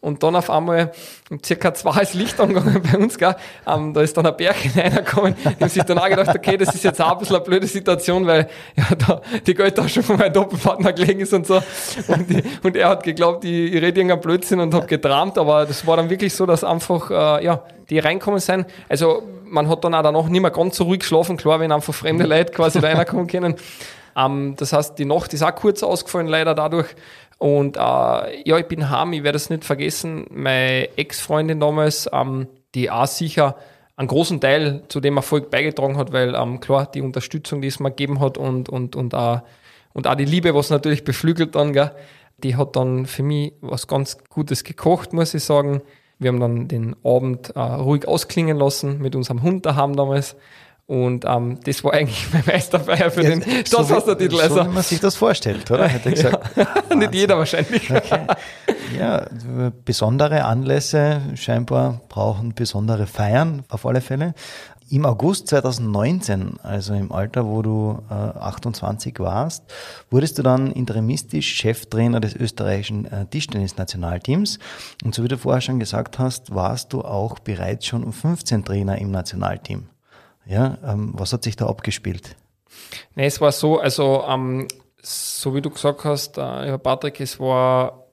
Und 0.00 0.22
dann 0.22 0.36
auf 0.36 0.50
einmal 0.50 0.92
um 1.30 1.42
circa 1.42 1.72
zwei 1.72 2.02
ist 2.02 2.14
Licht 2.14 2.40
angegangen 2.40 2.82
bei 2.92 2.98
uns. 2.98 3.16
Gell. 3.16 3.36
Ähm, 3.66 3.94
da 3.94 4.02
ist 4.02 4.16
dann 4.16 4.26
ein 4.26 4.36
Berg 4.36 4.56
hineingekommen. 4.56 5.34
Die 5.42 5.62
haben 5.62 5.70
sich 5.70 5.82
dann 5.84 5.98
auch 5.98 6.08
gedacht, 6.08 6.36
okay, 6.36 6.56
das 6.56 6.74
ist 6.74 6.84
jetzt 6.84 7.00
auch 7.00 7.12
ein 7.12 7.18
bisschen 7.18 7.36
eine 7.36 7.44
blöde 7.44 7.66
Situation, 7.66 8.26
weil 8.26 8.48
ja, 8.76 8.84
da 8.96 9.20
die 9.46 9.54
Geldtasche 9.54 10.02
von 10.02 10.18
meinem 10.18 10.32
Doppelpartner 10.32 10.92
gelegen 10.92 11.20
ist 11.20 11.32
und 11.32 11.46
so. 11.46 11.62
Und, 12.08 12.28
die, 12.28 12.42
und 12.62 12.76
er 12.76 12.88
hat 12.88 13.04
geglaubt, 13.04 13.44
ich, 13.44 13.72
ich 13.72 13.74
rede 13.74 14.00
irgendeinen 14.00 14.20
Blödsinn 14.20 14.60
und 14.60 14.74
habe 14.74 14.86
geträumt. 14.86 15.38
Aber 15.38 15.64
das 15.64 15.86
war 15.86 15.96
dann 15.96 16.10
wirklich 16.10 16.34
so, 16.34 16.46
dass 16.46 16.64
einfach, 16.64 17.10
äh, 17.10 17.44
ja, 17.44 17.62
die 17.88 17.98
reinkommen 17.98 18.40
sind. 18.40 18.66
Also 18.88 19.22
man 19.44 19.68
hat 19.68 19.84
dann 19.84 19.94
auch 19.94 20.02
danach 20.02 20.28
nicht 20.28 20.40
mehr 20.40 20.50
ganz 20.50 20.76
so 20.76 20.84
ruhig 20.84 21.00
geschlafen, 21.00 21.36
klar, 21.36 21.60
wenn 21.60 21.72
einfach 21.72 21.94
fremde 21.94 22.24
Leute 22.24 22.52
quasi 22.52 22.78
reinkommen 22.80 23.26
können. 23.26 23.56
Ähm, 24.16 24.54
das 24.56 24.72
heißt, 24.72 24.98
die 24.98 25.04
Nacht 25.04 25.32
ist 25.34 25.42
auch 25.42 25.54
kurz 25.54 25.82
ausgefallen, 25.82 26.26
leider 26.26 26.54
dadurch. 26.54 26.94
Und 27.38 27.76
äh, 27.76 27.80
ja, 27.80 28.58
ich 28.58 28.66
bin 28.66 28.90
heim, 28.90 29.12
ich 29.12 29.22
werde 29.22 29.36
es 29.36 29.48
nicht 29.50 29.64
vergessen. 29.64 30.26
Meine 30.30 30.96
Ex-Freundin 30.98 31.60
damals, 31.60 32.08
ähm, 32.12 32.48
die 32.74 32.90
auch 32.90 33.06
sicher 33.06 33.56
einen 33.96 34.08
großen 34.08 34.40
Teil 34.40 34.82
zu 34.88 35.00
dem 35.00 35.16
Erfolg 35.16 35.50
beigetragen 35.50 35.96
hat, 35.96 36.12
weil 36.12 36.34
ähm, 36.34 36.60
klar, 36.60 36.86
die 36.86 37.02
Unterstützung, 37.02 37.60
die 37.60 37.68
es 37.68 37.80
mir 37.80 37.90
gegeben 37.90 38.20
hat 38.20 38.38
und, 38.38 38.68
und, 38.68 38.96
und, 38.96 39.14
auch, 39.14 39.42
und 39.92 40.06
auch 40.06 40.14
die 40.14 40.24
Liebe, 40.24 40.54
was 40.54 40.70
natürlich 40.70 41.04
beflügelt 41.04 41.54
dann, 41.54 41.72
gell, 41.72 41.92
die 42.42 42.56
hat 42.56 42.76
dann 42.76 43.06
für 43.06 43.22
mich 43.22 43.52
was 43.60 43.86
ganz 43.86 44.18
Gutes 44.28 44.64
gekocht, 44.64 45.12
muss 45.12 45.34
ich 45.34 45.44
sagen. 45.44 45.82
Wir 46.18 46.28
haben 46.28 46.40
dann 46.40 46.68
den 46.68 46.96
Abend 47.04 47.50
äh, 47.56 47.60
ruhig 47.60 48.06
ausklingen 48.06 48.56
lassen 48.56 49.00
mit 49.00 49.14
unserem 49.16 49.42
Hund 49.42 49.64
daheim 49.64 49.96
damals. 49.96 50.36
Und 50.90 51.24
ähm, 51.24 51.60
das 51.62 51.84
war 51.84 51.92
eigentlich 51.92 52.26
mein 52.32 52.42
Meisterfeier 52.44 53.12
für 53.12 53.22
ja, 53.22 53.30
den 53.30 53.42
Staatsmeistertitel. 53.64 54.34
So, 54.34 54.40
also. 54.40 54.64
wie 54.64 54.74
man 54.74 54.82
sich 54.82 54.98
das 54.98 55.14
vorstellt, 55.14 55.70
oder? 55.70 55.86
Hätte 55.86 56.08
ich 56.08 56.16
gesagt. 56.16 56.56
Nicht 56.96 57.14
jeder 57.14 57.38
wahrscheinlich. 57.38 57.88
Okay. 57.88 58.26
Ja, 58.98 59.24
besondere 59.84 60.42
Anlässe 60.44 61.20
scheinbar 61.36 62.00
brauchen 62.08 62.56
besondere 62.56 63.06
Feiern, 63.06 63.62
auf 63.68 63.86
alle 63.86 64.00
Fälle. 64.00 64.34
Im 64.88 65.06
August 65.06 65.46
2019, 65.46 66.58
also 66.64 66.94
im 66.94 67.12
Alter, 67.12 67.46
wo 67.46 67.62
du 67.62 68.02
äh, 68.10 68.12
28 68.12 69.20
warst, 69.20 69.62
wurdest 70.10 70.38
du 70.38 70.42
dann 70.42 70.72
interimistisch 70.72 71.54
Cheftrainer 71.54 72.18
des 72.18 72.34
österreichischen 72.34 73.04
äh, 73.04 73.26
Tischtennis-Nationalteams. 73.26 74.58
Und 75.04 75.14
so 75.14 75.22
wie 75.22 75.28
du 75.28 75.38
vorher 75.38 75.60
schon 75.60 75.78
gesagt 75.78 76.18
hast, 76.18 76.52
warst 76.52 76.92
du 76.92 77.02
auch 77.02 77.38
bereits 77.38 77.86
schon 77.86 78.02
um 78.02 78.12
15 78.12 78.64
Trainer 78.64 78.98
im 78.98 79.12
Nationalteam. 79.12 79.86
Ja, 80.50 80.78
ähm, 80.84 81.12
was 81.14 81.32
hat 81.32 81.44
sich 81.44 81.54
da 81.54 81.66
abgespielt? 81.66 82.34
Nee, 83.14 83.26
es 83.26 83.40
war 83.40 83.52
so, 83.52 83.78
also 83.78 84.24
ähm, 84.26 84.66
so 85.00 85.54
wie 85.54 85.62
du 85.62 85.70
gesagt 85.70 86.02
hast, 86.04 86.38
äh, 86.38 86.76
Patrick, 86.76 87.20
es 87.20 87.38
war 87.38 88.08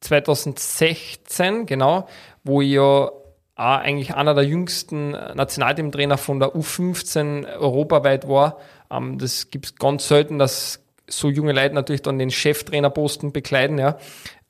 2016, 0.00 1.66
genau, 1.66 2.06
wo 2.44 2.62
ich 2.62 2.70
ja 2.70 2.82
auch 2.82 3.10
eigentlich 3.56 4.14
einer 4.14 4.34
der 4.34 4.44
jüngsten 4.44 5.10
Nationalteamtrainer 5.10 6.16
von 6.16 6.38
der 6.38 6.54
U15 6.54 7.56
europaweit 7.56 8.28
war. 8.28 8.58
Ähm, 8.88 9.18
das 9.18 9.50
gibt 9.50 9.66
es 9.66 9.74
ganz 9.74 10.06
selten, 10.06 10.38
dass 10.38 10.80
so 11.08 11.28
junge 11.28 11.52
Leute 11.52 11.74
natürlich 11.74 12.02
dann 12.02 12.20
den 12.20 12.30
Cheftrainerposten 12.30 13.32
bekleiden. 13.32 13.78
Ja. 13.78 13.98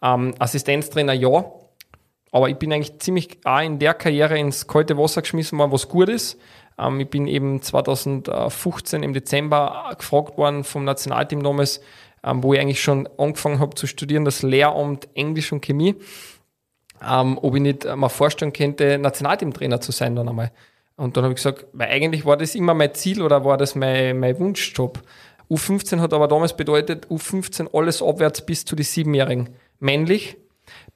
Ähm, 0.03 0.35
Assistenztrainer 0.39 1.15
ja, 1.15 1.45
aber 2.33 2.49
ich 2.49 2.57
bin 2.57 2.73
eigentlich 2.73 2.99
ziemlich 2.99 3.39
auch 3.45 3.61
in 3.61 3.79
der 3.79 3.95
Karriere 3.95 4.39
ins 4.39 4.67
kalte 4.67 4.99
Wasser 4.99 5.23
geschmissen 5.23 5.59
worden, 5.59 5.73
was 5.73 5.89
gut 5.89 6.09
ist. 6.09 6.37
Ähm, 6.79 7.01
ich 7.01 7.09
bin 7.09 7.27
eben 7.27 7.63
2015 7.63 9.03
im 9.03 9.13
Dezember 9.13 9.95
gefragt 9.99 10.37
worden 10.39 10.65
vom 10.65 10.85
Nationalteam 10.85 11.43
damals, 11.43 11.81
ähm, 12.23 12.43
wo 12.43 12.55
ich 12.55 12.61
eigentlich 12.61 12.83
schon 12.83 13.09
angefangen 13.19 13.61
habe 13.61 13.75
zu 13.75 13.87
studieren, 13.87 14.25
das 14.25 14.43
Lehramt 14.43 15.09
Englisch 15.15 15.53
und 15.53 15.65
Chemie, 15.65 15.97
ähm, 17.07 17.39
ob 17.41 17.55
ich 17.55 17.63
nicht 17.63 17.85
mal 17.97 18.09
vorstellen 18.09 18.53
könnte, 18.53 18.99
Nationalteamtrainer 18.99 19.81
zu 19.81 19.93
sein 19.93 20.17
dann 20.17 20.29
einmal. 20.29 20.53
Und 20.97 21.17
dann 21.17 21.25
habe 21.25 21.33
ich 21.33 21.37
gesagt, 21.37 21.67
weil 21.73 21.89
eigentlich 21.89 22.25
war 22.25 22.37
das 22.37 22.55
immer 22.55 22.75
mein 22.75 22.95
Ziel 22.95 23.21
oder 23.23 23.45
war 23.45 23.57
das 23.57 23.75
mein, 23.75 24.19
mein 24.21 24.39
Wunschjob. 24.39 25.03
U15 25.51 26.01
hat 26.01 26.13
aber 26.13 26.29
damals 26.29 26.57
bedeutet, 26.57 27.07
U15 27.09 27.77
alles 27.77 28.01
abwärts 28.01 28.47
bis 28.47 28.65
zu 28.65 28.77
die 28.77 28.85
Siebenjährigen. 28.85 29.51
Männlich, 29.81 30.37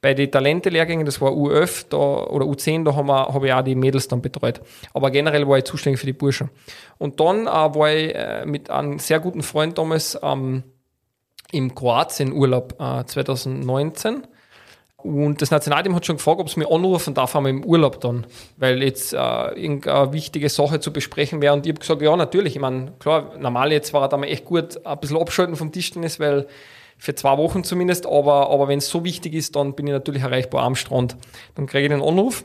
bei 0.01 0.13
den 0.13 0.31
Talente-Lehrgängen, 0.31 1.05
das 1.05 1.19
war 1.19 1.31
U11 1.31 1.87
da, 1.89 1.97
oder 1.97 2.45
U10, 2.45 2.85
da 2.85 2.95
habe 2.95 3.11
hab 3.11 3.43
ich 3.43 3.53
auch 3.53 3.61
die 3.61 3.75
Mädels 3.75 4.07
dann 4.07 4.21
betreut. 4.21 4.61
Aber 4.93 5.11
generell 5.11 5.47
war 5.47 5.57
ich 5.57 5.65
zuständig 5.65 5.99
für 5.99 6.05
die 6.05 6.13
Burschen. 6.13 6.49
Und 6.97 7.19
dann 7.19 7.47
äh, 7.47 7.49
war 7.49 7.93
ich 7.93 8.15
äh, 8.15 8.45
mit 8.45 8.69
einem 8.69 8.99
sehr 8.99 9.19
guten 9.19 9.43
Freund 9.43 9.77
damals 9.77 10.17
ähm, 10.21 10.63
im 11.51 11.75
Kroatien-Urlaub 11.75 12.75
äh, 12.79 13.05
2019. 13.05 14.23
Und 14.97 15.41
das 15.41 15.51
Nationalteam 15.51 15.95
hat 15.95 16.05
schon 16.05 16.17
gefragt, 16.17 16.41
ob 16.41 16.47
es 16.47 16.57
mir 16.57 16.69
anrufen 16.69 17.13
darf, 17.13 17.35
einmal 17.35 17.51
im 17.51 17.63
Urlaub 17.63 18.01
dann, 18.01 18.25
weil 18.57 18.83
jetzt 18.83 19.13
äh, 19.13 19.17
irgendeine 19.17 20.11
wichtige 20.11 20.49
Sache 20.49 20.81
zu 20.81 20.91
besprechen 20.91 21.41
wäre. 21.41 21.53
Und 21.53 21.65
ich 21.65 21.71
habe 21.71 21.79
gesagt, 21.79 22.01
ja, 22.01 22.15
natürlich. 22.15 22.55
Ich 22.55 22.61
meine, 22.61 22.93
klar, 22.99 23.37
normal 23.37 23.71
jetzt 23.71 23.93
war 23.93 24.09
da 24.09 24.17
mal 24.17 24.27
echt 24.27 24.45
gut 24.45 24.85
ein 24.85 24.99
bisschen 24.99 25.17
abschalten 25.17 25.55
vom 25.55 25.71
Tischtennis, 25.71 26.19
weil 26.19 26.47
für 26.99 27.15
zwei 27.15 27.37
Wochen 27.37 27.63
zumindest, 27.63 28.05
aber, 28.05 28.49
aber 28.49 28.67
wenn 28.67 28.79
es 28.79 28.89
so 28.89 29.03
wichtig 29.03 29.33
ist, 29.33 29.55
dann 29.55 29.73
bin 29.73 29.87
ich 29.87 29.93
natürlich 29.93 30.21
erreichbar 30.21 30.63
am 30.63 30.75
Strand. 30.75 31.15
Dann 31.55 31.65
kriege 31.65 31.85
ich 31.85 31.89
den 31.89 32.03
Anruf 32.03 32.43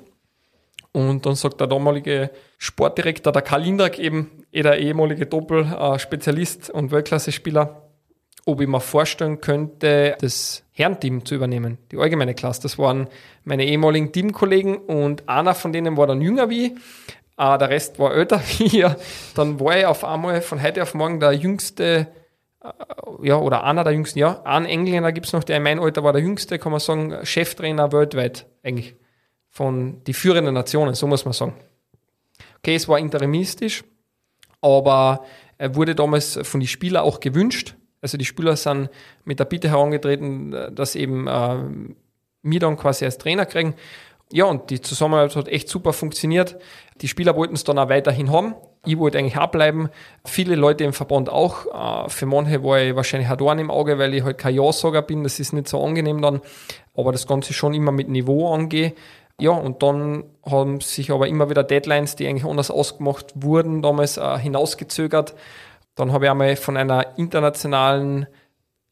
und 0.92 1.26
dann 1.26 1.34
sagt 1.34 1.60
der 1.60 1.66
damalige 1.66 2.30
Sportdirektor, 2.56 3.32
der 3.32 3.42
Karl 3.42 3.62
Lindrak, 3.62 3.98
eben 3.98 4.44
eh 4.52 4.62
der 4.62 4.78
ehemalige 4.78 5.26
Doppel-Spezialist 5.26 6.70
und 6.70 6.92
Weltklasse-Spieler, 6.92 7.82
ob 8.46 8.60
ich 8.60 8.68
mir 8.68 8.80
vorstellen 8.80 9.40
könnte, 9.40 10.16
das 10.20 10.62
Herrenteam 10.70 11.24
zu 11.24 11.34
übernehmen, 11.34 11.78
die 11.90 11.98
allgemeine 11.98 12.34
Klasse. 12.34 12.62
Das 12.62 12.78
waren 12.78 13.08
meine 13.42 13.66
ehemaligen 13.66 14.12
Teamkollegen 14.12 14.76
und 14.76 15.28
einer 15.28 15.54
von 15.54 15.72
denen 15.72 15.96
war 15.96 16.06
dann 16.06 16.20
jünger 16.20 16.48
wie 16.48 16.76
äh, 17.36 17.58
der 17.58 17.70
Rest 17.70 17.98
war 17.98 18.14
älter 18.14 18.40
wie 18.58 18.82
ich. 18.82 18.86
Dann 19.34 19.58
war 19.58 19.76
ich 19.76 19.86
auf 19.86 20.04
einmal 20.04 20.40
von 20.42 20.62
heute 20.62 20.82
auf 20.82 20.94
morgen 20.94 21.18
der 21.18 21.32
jüngste 21.32 22.06
ja, 23.22 23.36
oder 23.36 23.64
einer 23.64 23.84
der 23.84 23.92
jüngsten, 23.92 24.18
ja. 24.18 24.42
Einen 24.42 24.66
Engländer 24.66 25.12
gibt 25.12 25.26
es 25.26 25.32
noch, 25.32 25.44
der 25.44 25.58
in 25.58 25.62
meinem 25.62 25.82
Alter 25.82 26.02
war 26.02 26.12
der 26.12 26.22
jüngste, 26.22 26.58
kann 26.58 26.72
man 26.72 26.80
sagen, 26.80 27.24
Cheftrainer 27.24 27.92
weltweit 27.92 28.46
eigentlich. 28.62 28.96
Von 29.50 30.02
die 30.04 30.14
führenden 30.14 30.54
Nationen, 30.54 30.94
so 30.94 31.06
muss 31.06 31.24
man 31.24 31.32
sagen. 31.32 31.54
Okay, 32.58 32.74
es 32.74 32.88
war 32.88 32.98
interimistisch, 32.98 33.84
aber 34.60 35.24
er 35.58 35.76
wurde 35.76 35.94
damals 35.94 36.38
von 36.42 36.60
den 36.60 36.66
Spielern 36.66 37.04
auch 37.04 37.20
gewünscht. 37.20 37.76
Also 38.00 38.18
die 38.18 38.24
Spieler 38.24 38.56
sind 38.56 38.90
mit 39.24 39.38
der 39.38 39.44
Bitte 39.44 39.68
herangetreten, 39.68 40.74
dass 40.74 40.94
eben 40.94 41.26
äh, 41.26 41.56
mir 42.42 42.60
dann 42.60 42.76
quasi 42.76 43.04
als 43.04 43.18
Trainer 43.18 43.46
kriegen. 43.46 43.74
Ja, 44.32 44.46
und 44.46 44.70
die 44.70 44.80
Zusammenarbeit 44.80 45.36
hat 45.36 45.48
echt 45.48 45.68
super 45.68 45.92
funktioniert. 45.92 46.58
Die 47.00 47.08
Spieler 47.08 47.36
wollten 47.36 47.54
es 47.54 47.64
dann 47.64 47.78
auch 47.78 47.88
weiterhin 47.88 48.30
haben. 48.30 48.54
Ich 48.86 48.98
wollte 48.98 49.18
eigentlich 49.18 49.38
auch 49.38 49.48
bleiben. 49.48 49.88
Viele 50.24 50.54
Leute 50.56 50.84
im 50.84 50.92
Verband 50.92 51.30
auch. 51.30 52.06
Äh, 52.06 52.08
für 52.10 52.26
manche 52.26 52.62
war 52.62 52.80
ich 52.80 52.94
wahrscheinlich 52.94 53.30
ein 53.30 53.38
Dorn 53.38 53.58
im 53.58 53.70
Auge, 53.70 53.98
weil 53.98 54.14
ich 54.14 54.22
halt 54.22 54.38
kein 54.38 54.54
Ja-Sager 54.54 55.02
bin. 55.02 55.22
Das 55.22 55.40
ist 55.40 55.52
nicht 55.52 55.68
so 55.68 55.82
angenehm 55.82 56.20
dann. 56.20 56.40
Aber 56.94 57.12
das 57.12 57.26
Ganze 57.26 57.52
schon 57.54 57.74
immer 57.74 57.92
mit 57.92 58.08
Niveau 58.08 58.52
angehe. 58.52 58.94
Ja, 59.40 59.50
und 59.50 59.82
dann 59.82 60.24
haben 60.48 60.80
sich 60.80 61.10
aber 61.10 61.26
immer 61.26 61.50
wieder 61.50 61.64
Deadlines, 61.64 62.14
die 62.14 62.28
eigentlich 62.28 62.44
anders 62.44 62.70
ausgemacht 62.70 63.32
wurden, 63.34 63.82
damals 63.82 64.16
äh, 64.16 64.38
hinausgezögert. 64.38 65.34
Dann 65.96 66.12
habe 66.12 66.26
ich 66.26 66.30
einmal 66.30 66.56
von 66.56 66.76
einer 66.76 67.18
internationalen 67.18 68.26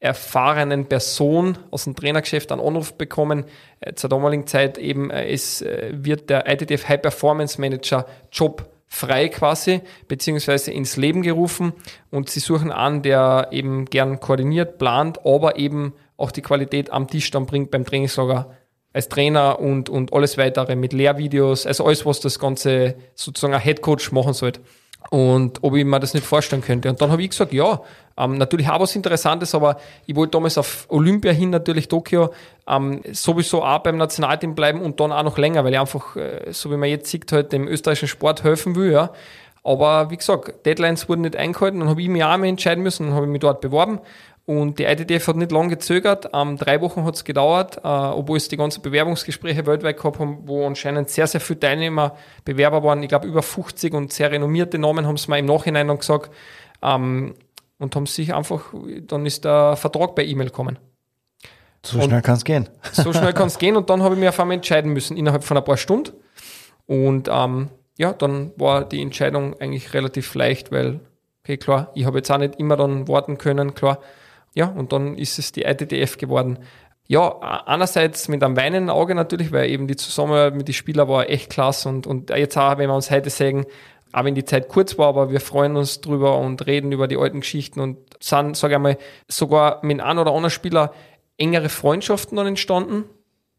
erfahrenen 0.01 0.87
Person 0.87 1.59
aus 1.71 1.85
dem 1.85 1.95
Trainergeschäft 1.95 2.51
einen 2.51 2.61
Anruf 2.61 2.95
bekommen, 2.95 3.45
äh, 3.81 3.95
zur 3.95 4.11
damaligen 4.11 4.49
Zeit 4.49 4.79
eben, 4.79 5.11
es 5.11 5.63
wird 5.63 6.29
der 6.29 6.49
ITTF 6.49 6.89
High 6.89 7.03
Performance 7.03 7.61
Manager 7.61 8.07
Job 8.33 8.72
frei 8.93 9.31
quasi, 9.31 9.81
beziehungsweise 10.07 10.71
ins 10.71 10.99
Leben 10.99 11.23
gerufen 11.23 11.73
und 12.11 12.29
sie 12.29 12.41
suchen 12.41 12.71
an, 12.71 13.01
der 13.01 13.49
eben 13.51 13.87
gern 13.87 14.21
koordiniert, 14.21 14.77
plant, 14.77 15.25
aber 15.25 15.57
eben 15.57 15.95
auch 16.19 16.31
die 16.31 16.43
Qualität 16.43 16.93
am 16.93 17.09
Tisch 17.09 17.31
dann 17.31 17.47
bringt 17.47 17.71
beim 17.71 17.87
Trainingslager 17.87 18.55
als 18.93 19.09
Trainer 19.09 19.61
und, 19.61 19.89
und 19.89 20.13
alles 20.13 20.37
weitere 20.37 20.77
mit 20.77 20.93
Lehrvideos, 20.93 21.65
also 21.65 21.87
alles, 21.87 22.05
was 22.05 22.21
das 22.21 22.39
Ganze 22.39 22.95
sozusagen 23.15 23.55
ein 23.55 23.61
Headcoach 23.61 24.13
machen 24.13 24.35
sollte. 24.35 24.61
Und 25.11 25.62
ob 25.62 25.75
ich 25.75 25.85
mir 25.85 26.01
das 26.01 26.15
nicht 26.15 26.27
vorstellen 26.27 26.62
könnte. 26.62 26.88
Und 26.88 27.01
dann 27.01 27.11
habe 27.11 27.23
ich 27.23 27.31
gesagt, 27.31 27.53
ja, 27.53 27.81
ähm, 28.17 28.38
natürlich 28.38 28.69
auch 28.69 28.81
was 28.81 28.95
Interessantes, 28.95 29.55
aber 29.55 29.79
ich 30.07 30.17
wollte 30.17 30.33
damals 30.33 30.59
auf 30.59 30.87
Olympia 30.88 31.33
hin, 31.33 31.51
natürlich 31.51 31.88
Tokio, 31.88 32.31
ähm, 32.69 33.03
sowieso 33.12 33.62
auch 33.62 33.79
beim 33.79 33.97
Nationalteam 33.97 34.55
bleiben 34.55 34.81
und 34.81 35.01
dann 35.01 35.12
auch 35.12 35.23
noch 35.23 35.38
länger, 35.38 35.65
weil 35.65 35.73
ich 35.73 35.81
einfach, 35.81 36.17
äh, 36.17 36.53
so 36.53 36.71
wie 36.71 36.77
man 36.77 36.88
jetzt 36.88 37.11
sieht, 37.11 37.31
halt 37.33 37.53
dem 37.53 37.69
österreichischen 37.69 38.09
Sport 38.09 38.45
helfen 38.45 38.75
will. 38.75 38.93
Ja. 38.93 39.11
Aber 39.65 40.11
wie 40.11 40.17
gesagt, 40.17 40.67
Deadlines 40.67 41.09
wurden 41.09 41.23
nicht 41.23 41.37
eingehalten, 41.37 41.81
dann 41.81 41.88
habe 41.88 42.03
ich 42.03 42.09
mich 42.09 42.25
auch 42.25 42.37
mal 42.37 42.47
entscheiden 42.47 42.83
müssen, 42.83 43.07
dann 43.07 43.15
habe 43.15 43.27
ich 43.27 43.33
mich 43.33 43.41
dort 43.41 43.61
beworben 43.61 44.01
und 44.45 44.79
die 44.81 44.85
ITDF 44.85 45.29
hat 45.29 45.37
nicht 45.37 45.53
lange 45.53 45.69
gezögert. 45.69 46.31
Ähm, 46.33 46.57
drei 46.57 46.81
Wochen 46.81 47.05
hat 47.05 47.15
es 47.15 47.25
gedauert, 47.25 47.77
äh, 47.77 47.89
obwohl 47.89 48.37
es 48.37 48.49
die 48.49 48.57
ganzen 48.57 48.83
Bewerbungsgespräche 48.83 49.67
weltweit 49.67 49.97
gehabt 49.97 50.19
haben, 50.19 50.39
wo 50.47 50.67
anscheinend 50.67 51.11
sehr, 51.11 51.29
sehr 51.29 51.41
viele 51.41 51.61
Teilnehmer 51.61 52.17
Bewerber 52.45 52.83
waren. 52.83 53.03
Ich 53.03 53.09
glaube, 53.09 53.29
über 53.29 53.43
50 53.43 53.95
und 53.95 54.13
sehr 54.13 54.33
renommierte 54.33 54.79
Namen 54.79 55.07
haben 55.07 55.15
es 55.15 55.29
mir 55.29 55.39
im 55.39 55.47
Nachhinein 55.47 55.87
dann 55.87 55.99
gesagt. 55.99 56.33
Ähm, 56.83 57.35
und 57.79 57.97
haben 57.97 58.07
sich 58.07 58.35
einfach, 58.35 58.75
dann 59.07 59.27
ist 59.27 59.45
der 59.45 59.77
Vertrag 59.77 60.15
bei 60.15 60.25
E-Mail 60.25 60.49
gekommen. 60.49 60.79
So 61.85 62.01
schnell 62.01 62.23
kann 62.23 62.37
es 62.37 62.45
gehen. 62.45 62.69
So 62.93 63.13
schnell 63.13 63.33
kann 63.33 63.49
es 63.49 63.59
gehen. 63.59 63.77
Und 63.77 63.91
dann 63.91 64.03
habe 64.03 64.15
ich 64.15 64.21
mich 64.21 64.29
auf 64.29 64.39
einmal 64.39 64.57
entscheiden 64.57 64.93
müssen, 64.93 65.17
innerhalb 65.17 65.45
von 65.45 65.57
ein 65.57 65.65
paar 65.65 65.77
Stunden. 65.77 66.13
Und 66.87 67.29
ähm, 67.31 67.69
ja, 67.97 68.13
dann 68.13 68.53
war 68.57 68.85
die 68.85 69.03
Entscheidung 69.03 69.59
eigentlich 69.61 69.95
relativ 69.95 70.35
leicht, 70.35 70.73
weil, 70.73 71.01
okay, 71.45 71.57
klar, 71.57 71.91
ich 71.95 72.07
habe 72.07 72.19
jetzt 72.19 72.31
auch 72.31 72.39
nicht 72.39 72.57
immer 72.57 72.77
dann 72.77 73.07
warten 73.07 73.39
können, 73.39 73.75
klar 73.75 73.99
ja, 74.55 74.67
und 74.67 74.93
dann 74.93 75.17
ist 75.17 75.38
es 75.38 75.53
die 75.53 75.62
ITTF 75.62 76.19
geworden. 76.19 76.59
Ja, 77.09 77.38
einerseits 77.67 78.29
mit 78.29 78.43
einem 78.43 78.57
weinenden 78.57 78.91
Auge 78.91 79.15
natürlich, 79.15 79.53
weil 79.53 79.71
eben 79.71 79.87
die 79.87 79.97
Zusammenarbeit 79.97 80.55
mit 80.55 80.69
den 80.69 80.75
Spielern 80.75 81.09
war 81.09 81.29
echt 81.29 81.51
klasse 81.51 81.88
und, 81.88 82.07
und 82.07 82.31
jetzt 82.31 82.57
auch, 82.57 82.79
wenn 82.79 82.88
wir 82.88 82.95
uns 82.95 83.11
heute 83.11 83.29
sagen, 83.29 83.67
auch 84.12 84.25
wenn 84.25 84.35
die 84.35 84.45
Zeit 84.45 84.69
kurz 84.69 84.99
war, 84.99 85.09
aber 85.09 85.31
wir 85.31 85.41
freuen 85.41 85.77
uns 85.77 86.01
drüber 86.01 86.38
und 86.38 86.67
reden 86.67 86.93
über 86.93 87.09
die 87.09 87.17
alten 87.17 87.41
Geschichten 87.41 87.81
und 87.81 87.99
sind, 88.21 88.57
sage 88.57 88.75
ich 88.75 88.77
einmal, 88.77 88.99
sogar 89.27 89.85
mit 89.85 90.01
einem 90.01 90.21
oder 90.21 90.33
anderen 90.33 90.51
Spieler 90.51 90.93
engere 91.38 91.69
Freundschaften 91.69 92.37
dann 92.37 92.47
entstanden. 92.47 93.05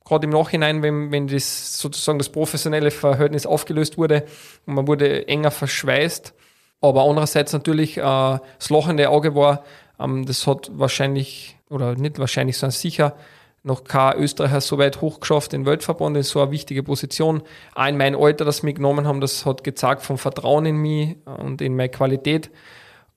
Gerade 0.06 0.26
im 0.26 0.32
Nachhinein, 0.32 0.84
wenn, 0.84 1.12
wenn 1.12 1.28
das 1.28 1.78
sozusagen 1.78 2.20
das 2.20 2.30
professionelle 2.30 2.92
Verhältnis 2.92 3.46
aufgelöst 3.46 3.98
wurde 3.98 4.26
und 4.66 4.76
man 4.76 4.88
wurde 4.88 5.28
enger 5.28 5.52
verschweißt. 5.52 6.34
Aber 6.82 7.04
andererseits 7.04 7.54
natürlich 7.54 7.98
äh, 7.98 8.02
das 8.02 8.70
lachende 8.70 9.10
Auge 9.10 9.36
war, 9.36 9.64
das 9.98 10.48
hat 10.48 10.72
wahrscheinlich, 10.74 11.58
oder 11.70 11.96
nicht 11.96 12.20
wahrscheinlich, 12.20 12.58
sondern 12.58 12.72
sicher 12.72 13.16
noch 13.64 13.86
kein 13.86 14.18
Österreicher 14.18 14.62
so 14.62 14.78
weit 14.78 15.00
hochgeschafft 15.02 15.54
in 15.54 15.66
Weltverband 15.66 16.18
in 16.18 16.24
so 16.24 16.42
eine 16.42 16.52
wichtige 16.52 16.84
Position. 16.84 17.42
Auch 17.76 17.88
in 17.88 17.98
meinem 17.98 18.22
Alter, 18.22 18.44
das 18.44 18.62
mich 18.62 18.76
genommen 18.76 19.08
haben, 19.08 19.22
das 19.22 19.46
hat 19.46 19.64
gezeigt 19.64 20.02
vom 20.02 20.18
Vertrauen 20.18 20.66
in 20.66 20.76
mich 20.76 21.16
und 21.26 21.62
in 21.62 21.76
meine 21.76 21.90
Qualität. 21.90 22.52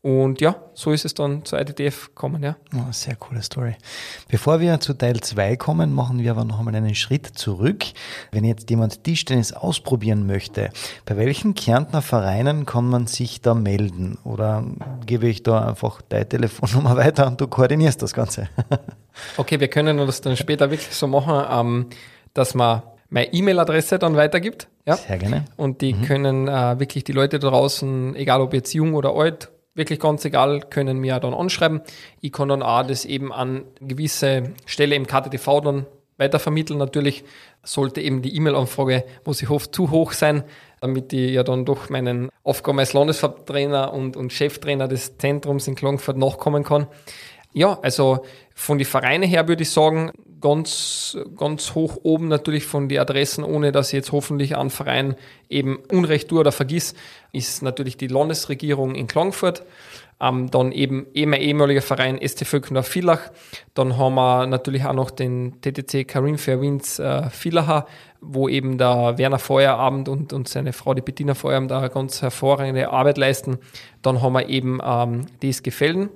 Und 0.06 0.40
ja, 0.40 0.54
so 0.74 0.92
ist 0.92 1.04
es 1.04 1.14
dann 1.14 1.44
zur 1.44 1.58
ITTF 1.58 2.10
gekommen, 2.10 2.40
ja. 2.40 2.54
Oh, 2.76 2.92
sehr 2.92 3.16
coole 3.16 3.42
Story. 3.42 3.74
Bevor 4.28 4.60
wir 4.60 4.78
zu 4.78 4.94
Teil 4.94 5.18
2 5.18 5.56
kommen, 5.56 5.92
machen 5.92 6.20
wir 6.20 6.30
aber 6.30 6.44
noch 6.44 6.60
einmal 6.60 6.76
einen 6.76 6.94
Schritt 6.94 7.26
zurück. 7.26 7.84
Wenn 8.30 8.44
jetzt 8.44 8.70
jemand 8.70 9.02
Tischtennis 9.02 9.52
ausprobieren 9.52 10.24
möchte, 10.24 10.70
bei 11.06 11.16
welchen 11.16 11.54
Kärntner 11.54 12.02
Vereinen 12.02 12.66
kann 12.66 12.88
man 12.88 13.08
sich 13.08 13.40
da 13.40 13.54
melden? 13.54 14.16
Oder 14.22 14.62
gebe 15.04 15.26
ich 15.26 15.42
da 15.42 15.66
einfach 15.66 16.00
deine 16.02 16.28
Telefonnummer 16.28 16.96
weiter 16.96 17.26
und 17.26 17.40
du 17.40 17.48
koordinierst 17.48 18.00
das 18.00 18.14
Ganze? 18.14 18.48
okay, 19.38 19.58
wir 19.58 19.66
können 19.66 19.98
das 19.98 20.20
dann 20.20 20.36
später 20.36 20.70
wirklich 20.70 20.94
so 20.94 21.08
machen, 21.08 21.44
ähm, 21.50 21.86
dass 22.32 22.54
man 22.54 22.82
meine 23.10 23.32
E-Mail-Adresse 23.32 23.98
dann 23.98 24.14
weitergibt. 24.14 24.68
Ja? 24.84 24.96
Sehr 24.96 25.18
gerne. 25.18 25.46
Und 25.56 25.80
die 25.80 25.94
mhm. 25.94 26.02
können 26.02 26.46
äh, 26.46 26.78
wirklich 26.78 27.02
die 27.02 27.10
Leute 27.10 27.40
da 27.40 27.48
draußen, 27.48 28.14
egal 28.14 28.40
ob 28.40 28.54
jetzt 28.54 28.72
jung 28.72 28.94
oder 28.94 29.10
alt, 29.10 29.50
wirklich 29.76 30.00
ganz 30.00 30.24
egal, 30.24 30.60
können 30.70 30.98
mir 30.98 31.20
dann 31.20 31.34
anschreiben. 31.34 31.82
Ich 32.20 32.32
kann 32.32 32.48
dann 32.48 32.62
auch 32.62 32.86
das 32.86 33.04
eben 33.04 33.32
an 33.32 33.64
gewisse 33.80 34.54
Stelle 34.64 34.94
im 34.96 35.06
KTTV 35.06 35.60
dann 35.60 35.86
weitervermitteln. 36.16 36.78
Natürlich 36.78 37.24
sollte 37.62 38.00
eben 38.00 38.22
die 38.22 38.34
E-Mail-Anfrage, 38.34 39.04
wo 39.24 39.32
ich 39.32 39.48
hoffe, 39.48 39.70
zu 39.70 39.90
hoch 39.90 40.12
sein, 40.12 40.44
damit 40.80 41.12
ich 41.12 41.32
ja 41.32 41.42
dann 41.42 41.64
doch 41.64 41.90
meinen 41.90 42.30
Aufgaben 42.42 42.78
als 42.78 42.92
Landesverbtrainer 42.92 43.92
und, 43.92 44.16
und 44.16 44.32
Cheftrainer 44.32 44.88
des 44.88 45.18
Zentrums 45.18 45.68
in 45.68 45.74
Klagenfurt 45.74 46.16
nachkommen 46.16 46.64
kann. 46.64 46.86
Ja, 47.52 47.78
also 47.82 48.24
von 48.58 48.78
den 48.78 48.86
Vereinen 48.86 49.28
her 49.28 49.48
würde 49.48 49.64
ich 49.64 49.70
sagen, 49.70 50.12
ganz, 50.40 51.18
ganz 51.36 51.74
hoch 51.74 51.98
oben 52.04 52.28
natürlich 52.28 52.64
von 52.64 52.88
den 52.88 52.98
Adressen, 52.98 53.44
ohne 53.44 53.70
dass 53.70 53.88
ich 53.88 53.92
jetzt 53.92 54.12
hoffentlich 54.12 54.56
an 54.56 54.70
Verein 54.70 55.14
eben 55.50 55.76
Unrecht 55.92 56.28
tue 56.28 56.40
oder 56.40 56.52
vergiss, 56.52 56.94
ist 57.32 57.62
natürlich 57.62 57.98
die 57.98 58.06
Landesregierung 58.06 58.94
in 58.94 59.08
Klagenfurt. 59.08 59.62
Ähm, 60.18 60.50
dann 60.50 60.72
eben 60.72 61.06
eh 61.12 61.26
mein 61.26 61.42
ehemaliger 61.42 61.82
Verein 61.82 62.18
ST 62.26 62.46
Völkner 62.46 62.82
Villach. 62.82 63.30
Dann 63.74 63.98
haben 63.98 64.14
wir 64.14 64.46
natürlich 64.46 64.86
auch 64.86 64.94
noch 64.94 65.10
den 65.10 65.60
TTC 65.60 66.08
Karin 66.08 66.38
Fairwinds 66.38 66.98
äh, 66.98 67.28
Villacher, 67.28 67.86
wo 68.22 68.48
eben 68.48 68.78
der 68.78 69.18
Werner 69.18 69.38
Feuerabend 69.38 70.08
und, 70.08 70.32
und 70.32 70.48
seine 70.48 70.72
Frau, 70.72 70.94
die 70.94 71.02
Bettina 71.02 71.34
Feuerabend, 71.34 71.70
da 71.70 71.88
ganz 71.88 72.22
hervorragende 72.22 72.88
Arbeit 72.90 73.18
leisten. 73.18 73.58
Dann 74.00 74.22
haben 74.22 74.32
wir 74.32 74.48
eben 74.48 74.80
ähm, 74.82 75.26
DSG 75.42 75.70
Felden. 75.70 76.08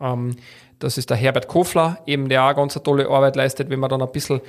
Ähm, 0.00 0.36
das 0.84 0.98
ist 0.98 1.08
der 1.08 1.16
Herbert 1.16 1.48
Kofler, 1.48 1.98
eben 2.06 2.28
der 2.28 2.44
auch 2.44 2.54
ganz 2.54 2.76
eine 2.76 2.82
tolle 2.82 3.08
Arbeit 3.08 3.36
leistet. 3.36 3.70
Wenn 3.70 3.80
wir 3.80 3.88
dann 3.88 4.02
ein 4.02 4.12
bisschen 4.12 4.42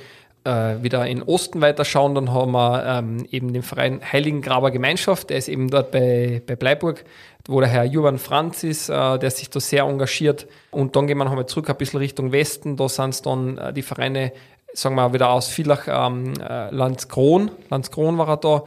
äh, 0.44 0.82
wieder 0.82 1.06
in 1.06 1.22
Osten 1.22 1.62
weiterschauen, 1.62 2.14
dann 2.14 2.30
haben 2.30 2.52
wir 2.52 2.84
ähm, 2.86 3.26
eben 3.30 3.54
den 3.54 3.62
Verein 3.62 4.00
Heiligengraber 4.12 4.70
Gemeinschaft, 4.70 5.30
der 5.30 5.38
ist 5.38 5.48
eben 5.48 5.70
dort 5.70 5.90
bei, 5.92 6.42
bei 6.46 6.54
Bleiburg, 6.54 7.04
wo 7.48 7.58
der 7.60 7.70
Herr 7.70 7.84
Juvan 7.84 8.18
Franz 8.18 8.64
ist, 8.64 8.90
äh, 8.90 9.18
der 9.18 9.30
sich 9.30 9.48
da 9.48 9.60
sehr 9.60 9.84
engagiert. 9.84 10.46
Und 10.70 10.94
dann 10.94 11.06
gehen 11.06 11.16
wir 11.16 11.24
nochmal 11.24 11.46
zurück 11.46 11.70
ein 11.70 11.76
bisschen 11.76 12.00
Richtung 12.00 12.32
Westen, 12.32 12.76
da 12.76 12.86
sind 12.88 13.10
es 13.10 13.22
dann 13.22 13.56
äh, 13.56 13.72
die 13.72 13.82
Vereine, 13.82 14.32
sagen 14.74 14.94
wir 14.94 15.14
wieder 15.14 15.30
aus 15.30 15.48
Villach, 15.48 15.88
ähm, 15.88 16.34
äh, 16.38 16.70
Landskron, 16.70 17.50
Landskron 17.70 18.18
war 18.18 18.28
er 18.28 18.36
da. 18.36 18.64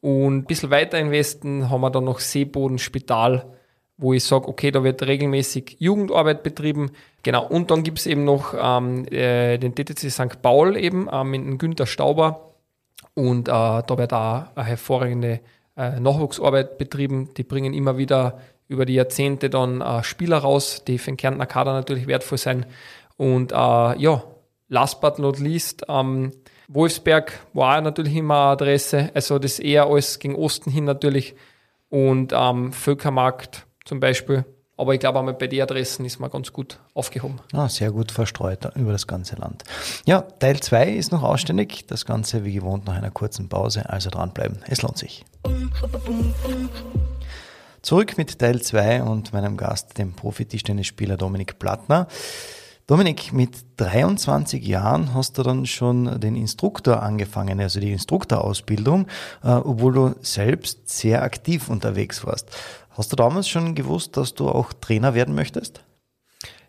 Und 0.00 0.38
ein 0.38 0.44
bisschen 0.44 0.70
weiter 0.70 0.98
im 0.98 1.10
Westen 1.10 1.68
haben 1.68 1.82
wir 1.82 1.90
dann 1.90 2.04
noch 2.04 2.20
Seeboden 2.20 2.78
Spital, 2.78 3.44
wo 4.00 4.14
ich 4.14 4.24
sage, 4.24 4.48
okay, 4.48 4.70
da 4.70 4.82
wird 4.82 5.02
regelmäßig 5.02 5.76
Jugendarbeit 5.78 6.42
betrieben. 6.42 6.90
Genau, 7.22 7.46
und 7.46 7.70
dann 7.70 7.82
gibt 7.82 7.98
es 7.98 8.06
eben 8.06 8.24
noch 8.24 8.54
ähm, 8.58 9.06
äh, 9.10 9.58
den 9.58 9.74
TTC 9.74 10.10
St. 10.10 10.40
Paul 10.42 10.76
eben 10.76 11.08
ähm, 11.12 11.30
mit 11.30 11.40
dem 11.42 11.58
Günther 11.58 11.86
Stauber. 11.86 12.54
Und 13.14 13.48
äh, 13.48 13.52
da 13.52 13.84
wird 13.88 14.12
auch 14.14 14.44
eine 14.54 14.64
hervorragende 14.66 15.40
äh, 15.76 16.00
Nachwuchsarbeit 16.00 16.78
betrieben. 16.78 17.28
Die 17.36 17.42
bringen 17.42 17.74
immer 17.74 17.98
wieder 17.98 18.40
über 18.68 18.86
die 18.86 18.94
Jahrzehnte 18.94 19.50
dann 19.50 19.82
äh, 19.82 20.02
Spieler 20.02 20.38
raus, 20.38 20.82
die 20.86 20.96
für 20.96 21.10
den 21.10 21.18
Kärntner 21.18 21.46
Kader 21.46 21.74
natürlich 21.74 22.06
wertvoll 22.06 22.38
sein. 22.38 22.64
Und 23.18 23.52
äh, 23.52 23.54
ja, 23.54 24.22
last 24.68 25.02
but 25.02 25.18
not 25.18 25.38
least, 25.38 25.84
ähm, 25.88 26.32
Wolfsberg 26.68 27.32
war 27.52 27.80
natürlich 27.80 28.16
immer 28.16 28.36
eine 28.36 28.50
Adresse, 28.52 29.10
also 29.12 29.38
das 29.38 29.58
eher 29.58 29.86
alles 29.86 30.20
gegen 30.20 30.36
Osten 30.36 30.70
hin 30.70 30.84
natürlich. 30.84 31.34
Und 31.90 32.32
ähm, 32.32 32.72
Völkermarkt 32.72 33.66
zum 33.84 34.00
Beispiel. 34.00 34.44
Aber 34.80 34.94
ich 34.94 35.00
glaube, 35.00 35.18
einmal 35.18 35.34
bei 35.34 35.46
den 35.46 35.60
Adressen 35.60 36.06
ist 36.06 36.20
man 36.20 36.30
ganz 36.30 36.54
gut 36.54 36.78
aufgehoben. 36.94 37.40
Ah, 37.52 37.68
sehr 37.68 37.92
gut 37.92 38.10
verstreut 38.10 38.64
über 38.76 38.92
das 38.92 39.06
ganze 39.06 39.36
Land. 39.36 39.62
Ja, 40.06 40.22
Teil 40.22 40.58
2 40.58 40.88
ist 40.92 41.12
noch 41.12 41.22
ausständig. 41.22 41.86
Das 41.86 42.06
Ganze 42.06 42.46
wie 42.46 42.54
gewohnt 42.54 42.86
nach 42.86 42.94
einer 42.94 43.10
kurzen 43.10 43.50
Pause. 43.50 43.90
Also 43.90 44.08
dranbleiben. 44.08 44.60
Es 44.68 44.80
lohnt 44.80 44.96
sich. 44.96 45.26
Zurück 47.82 48.16
mit 48.16 48.38
Teil 48.38 48.62
2 48.62 49.02
und 49.02 49.34
meinem 49.34 49.58
Gast, 49.58 49.98
dem 49.98 50.14
Profi-Tischtennisspieler 50.14 51.18
Dominik 51.18 51.58
Plattner. 51.58 52.08
Dominik, 52.86 53.32
mit 53.32 53.56
23 53.76 54.66
Jahren 54.66 55.14
hast 55.14 55.38
du 55.38 55.44
dann 55.44 55.64
schon 55.64 56.20
den 56.20 56.34
Instruktor 56.34 57.02
angefangen, 57.02 57.60
also 57.60 57.78
die 57.78 57.92
Instruktorausbildung, 57.92 59.06
äh, 59.44 59.50
obwohl 59.50 59.92
du 59.92 60.14
selbst 60.22 60.88
sehr 60.88 61.22
aktiv 61.22 61.68
unterwegs 61.68 62.26
warst. 62.26 62.50
Hast 63.00 63.12
du 63.12 63.16
damals 63.16 63.48
schon 63.48 63.74
gewusst, 63.74 64.18
dass 64.18 64.34
du 64.34 64.50
auch 64.50 64.74
Trainer 64.74 65.14
werden 65.14 65.34
möchtest? 65.34 65.82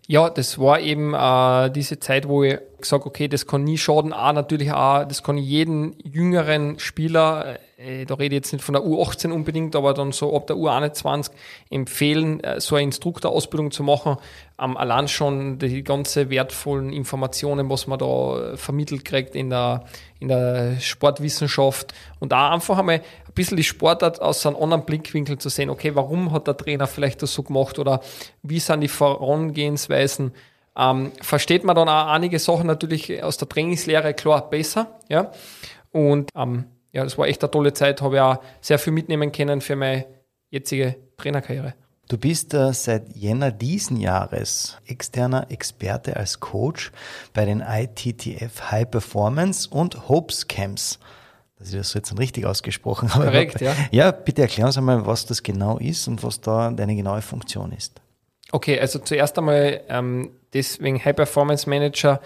Ja, 0.07 0.29
das 0.29 0.57
war 0.57 0.79
eben 0.79 1.13
äh, 1.13 1.69
diese 1.71 1.99
Zeit, 1.99 2.25
wo 2.25 2.43
ich 2.43 2.57
gesagt 2.79 3.05
okay, 3.05 3.27
das 3.27 3.47
kann 3.47 3.65
nie 3.65 3.77
schaden. 3.77 4.13
A, 4.13 4.31
natürlich 4.31 4.71
auch, 4.71 5.03
das 5.03 5.23
kann 5.23 5.37
jeden 5.37 5.93
jüngeren 6.01 6.79
Spieler, 6.79 7.57
äh, 7.75 8.05
da 8.05 8.13
rede 8.13 8.35
ich 8.35 8.43
jetzt 8.43 8.53
nicht 8.53 8.63
von 8.63 8.71
der 8.71 8.83
U18 8.83 9.29
unbedingt, 9.31 9.75
aber 9.75 9.93
dann 9.93 10.13
so 10.13 10.33
ab 10.33 10.47
der 10.47 10.55
U21 10.55 11.31
empfehlen, 11.69 12.41
äh, 12.45 12.61
so 12.61 12.75
eine 12.75 12.85
Instruktorausbildung 12.85 13.71
zu 13.71 13.83
machen. 13.83 14.15
Ähm, 14.57 14.77
allein 14.77 15.09
schon 15.09 15.59
die 15.59 15.83
ganze 15.83 16.29
wertvollen 16.29 16.93
Informationen, 16.93 17.69
was 17.69 17.87
man 17.87 17.99
da 17.99 18.55
vermittelt 18.55 19.03
kriegt 19.03 19.35
in 19.35 19.49
der, 19.49 19.83
in 20.21 20.27
der 20.27 20.79
Sportwissenschaft 20.79 21.93
und 22.19 22.33
auch 22.33 22.51
einfach 22.51 22.77
einmal 22.77 22.97
ein 22.97 23.33
bisschen 23.33 23.57
die 23.57 23.63
Sportart 23.63 24.21
aus 24.21 24.45
einem 24.45 24.55
anderen 24.55 24.85
Blickwinkel 24.85 25.37
zu 25.39 25.49
sehen, 25.49 25.69
okay, 25.69 25.95
warum 25.95 26.31
hat 26.31 26.47
der 26.47 26.55
Trainer 26.55 26.87
vielleicht 26.87 27.21
das 27.23 27.33
so 27.33 27.43
gemacht 27.43 27.79
oder 27.79 28.01
wie 28.43 28.59
sind 28.59 28.81
die 28.81 28.87
Vorangehensweisen, 28.87 30.31
ähm, 30.77 31.11
versteht 31.21 31.63
man 31.63 31.75
dann 31.75 31.89
auch 31.89 32.07
einige 32.07 32.37
Sachen 32.39 32.67
natürlich 32.67 33.21
aus 33.23 33.37
der 33.37 33.49
Trainingslehre 33.49 34.13
klar 34.13 34.49
besser, 34.49 34.99
ja, 35.09 35.31
und 35.91 36.29
ähm, 36.35 36.65
ja, 36.93 37.03
das 37.03 37.17
war 37.17 37.27
echt 37.27 37.43
eine 37.43 37.51
tolle 37.51 37.73
Zeit, 37.73 38.01
habe 38.01 38.15
ich 38.15 38.21
auch 38.21 38.37
sehr 38.61 38.79
viel 38.79 38.93
mitnehmen 38.93 39.31
können 39.31 39.59
für 39.59 39.75
meine 39.75 40.05
jetzige 40.51 40.97
Trainerkarriere. 41.17 41.73
Du 42.07 42.17
bist 42.17 42.53
äh, 42.53 42.73
seit 42.73 43.15
Jänner 43.15 43.51
diesen 43.51 43.97
Jahres 43.97 44.77
externer 44.85 45.49
Experte 45.49 46.17
als 46.17 46.39
Coach 46.39 46.91
bei 47.33 47.45
den 47.45 47.61
ITTF 47.61 48.71
High 48.71 48.89
Performance 48.89 49.69
und 49.69 50.09
Hopes 50.09 50.47
Camps. 50.47 50.99
Das 51.57 51.69
ist 51.69 51.77
das 51.77 51.93
jetzt 51.93 52.17
richtig 52.17 52.45
ausgesprochen. 52.45 53.09
Aber 53.13 53.25
Korrekt, 53.25 53.61
ja. 53.61 53.73
Ja, 53.91 54.11
bitte 54.11 54.41
erklär 54.41 54.65
uns 54.65 54.77
einmal, 54.77 55.05
was 55.05 55.25
das 55.25 55.43
genau 55.43 55.77
ist 55.77 56.07
und 56.07 56.23
was 56.23 56.41
da 56.41 56.71
deine 56.71 56.95
genaue 56.95 57.21
Funktion 57.21 57.71
ist. 57.71 58.01
Okay, 58.51 58.79
also 58.79 58.99
zuerst 58.99 59.37
einmal 59.37 59.81
ähm, 59.87 60.31
deswegen 60.53 61.03
High 61.03 61.15
Performance 61.15 61.69
Manager 61.69 62.19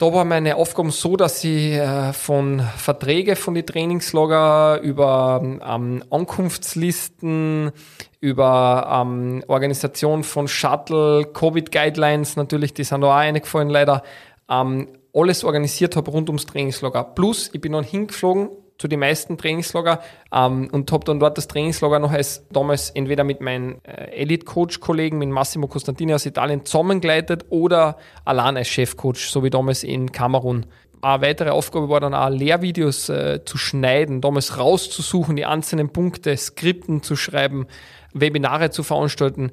da 0.00 0.10
war 0.14 0.24
meine 0.24 0.56
Aufgabe 0.56 0.90
so, 0.92 1.14
dass 1.14 1.44
ich 1.44 1.72
äh, 1.72 2.14
von 2.14 2.60
Verträge 2.60 3.36
von 3.36 3.54
den 3.54 3.66
Trainingslager 3.66 4.80
über 4.80 5.42
ähm, 5.42 6.02
Ankunftslisten, 6.08 7.70
über 8.18 9.04
ähm, 9.04 9.44
Organisation 9.46 10.24
von 10.24 10.48
Shuttle, 10.48 11.26
Covid-Guidelines, 11.26 12.36
natürlich, 12.36 12.72
die 12.72 12.84
sind 12.84 13.02
da 13.02 13.08
auch 13.08 13.14
eingefallen 13.14 13.68
leider, 13.68 14.02
ähm, 14.48 14.88
alles 15.12 15.44
organisiert 15.44 15.96
habe 15.96 16.10
rund 16.10 16.30
ums 16.30 16.46
Trainingslager. 16.46 17.04
Plus, 17.04 17.50
ich 17.52 17.60
bin 17.60 17.72
dann 17.72 17.84
hingeflogen 17.84 18.48
zu 18.80 18.88
den 18.88 19.00
meisten 19.00 19.36
Trainingslager 19.36 20.00
ähm, 20.32 20.70
und 20.72 20.90
habe 20.90 21.04
dann 21.04 21.20
dort 21.20 21.36
das 21.36 21.48
Trainingslager 21.48 21.98
noch 21.98 22.12
als 22.12 22.46
damals 22.50 22.88
entweder 22.88 23.24
mit 23.24 23.42
meinen 23.42 23.84
äh, 23.84 24.10
Elite-Coach-Kollegen, 24.22 25.18
mit 25.18 25.28
Massimo 25.28 25.66
Costantini 25.66 26.14
aus 26.14 26.24
Italien 26.24 26.64
zusammengeleitet 26.64 27.44
oder 27.50 27.98
allein 28.24 28.56
als 28.56 28.68
Chefcoach, 28.68 29.28
so 29.30 29.44
wie 29.44 29.50
damals 29.50 29.84
in 29.84 30.12
Kamerun. 30.12 30.64
Eine 31.02 31.22
weitere 31.22 31.50
Aufgabe 31.50 31.90
war 31.90 32.00
dann 32.00 32.14
auch 32.14 32.30
Lehrvideos 32.30 33.10
äh, 33.10 33.44
zu 33.44 33.58
schneiden, 33.58 34.22
damals 34.22 34.56
rauszusuchen, 34.56 35.36
die 35.36 35.44
einzelnen 35.44 35.90
Punkte, 35.90 36.34
Skripten 36.34 37.02
zu 37.02 37.16
schreiben, 37.16 37.66
Webinare 38.14 38.70
zu 38.70 38.82
veranstalten 38.82 39.52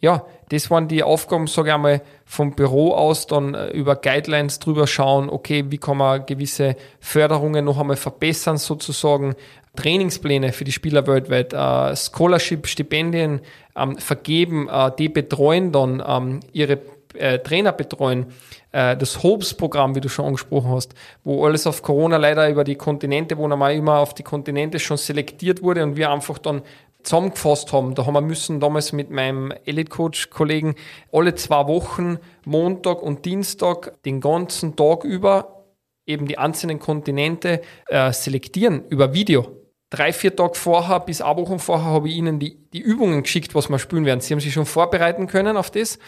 ja, 0.00 0.24
das 0.50 0.70
waren 0.70 0.88
die 0.88 1.02
Aufgaben, 1.02 1.46
sage 1.46 1.68
ich 1.68 1.74
einmal, 1.74 2.02
vom 2.24 2.54
Büro 2.54 2.92
aus 2.92 3.26
dann 3.26 3.54
äh, 3.54 3.68
über 3.70 3.96
Guidelines 3.96 4.58
drüber 4.58 4.86
schauen, 4.86 5.28
okay, 5.28 5.64
wie 5.68 5.78
kann 5.78 5.96
man 5.96 6.24
gewisse 6.24 6.76
Förderungen 7.00 7.64
noch 7.64 7.78
einmal 7.78 7.96
verbessern 7.96 8.58
sozusagen, 8.58 9.34
Trainingspläne 9.76 10.52
für 10.52 10.64
die 10.64 10.72
Spieler 10.72 11.06
weltweit, 11.06 11.52
äh, 11.52 11.96
Scholarship, 11.96 12.66
Stipendien 12.66 13.40
ähm, 13.76 13.96
vergeben, 13.96 14.68
äh, 14.68 14.90
die 14.98 15.08
betreuen 15.08 15.72
dann, 15.72 16.02
ähm, 16.06 16.40
ihre 16.52 16.80
äh, 17.14 17.38
Trainer 17.38 17.72
betreuen, 17.72 18.26
äh, 18.72 18.96
das 18.96 19.22
Hopes-Programm, 19.22 19.94
wie 19.94 20.00
du 20.00 20.08
schon 20.08 20.26
angesprochen 20.26 20.70
hast, 20.70 20.94
wo 21.24 21.44
alles 21.44 21.66
auf 21.66 21.82
Corona 21.82 22.16
leider 22.16 22.48
über 22.48 22.64
die 22.64 22.76
Kontinente, 22.76 23.36
wo 23.38 23.48
normal 23.48 23.74
immer 23.74 23.98
auf 23.98 24.14
die 24.14 24.22
Kontinente 24.22 24.78
schon 24.78 24.96
selektiert 24.96 25.62
wurde 25.62 25.82
und 25.82 25.96
wir 25.96 26.10
einfach 26.10 26.38
dann 26.38 26.62
zusammengefasst 27.02 27.72
haben. 27.72 27.94
Da 27.94 28.06
haben 28.06 28.14
wir 28.14 28.20
müssen 28.20 28.60
damals 28.60 28.92
mit 28.92 29.10
meinem 29.10 29.52
Elite-Coach-Kollegen 29.64 30.74
alle 31.12 31.34
zwei 31.34 31.66
Wochen, 31.66 32.18
Montag 32.44 33.02
und 33.02 33.24
Dienstag, 33.24 34.02
den 34.02 34.20
ganzen 34.20 34.76
Tag 34.76 35.04
über 35.04 35.64
eben 36.06 36.26
die 36.26 36.38
einzelnen 36.38 36.78
Kontinente 36.78 37.60
äh, 37.86 38.12
selektieren 38.12 38.84
über 38.88 39.12
Video 39.12 39.67
drei, 39.90 40.12
vier 40.12 40.36
Tage 40.36 40.54
vorher, 40.54 41.00
bis 41.00 41.22
eine 41.22 41.36
Woche 41.36 41.58
vorher, 41.58 41.86
habe 41.86 42.08
ich 42.08 42.16
ihnen 42.16 42.38
die, 42.38 42.58
die 42.72 42.80
Übungen 42.80 43.22
geschickt, 43.22 43.54
was 43.54 43.70
wir 43.70 43.78
spielen 43.78 44.04
werden. 44.04 44.20
Sie 44.20 44.34
haben 44.34 44.40
sich 44.40 44.52
schon 44.52 44.66
vorbereiten 44.66 45.26
können 45.26 45.56
auf 45.56 45.70
das. 45.70 45.98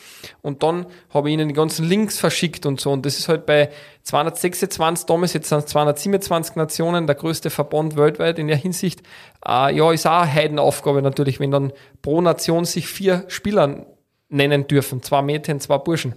Und 0.43 0.63
dann 0.63 0.87
habe 1.09 1.29
ich 1.29 1.35
ihnen 1.35 1.49
die 1.49 1.55
ganzen 1.55 1.87
Links 1.87 2.19
verschickt 2.19 2.67
und 2.67 2.81
so. 2.81 2.91
Und 2.93 3.07
das 3.07 3.19
ist 3.19 3.29
halt 3.29 3.47
bei 3.47 3.71
226 4.03 5.07
damals, 5.07 5.33
jetzt 5.33 5.49
sind 5.49 5.59
es 5.59 5.67
227 5.67 6.57
Nationen, 6.57 7.07
der 7.07 7.17
größte 7.17 7.49
Verband 7.49 7.97
weltweit 7.97 8.39
in 8.39 8.49
der 8.49 8.57
Hinsicht. 8.57 9.01
Äh, 9.47 9.75
ja, 9.75 9.91
ist 9.93 10.07
auch 10.07 10.23
eine 10.23 10.33
Heidenaufgabe 10.33 11.01
natürlich, 11.01 11.41
wenn 11.41 11.51
dann 11.51 11.73
pro 12.03 12.21
Nation 12.21 12.67
sich 12.67 12.87
vier 12.87 13.25
Spieler 13.29 13.87
nennen 14.29 14.67
dürfen. 14.67 15.03
Zwei 15.03 15.23
Mädchen, 15.23 15.59
zwei 15.59 15.79
Burschen. 15.79 16.15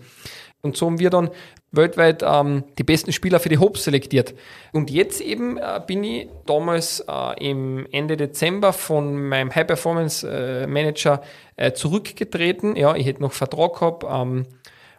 Und 0.61 0.75
so 0.75 0.85
haben 0.87 0.99
wir 0.99 1.09
dann 1.09 1.29
weltweit 1.73 2.23
ähm, 2.25 2.63
die 2.77 2.83
besten 2.83 3.11
Spieler 3.11 3.39
für 3.39 3.49
die 3.49 3.57
Hopes 3.57 3.83
selektiert. 3.83 4.33
Und 4.71 4.89
jetzt 4.89 5.19
eben 5.19 5.57
äh, 5.57 5.81
bin 5.85 6.03
ich 6.03 6.29
damals 6.45 7.01
äh, 7.01 7.45
im 7.45 7.85
Ende 7.91 8.15
Dezember 8.15 8.71
von 8.71 9.27
meinem 9.27 9.53
High 9.53 9.67
Performance 9.67 10.27
äh, 10.27 10.67
Manager 10.67 11.21
äh, 11.57 11.73
zurückgetreten. 11.73 12.75
Ja, 12.75 12.95
ich 12.95 13.05
hätte 13.05 13.21
noch 13.21 13.33
Vertrag 13.33 13.73
gehabt. 13.73 14.05
Ähm, 14.07 14.45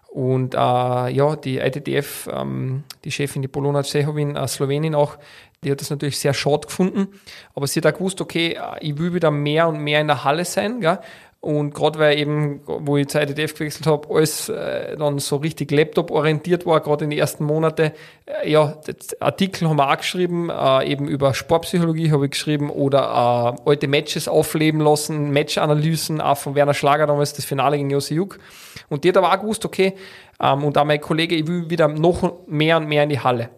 und 0.08 0.54
äh, 0.54 0.58
ja, 0.58 1.36
die 1.36 1.58
ITTF, 1.58 2.28
ähm, 2.32 2.84
die 3.04 3.10
Chefin, 3.10 3.42
die 3.42 3.48
Polona 3.48 3.82
Cehovin, 3.82 4.36
äh, 4.36 4.46
Slowenin 4.46 4.94
auch, 4.94 5.16
die 5.64 5.70
hat 5.70 5.80
das 5.80 5.90
natürlich 5.90 6.18
sehr 6.18 6.34
schade 6.34 6.66
gefunden. 6.66 7.08
Aber 7.54 7.66
sie 7.66 7.80
hat 7.80 7.86
auch 7.86 7.98
gewusst, 7.98 8.20
okay, 8.20 8.58
ich 8.80 8.98
will 8.98 9.14
wieder 9.14 9.30
mehr 9.30 9.66
und 9.66 9.78
mehr 9.78 10.00
in 10.00 10.06
der 10.06 10.22
Halle 10.22 10.44
sein. 10.44 10.80
Gell? 10.80 10.98
Und 11.44 11.74
gerade 11.74 11.98
weil 11.98 12.18
eben, 12.18 12.62
wo 12.64 12.96
ich 12.96 13.08
Zeit 13.08 13.28
IDF 13.28 13.52
gewechselt 13.52 13.86
habe, 13.86 14.08
alles 14.08 14.48
äh, 14.48 14.96
dann 14.96 15.18
so 15.18 15.36
richtig 15.36 15.70
Laptop-orientiert 15.70 16.64
war, 16.64 16.80
gerade 16.80 17.04
in 17.04 17.10
den 17.10 17.18
ersten 17.18 17.44
Monaten. 17.44 17.92
Äh, 18.24 18.50
ja, 18.50 18.80
Artikel 19.20 19.68
haben 19.68 19.76
wir 19.76 19.90
auch 19.90 19.96
geschrieben, 19.98 20.48
äh, 20.48 20.90
eben 20.90 21.06
über 21.06 21.34
Sportpsychologie 21.34 22.10
habe 22.12 22.24
ich 22.24 22.30
geschrieben 22.30 22.70
oder 22.70 23.56
äh, 23.62 23.68
alte 23.68 23.88
Matches 23.88 24.26
aufleben 24.26 24.80
lassen, 24.80 25.32
Match-Analysen, 25.32 26.22
auch 26.22 26.38
von 26.38 26.54
Werner 26.54 26.72
Schlager 26.72 27.06
damals, 27.06 27.34
das 27.34 27.44
Finale 27.44 27.76
gegen 27.76 27.90
Josi 27.90 28.14
Juk. 28.14 28.38
Und 28.88 29.04
die 29.04 29.10
hat 29.10 29.18
aber 29.18 29.30
auch 29.30 29.40
gewusst, 29.40 29.66
okay, 29.66 29.92
ähm, 30.40 30.64
und 30.64 30.78
auch 30.78 30.86
mein 30.86 31.02
Kollege, 31.02 31.34
ich 31.34 31.46
will 31.46 31.68
wieder 31.68 31.88
noch 31.88 32.46
mehr 32.46 32.78
und 32.78 32.88
mehr 32.88 33.02
in 33.02 33.10
die 33.10 33.20
Halle. 33.20 33.50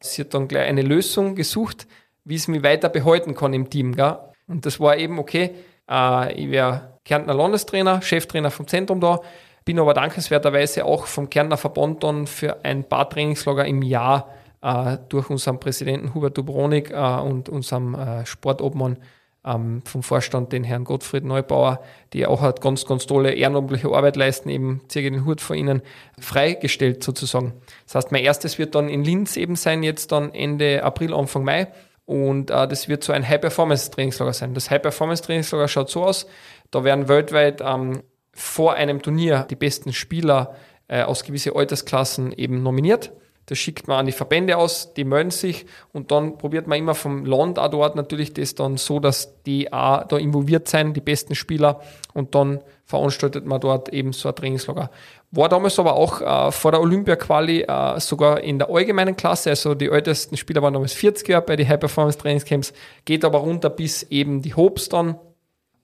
Sie 0.00 0.22
hat 0.22 0.34
dann 0.34 0.48
gleich 0.48 0.68
eine 0.68 0.82
Lösung 0.82 1.36
gesucht, 1.36 1.86
wie 2.24 2.34
es 2.34 2.48
mich 2.48 2.64
weiter 2.64 2.88
behalten 2.88 3.36
kann 3.36 3.54
im 3.54 3.70
Team. 3.70 3.94
Gell? 3.94 4.18
Und 4.48 4.66
das 4.66 4.80
war 4.80 4.96
eben, 4.96 5.20
okay, 5.20 5.50
äh, 5.88 6.32
ich 6.32 6.50
wäre 6.50 6.97
Kärntner 7.08 7.32
Landestrainer, 7.32 8.02
Cheftrainer 8.02 8.50
vom 8.50 8.66
Zentrum 8.66 9.00
da, 9.00 9.20
bin 9.64 9.78
aber 9.78 9.94
dankenswerterweise 9.94 10.84
auch 10.84 11.06
vom 11.06 11.30
Kärntner 11.30 11.56
Verband 11.56 12.04
dann 12.04 12.26
für 12.26 12.64
ein 12.64 12.84
paar 12.84 13.08
Trainingslager 13.08 13.64
im 13.64 13.80
Jahr 13.82 14.28
äh, 14.60 14.98
durch 15.08 15.30
unseren 15.30 15.58
Präsidenten 15.58 16.14
Hubert 16.14 16.36
Dubronik 16.36 16.90
äh, 16.90 16.94
und 16.94 17.48
unserem 17.48 17.94
äh, 17.94 18.26
Sportobmann 18.26 18.98
ähm, 19.42 19.80
vom 19.86 20.02
Vorstand, 20.02 20.52
den 20.52 20.64
Herrn 20.64 20.84
Gottfried 20.84 21.24
Neubauer, 21.24 21.80
die 22.12 22.26
auch 22.26 22.42
hat 22.42 22.60
ganz, 22.60 22.84
ganz 22.84 23.06
tolle 23.06 23.32
ehrenamtliche 23.32 23.88
Arbeit 23.88 24.16
leisten, 24.16 24.50
eben 24.50 24.82
ziehe 24.88 25.10
den 25.10 25.24
Hut 25.24 25.40
vor 25.40 25.56
ihnen, 25.56 25.80
freigestellt 26.18 27.02
sozusagen. 27.02 27.54
Das 27.86 27.94
heißt, 27.94 28.12
mein 28.12 28.24
erstes 28.24 28.58
wird 28.58 28.74
dann 28.74 28.90
in 28.90 29.02
Linz 29.02 29.38
eben 29.38 29.56
sein, 29.56 29.82
jetzt 29.82 30.12
dann 30.12 30.34
Ende 30.34 30.84
April, 30.84 31.14
Anfang 31.14 31.44
Mai. 31.44 31.68
Und 32.08 32.50
äh, 32.50 32.66
das 32.66 32.88
wird 32.88 33.04
so 33.04 33.12
ein 33.12 33.28
High-Performance-Trainingslager 33.28 34.32
sein. 34.32 34.54
Das 34.54 34.70
High-Performance-Trainingslager 34.70 35.68
schaut 35.68 35.90
so 35.90 36.04
aus, 36.04 36.26
da 36.70 36.84
werden 36.84 37.08
weltweit 37.08 37.60
ähm, 37.60 38.02
vor 38.32 38.74
einem 38.74 39.02
Turnier 39.02 39.46
die 39.50 39.56
besten 39.56 39.92
Spieler 39.92 40.54
äh, 40.88 41.02
aus 41.02 41.24
gewissen 41.24 41.54
Altersklassen 41.54 42.32
eben 42.32 42.62
nominiert. 42.62 43.12
Das 43.48 43.56
schickt 43.56 43.88
man 43.88 44.00
an 44.00 44.06
die 44.06 44.12
Verbände 44.12 44.58
aus, 44.58 44.92
die 44.92 45.04
melden 45.04 45.30
sich 45.30 45.64
und 45.94 46.10
dann 46.10 46.36
probiert 46.36 46.66
man 46.66 46.78
immer 46.78 46.94
vom 46.94 47.24
Land 47.24 47.58
auch 47.58 47.70
dort 47.70 47.96
natürlich 47.96 48.34
das 48.34 48.54
dann 48.54 48.76
so, 48.76 49.00
dass 49.00 49.42
die 49.44 49.72
auch 49.72 50.06
da 50.06 50.18
involviert 50.18 50.68
sein, 50.68 50.92
die 50.92 51.00
besten 51.00 51.34
Spieler 51.34 51.80
und 52.12 52.34
dann 52.34 52.60
veranstaltet 52.84 53.46
man 53.46 53.58
dort 53.58 53.88
eben 53.88 54.12
so 54.12 54.28
ein 54.28 54.34
Trainingslager. 54.34 54.90
War 55.30 55.48
damals 55.48 55.78
aber 55.78 55.94
auch 55.94 56.20
äh, 56.20 56.52
vor 56.52 56.72
der 56.72 56.80
Olympia-Quali 56.82 57.62
äh, 57.62 58.00
sogar 58.00 58.42
in 58.42 58.58
der 58.58 58.68
allgemeinen 58.68 59.16
Klasse, 59.16 59.50
also 59.50 59.74
die 59.74 59.88
ältesten 59.88 60.36
Spieler 60.36 60.60
waren 60.60 60.74
damals 60.74 60.94
40er 60.94 61.40
bei 61.40 61.56
den 61.56 61.68
High-Performance-Trainingscamps, 61.68 62.74
geht 63.06 63.24
aber 63.24 63.38
runter 63.38 63.70
bis 63.70 64.02
eben 64.04 64.42
die 64.42 64.54
Hopes 64.54 64.90
dann, 64.90 65.18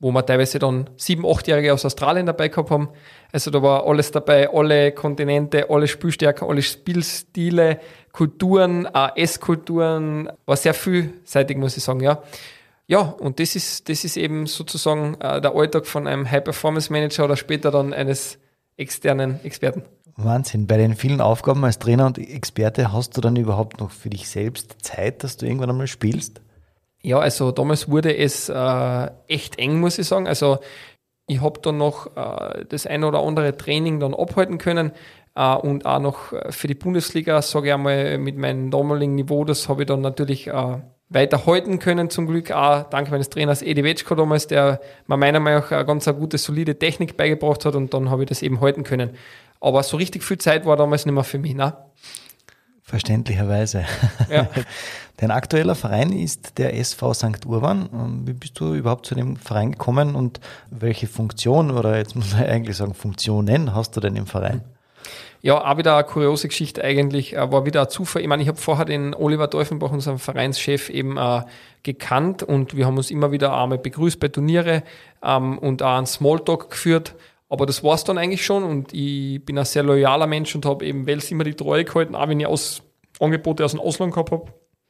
wo 0.05 0.13
wir 0.13 0.27
teilweise 0.27 0.59
dann 0.59 0.91
sieben, 0.99 1.25
achtjährige 1.25 1.73
aus 1.73 1.87
Australien 1.87 2.27
dabei 2.27 2.49
gehabt 2.49 2.71
haben. 2.71 2.91
Also 3.33 3.51
da 3.51 3.63
war 3.63 3.87
alles 3.87 4.11
dabei, 4.11 4.51
alle 4.53 4.93
Kontinente, 4.93 5.71
alle 5.71 5.89
Spielstärken, 5.89 6.47
alle 6.47 6.61
Spielstile, 6.61 7.81
Kulturen, 8.13 8.87
Esskulturen, 9.17 10.31
war 10.45 10.57
sehr 10.59 10.75
vielseitig, 10.75 11.57
muss 11.57 11.79
ich 11.79 11.83
sagen, 11.83 12.01
ja. 12.01 12.23
Ja, 12.87 13.01
und 13.01 13.41
das 13.41 13.57
ist, 13.57 13.89
das 13.89 14.05
ist 14.05 14.19
eben 14.19 14.47
sozusagen 14.47 15.15
äh, 15.21 15.41
der 15.41 15.55
Alltag 15.55 15.87
von 15.87 16.07
einem 16.07 16.31
High-Performance-Manager 16.31 17.25
oder 17.25 17.37
später 17.39 17.71
dann 17.71 17.95
eines 17.95 18.39
externen 18.77 19.43
Experten. 19.43 19.85
Wahnsinn. 20.17 20.67
Bei 20.67 20.77
den 20.77 20.97
vielen 20.97 21.23
Aufgaben 21.23 21.65
als 21.65 21.79
Trainer 21.79 22.05
und 22.05 22.19
Experte 22.19 22.93
hast 22.93 23.17
du 23.17 23.23
dann 23.23 23.37
überhaupt 23.37 23.81
noch 23.81 23.91
für 23.91 24.11
dich 24.11 24.29
selbst 24.29 24.77
Zeit, 24.83 25.25
dass 25.25 25.39
du 25.39 25.47
irgendwann 25.47 25.71
einmal 25.71 25.87
spielst? 25.87 26.43
Ja, 27.05 27.19
also 27.19 27.53
damals 27.53 27.91
wurde 27.91 28.17
es 28.17 28.49
äh, 28.49 29.11
echt 29.29 29.59
eng, 29.59 29.79
muss 29.79 29.99
ich 29.99 30.07
sagen. 30.07 30.27
Also 30.27 30.59
ich 31.27 31.43
habe 31.43 31.61
dann 31.61 31.77
noch 31.77 32.17
äh, 32.17 32.65
das 32.67 32.87
ein 32.87 33.05
oder 33.05 33.21
andere 33.21 33.55
Training 33.59 34.01
dann 34.01 34.15
abhalten 34.15 34.57
können 34.57 34.91
äh, 35.35 35.55
und 35.55 35.85
auch 35.85 35.99
noch 35.99 36.33
für 36.49 36.67
die 36.67 36.75
Bundesliga, 36.75 37.43
sage 37.43 37.69
ich 37.69 37.75
einmal, 37.75 38.17
mit 38.17 38.39
meinem 38.39 38.71
damaligen 38.71 39.17
Niveau, 39.17 39.45
das 39.45 39.69
habe 39.69 39.83
ich 39.83 39.87
dann 39.87 40.01
natürlich 40.01 40.47
äh, 40.47 40.79
weiter 41.11 41.45
halten 41.45 41.79
können, 41.79 42.09
zum 42.09 42.27
Glück 42.27 42.51
auch 42.51 42.85
dank 42.85 43.11
meines 43.11 43.29
Trainers 43.29 43.61
Edi 43.61 43.85
Wetschko 43.85 44.15
damals, 44.15 44.47
der 44.47 44.81
mir 45.07 45.19
meiner 45.19 45.41
Meinung 45.41 45.61
nach 45.61 45.73
eine 45.73 45.85
ganz 45.85 46.09
eine 46.09 46.17
gute, 46.17 46.39
solide 46.39 46.79
Technik 46.79 47.19
beigebracht 47.19 47.67
hat 47.67 47.75
und 47.75 47.93
dann 47.93 48.09
habe 48.09 48.23
ich 48.23 48.31
das 48.31 48.41
eben 48.41 48.63
halten 48.63 48.83
können. 48.83 49.11
Aber 49.61 49.83
so 49.83 49.99
richtig 49.99 50.25
viel 50.25 50.39
Zeit 50.39 50.65
war 50.65 50.79
damals 50.79 51.05
nicht 51.05 51.15
mehr 51.15 51.25
für 51.25 51.39
mich. 51.39 51.55
Ne? 51.55 51.75
Verständlicherweise. 52.95 53.87
Ja. 54.31 54.49
Dein 55.17 55.33
aktueller 55.33 55.75
Verein 55.75 56.13
ist 56.13 56.59
der 56.59 56.79
SV 56.79 57.13
St. 57.13 57.45
Urban. 57.45 57.89
Ähm, 57.93 58.23
wie 58.25 58.35
bist 58.35 58.61
du 58.61 58.73
überhaupt 58.73 59.05
zu 59.05 59.17
dem 59.17 59.35
Verein 59.35 59.73
gekommen 59.73 60.15
und 60.15 60.39
welche 60.71 61.09
Funktion 61.09 61.73
oder 61.73 61.99
jetzt 61.99 62.15
muss 62.15 62.35
man 62.35 62.45
eigentlich 62.45 62.77
sagen 62.77 62.95
Funktionen 62.95 63.75
hast 63.75 63.97
du 63.97 64.01
denn 64.01 64.15
im 64.15 64.27
Verein? 64.27 64.63
Ja, 65.43 65.69
auch 65.69 65.77
wieder 65.77 65.97
eine 65.97 66.05
kuriose 66.05 66.47
Geschichte 66.47 66.85
eigentlich, 66.85 67.35
äh, 67.35 67.51
war 67.51 67.67
wieder 67.67 67.83
ein 67.83 67.89
Zufall. 67.89 68.23
Ich 68.23 68.29
meine, 68.29 68.43
ich 68.43 68.49
habe 68.49 68.59
vorher 68.59 68.85
den 68.85 69.13
Oliver 69.13 69.51
Teufenbach, 69.51 69.91
unseren 69.91 70.21
Vereinschef, 70.21 70.89
eben 70.89 71.17
äh, 71.17 71.43
gekannt 71.83 72.45
und 72.45 72.77
wir 72.77 72.87
haben 72.87 72.97
uns 72.97 73.11
immer 73.11 73.33
wieder 73.33 73.61
einmal 73.61 73.79
begrüßt 73.79 74.21
bei 74.21 74.29
Turniere 74.29 74.85
ähm, 75.21 75.59
und 75.59 75.83
auch 75.83 75.97
einen 75.97 76.07
Smalltalk 76.07 76.71
geführt. 76.71 77.17
Aber 77.49 77.67
das 77.67 77.83
war's 77.83 78.05
dann 78.05 78.19
eigentlich 78.19 78.45
schon 78.45 78.63
und 78.63 78.95
ich 78.95 79.45
bin 79.45 79.59
ein 79.59 79.65
sehr 79.65 79.83
loyaler 79.83 80.29
Mensch 80.29 80.55
und 80.55 80.65
habe 80.65 80.85
eben 80.87 81.07
Wels 81.07 81.31
immer 81.33 81.45
die 81.45 81.55
Treue 81.55 81.85
gehalten, 81.85 82.15
auch 82.15 82.29
wenn 82.29 82.39
ich 82.39 82.47
aus 82.47 82.84
Angebote 83.21 83.65
aus 83.65 83.73
dem 83.73 83.81
Ausland 83.81 84.13
gehabt 84.13 84.33
habe. 84.33 84.47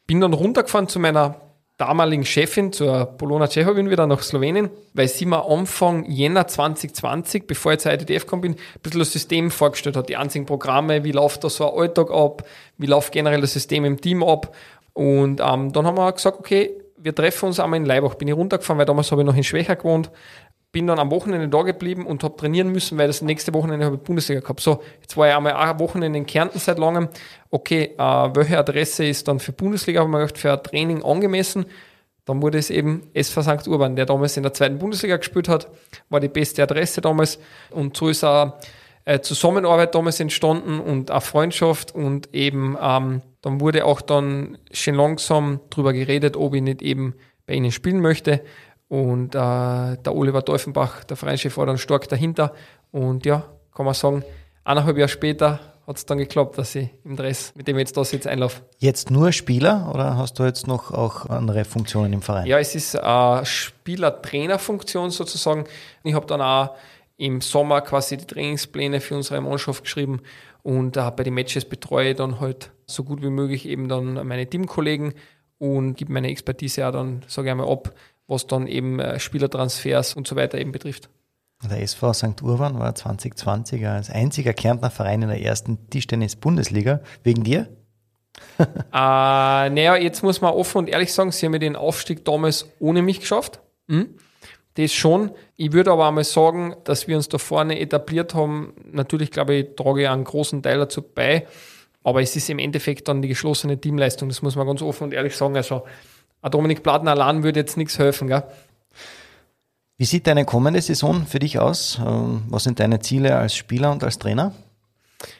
Bin 0.07 0.21
dann 0.21 0.33
runtergefahren 0.33 0.89
zu 0.89 0.99
meiner 0.99 1.41
damaligen 1.77 2.25
Chefin, 2.25 2.73
zur 2.73 3.07
Polona 3.07 3.49
Tschechowin 3.49 3.91
wieder 3.91 4.07
nach 4.07 4.23
Slowenien, 4.23 4.71
weil 4.93 5.09
sie 5.09 5.27
mir 5.27 5.45
Anfang 5.45 6.05
Jänner 6.09 6.47
2020, 6.47 7.47
bevor 7.47 7.73
ich 7.73 7.81
zur 7.81 7.93
ITDF 7.93 8.25
gekommen 8.25 8.43
bin, 8.43 8.53
ein 8.53 8.81
bisschen 8.83 9.01
das 9.01 9.13
System 9.13 9.51
vorgestellt 9.51 9.97
hat, 9.97 10.09
die 10.09 10.17
einzigen 10.17 10.47
Programme, 10.47 11.03
wie 11.03 11.13
läuft 11.13 11.43
da 11.43 11.51
so 11.51 11.73
ein 11.73 11.81
Alltag 11.81 12.11
ab, 12.13 12.45
wie 12.79 12.87
läuft 12.87 13.13
generell 13.13 13.41
das 13.41 13.55
System 13.55 13.85
im 13.85 14.01
Team 14.01 14.23
ab. 14.23 14.55
Und 14.93 15.41
ähm, 15.41 15.73
dann 15.73 15.87
haben 15.87 15.99
wir 15.99 16.13
gesagt, 16.13 16.39
okay, 16.39 16.71
wir 16.97 17.15
treffen 17.15 17.47
uns 17.47 17.61
einmal 17.61 17.79
in 17.79 17.85
Leibach. 17.85 18.15
Bin 18.15 18.29
ich 18.29 18.35
runtergefahren, 18.35 18.79
weil 18.79 18.87
damals 18.87 19.11
habe 19.11 19.23
ich 19.23 19.27
noch 19.27 19.37
in 19.37 19.45
Schwächer 19.45 19.77
gewohnt 19.77 20.11
bin 20.75 20.89
dann 20.89 20.99
am 20.99 21.13
Wochenende 21.13 21.49
da 21.49 21.63
geblieben 21.63 22.05
und 22.05 22.25
habe 22.25 22.37
trainieren 22.37 22.71
müssen, 22.71 22.99
weil 22.99 23.07
das 23.07 23.23
nächste 23.23 23.55
Wochenende 23.55 23.87
habe 23.87 23.95
ich 23.95 24.03
Bundesliga 24.03 24.41
gehabt. 24.41 24.59
So, 24.59 24.83
jetzt 25.01 25.17
war 25.17 25.29
ich 25.29 25.35
einmal 25.35 25.55
ein 25.55 25.79
Wochenende 25.79 26.19
in 26.19 26.27
Kärnten 26.27 26.59
seit 26.59 26.81
langem. 26.81 27.09
Okay, 27.49 27.95
äh, 27.97 28.03
welche 28.03 28.59
Adresse 28.59 29.07
ist 29.07 29.29
dann 29.29 29.39
für 29.39 29.53
Bundesliga, 29.53 30.01
haben 30.01 30.11
wir 30.11 30.19
gedacht, 30.19 30.37
für 30.37 30.53
ein 30.53 30.63
Training 30.63 31.05
angemessen? 31.05 31.67
Dann 32.25 32.43
wurde 32.43 32.59
es 32.59 32.71
eben 32.71 33.09
SV 33.15 33.43
St. 33.43 33.69
Urban, 33.69 33.95
der 33.95 34.05
damals 34.05 34.37
in 34.37 34.43
der 34.43 34.53
zweiten 34.53 34.79
Bundesliga 34.79 35.17
gespielt 35.17 35.49
hat, 35.49 35.69
war 36.09 36.19
die 36.19 36.29
beste 36.29 36.65
Adresse 36.65 37.01
damals. 37.01 37.39
Und 37.71 37.97
so 37.97 38.09
ist 38.09 38.25
auch 38.25 38.55
äh, 39.05 39.21
Zusammenarbeit 39.21 39.95
damals 39.95 40.19
entstanden 40.19 40.81
und 40.81 41.13
auch 41.13 41.23
Freundschaft 41.23 41.95
und 41.95 42.35
eben 42.35 42.77
ähm, 42.83 43.23
dann 43.43 43.61
wurde 43.61 43.85
auch 43.85 44.01
dann 44.01 44.59
schön 44.73 44.97
langsam 44.97 45.61
drüber 45.71 45.93
geredet, 45.93 46.37
ob 46.37 46.55
ich 46.55 46.63
nicht 46.63 46.83
eben 46.83 47.15
bei 47.47 47.55
ihnen 47.55 47.71
spielen 47.71 48.01
möchte. 48.01 48.41
Und 48.95 49.35
äh, 49.35 49.39
der 49.39 50.15
Oliver 50.15 50.45
Teufenbach, 50.45 51.03
der 51.03 51.17
Vereinschef, 51.17 51.57
war 51.57 51.67
dann 51.67 51.79
stark 51.79 52.09
dahinter. 52.09 52.55
Und 52.93 53.27
ja, 53.27 53.43
kann 53.75 53.87
man 53.87 53.95
sagen, 53.95 54.23
eineinhalb 54.63 54.97
Jahre 54.97 55.09
später 55.09 55.59
hat 55.85 55.97
es 55.97 56.07
dann 56.07 56.19
geklappt, 56.19 56.59
dass 56.59 56.77
ich 56.77 56.91
im 57.03 57.17
Dress, 57.17 57.53
mit 57.57 57.67
dem 57.67 57.77
ich 57.77 57.81
jetzt 57.81 57.97
da 57.97 58.05
sitze, 58.05 58.31
einlaufe. 58.31 58.63
Jetzt 58.79 59.11
nur 59.11 59.33
Spieler 59.33 59.91
oder 59.93 60.17
hast 60.17 60.39
du 60.39 60.45
jetzt 60.45 60.69
noch 60.69 60.93
auch 60.93 61.27
andere 61.27 61.65
Funktionen 61.65 62.13
im 62.13 62.23
Verein? 62.23 62.47
Ja, 62.47 62.61
es 62.61 62.77
ist 62.77 62.95
eine 62.95 63.45
Spieler-Trainer-Funktion 63.45 65.11
sozusagen. 65.11 65.65
Ich 66.05 66.15
habe 66.15 66.27
dann 66.27 66.41
auch 66.41 66.77
im 67.17 67.41
Sommer 67.41 67.81
quasi 67.81 68.17
die 68.17 68.27
Trainingspläne 68.27 69.01
für 69.01 69.17
unsere 69.17 69.41
Mannschaft 69.41 69.83
geschrieben 69.83 70.21
und 70.63 70.97
äh, 70.97 71.11
bei 71.11 71.25
den 71.25 71.35
Matches 71.35 71.65
betreue 71.65 72.11
ich 72.11 72.17
dann 72.17 72.39
halt 72.39 72.71
so 72.87 73.03
gut 73.03 73.23
wie 73.23 73.31
möglich 73.31 73.67
eben 73.67 73.89
dann 73.89 74.25
meine 74.25 74.47
Teamkollegen 74.47 75.15
und 75.59 75.97
gebe 75.97 76.13
meine 76.13 76.29
Expertise 76.29 76.87
auch 76.87 76.93
dann, 76.93 77.25
sage 77.27 77.49
ich 77.49 77.53
einmal, 77.53 77.69
ab 77.69 77.93
was 78.27 78.47
dann 78.47 78.67
eben 78.67 79.01
äh, 79.01 79.19
Spielertransfers 79.19 80.15
und 80.15 80.27
so 80.27 80.37
weiter 80.37 80.59
eben 80.59 80.73
betrifft. 80.73 81.09
Der 81.63 81.81
SV 81.81 82.13
St. 82.13 82.43
Urban 82.43 82.79
war 82.79 82.95
2020 82.95 83.87
als 83.87 84.11
einziger 84.11 84.53
Kärntner 84.53 84.91
Verein 84.91 85.23
in 85.23 85.29
der 85.29 85.41
ersten 85.41 85.89
Tischtennis-Bundesliga. 85.89 87.01
Wegen 87.23 87.45
dir? 87.45 87.69
äh, 88.59 88.65
naja, 88.93 89.97
jetzt 89.97 90.23
muss 90.23 90.41
man 90.41 90.53
offen 90.53 90.79
und 90.79 90.89
ehrlich 90.89 91.13
sagen, 91.13 91.33
sie 91.33 91.47
haben 91.47 91.59
den 91.59 91.77
Aufstieg 91.77 92.25
damals 92.25 92.67
ohne 92.81 93.03
mich 93.03 93.21
geschafft. 93.21 93.61
Mhm. 93.87 94.17
Das 94.75 94.93
schon. 94.93 95.31
Ich 95.57 95.73
würde 95.73 95.93
aber 95.93 96.09
einmal 96.09 96.25
sagen, 96.25 96.75
dass 96.85 97.07
wir 97.07 97.17
uns 97.17 97.29
da 97.29 97.39
vorne 97.39 97.79
etabliert 97.79 98.35
haben. 98.35 98.75
Natürlich, 98.91 99.31
glaube 99.31 99.55
ich, 99.55 99.77
trage 99.77 100.03
ich 100.03 100.09
einen 100.09 100.25
großen 100.25 100.63
Teil 100.63 100.79
dazu 100.79 101.01
bei. 101.01 101.47
Aber 102.03 102.21
es 102.21 102.35
ist 102.35 102.51
im 102.51 102.59
Endeffekt 102.59 103.09
dann 103.09 103.23
die 103.23 103.29
geschlossene 103.29 103.81
Teamleistung. 103.81 104.29
Das 104.29 104.43
muss 104.43 104.57
man 104.57 104.67
ganz 104.67 104.83
offen 104.83 105.05
und 105.05 105.15
ehrlich 105.15 105.37
sagen. 105.37 105.57
Also, 105.57 105.85
Dominik 106.51 106.83
Platten 106.83 107.09
allein 107.09 107.43
würde 107.43 107.61
jetzt 107.61 107.77
nichts 107.77 107.99
helfen. 107.99 108.29
Gell? 108.29 108.43
Wie 109.97 110.05
sieht 110.05 110.27
deine 110.27 110.45
kommende 110.45 110.83
Saison 110.83 111.25
für 111.27 111.39
dich 111.39 111.59
aus? 111.59 112.01
Ähm, 112.05 112.43
was 112.49 112.65
sind 112.65 112.81
deine 112.81 112.99
Ziele 113.01 113.37
als 113.37 113.55
Spieler 113.55 113.93
und 113.93 114.03
als 114.03 114.19
Trainer? 114.19 114.53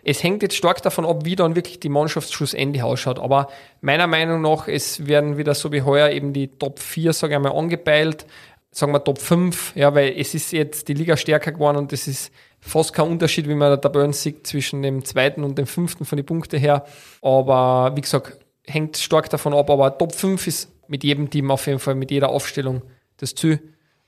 Es 0.05 0.23
hängt 0.23 0.43
jetzt 0.43 0.57
stark 0.57 0.83
davon 0.83 1.05
ab, 1.05 1.25
wie 1.25 1.37
dann 1.37 1.57
wirklich 1.57 1.81
die 1.81 1.89
Mannschaft 1.89 2.33
schlussendlich 2.33 2.83
ausschaut. 2.83 3.19
Aber 3.19 3.49
meiner 3.81 4.07
Meinung 4.07 4.41
nach, 4.41 4.69
es 4.69 5.07
werden 5.07 5.37
wieder 5.37 5.55
so 5.55 5.73
wie 5.73 5.83
heuer 5.83 6.11
eben 6.11 6.33
die 6.33 6.49
Top 6.49 6.79
4, 6.79 7.13
sage 7.13 7.33
ich 7.33 7.37
einmal, 7.37 7.53
angepeilt. 7.53 8.27
Sagen 8.71 8.93
wir 8.93 9.05
Top 9.05 9.19
5, 9.19 9.77
ja, 9.77 9.95
weil 9.95 10.15
es 10.17 10.35
ist 10.35 10.53
jetzt 10.53 10.89
die 10.89 10.95
Liga 10.95 11.17
stärker 11.17 11.53
geworden 11.53 11.77
und 11.77 11.93
es 11.93 12.09
ist 12.09 12.33
fast 12.61 12.93
kein 12.93 13.09
Unterschied, 13.09 13.49
wie 13.49 13.55
man 13.55 13.71
der 13.71 13.81
Tabellen 13.81 14.13
sieht, 14.13 14.47
zwischen 14.47 14.83
dem 14.83 15.05
zweiten 15.05 15.45
und 15.45 15.59
dem 15.59 15.67
fünften 15.67 16.05
von 16.05 16.17
den 16.17 16.27
Punkten 16.27 16.59
her. 16.59 16.85
Aber 17.23 17.93
wie 17.95 18.01
gesagt, 18.01 18.39
hängt 18.67 18.97
stark 18.97 19.31
davon 19.31 19.55
ab. 19.55 19.71
Aber 19.71 19.97
Top 19.97 20.15
5 20.15 20.47
ist 20.47 20.74
mit 20.89 21.05
jedem 21.05 21.31
Team 21.31 21.51
auf 21.51 21.67
jeden 21.67 21.79
Fall, 21.79 21.95
mit 21.95 22.11
jeder 22.11 22.29
Aufstellung 22.29 22.83
das 23.17 23.35
Ziel. 23.35 23.61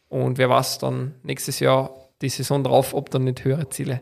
Und 0.09 0.39
wer 0.39 0.49
weiß 0.49 0.79
dann 0.79 1.15
nächstes 1.23 1.61
Jahr 1.61 1.91
die 2.23 2.29
Saison 2.29 2.63
drauf, 2.65 2.95
ob 2.95 3.11
dann 3.11 3.25
nicht 3.25 3.45
höhere 3.45 3.69
Ziele 3.69 4.01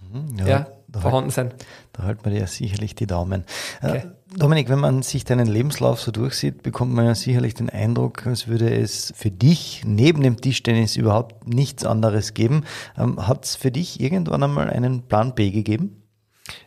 mhm, 0.00 0.38
ja, 0.38 0.46
ja, 0.46 0.66
vorhanden 1.00 1.30
sind. 1.30 1.54
Da 1.92 2.04
halten 2.04 2.24
wir 2.24 2.32
dir 2.32 2.46
sicherlich 2.46 2.94
die 2.94 3.06
Daumen. 3.06 3.44
Äh, 3.82 3.88
okay. 3.88 4.02
Dominik, 4.36 4.68
wenn 4.68 4.80
man 4.80 5.02
sich 5.02 5.24
deinen 5.24 5.46
Lebenslauf 5.46 6.00
so 6.00 6.10
durchsieht, 6.10 6.62
bekommt 6.62 6.92
man 6.92 7.06
ja 7.06 7.14
sicherlich 7.14 7.54
den 7.54 7.70
Eindruck, 7.70 8.26
als 8.26 8.48
würde 8.48 8.74
es 8.74 9.12
für 9.16 9.30
dich 9.30 9.82
neben 9.86 10.22
dem 10.22 10.40
Tischtennis 10.40 10.96
überhaupt 10.96 11.46
nichts 11.46 11.84
anderes 11.84 12.34
geben. 12.34 12.64
Ähm, 12.98 13.26
Hat 13.26 13.44
es 13.44 13.56
für 13.56 13.70
dich 13.70 14.00
irgendwann 14.00 14.42
einmal 14.42 14.68
einen 14.68 15.02
Plan 15.02 15.34
B 15.34 15.50
gegeben? 15.50 16.02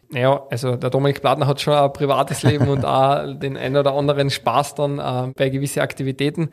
Naja, 0.09 0.43
also 0.49 0.75
der 0.75 0.89
Dominik 0.89 1.21
Plattner 1.21 1.47
hat 1.47 1.61
schon 1.61 1.73
ein 1.73 1.93
privates 1.93 2.43
Leben 2.43 2.67
und 2.67 2.83
auch 2.83 3.25
den 3.39 3.57
ein 3.57 3.77
oder 3.77 3.93
anderen 3.93 4.29
Spaß 4.29 4.75
dann 4.75 4.99
äh, 4.99 5.31
bei 5.35 5.49
gewissen 5.49 5.81
Aktivitäten. 5.81 6.49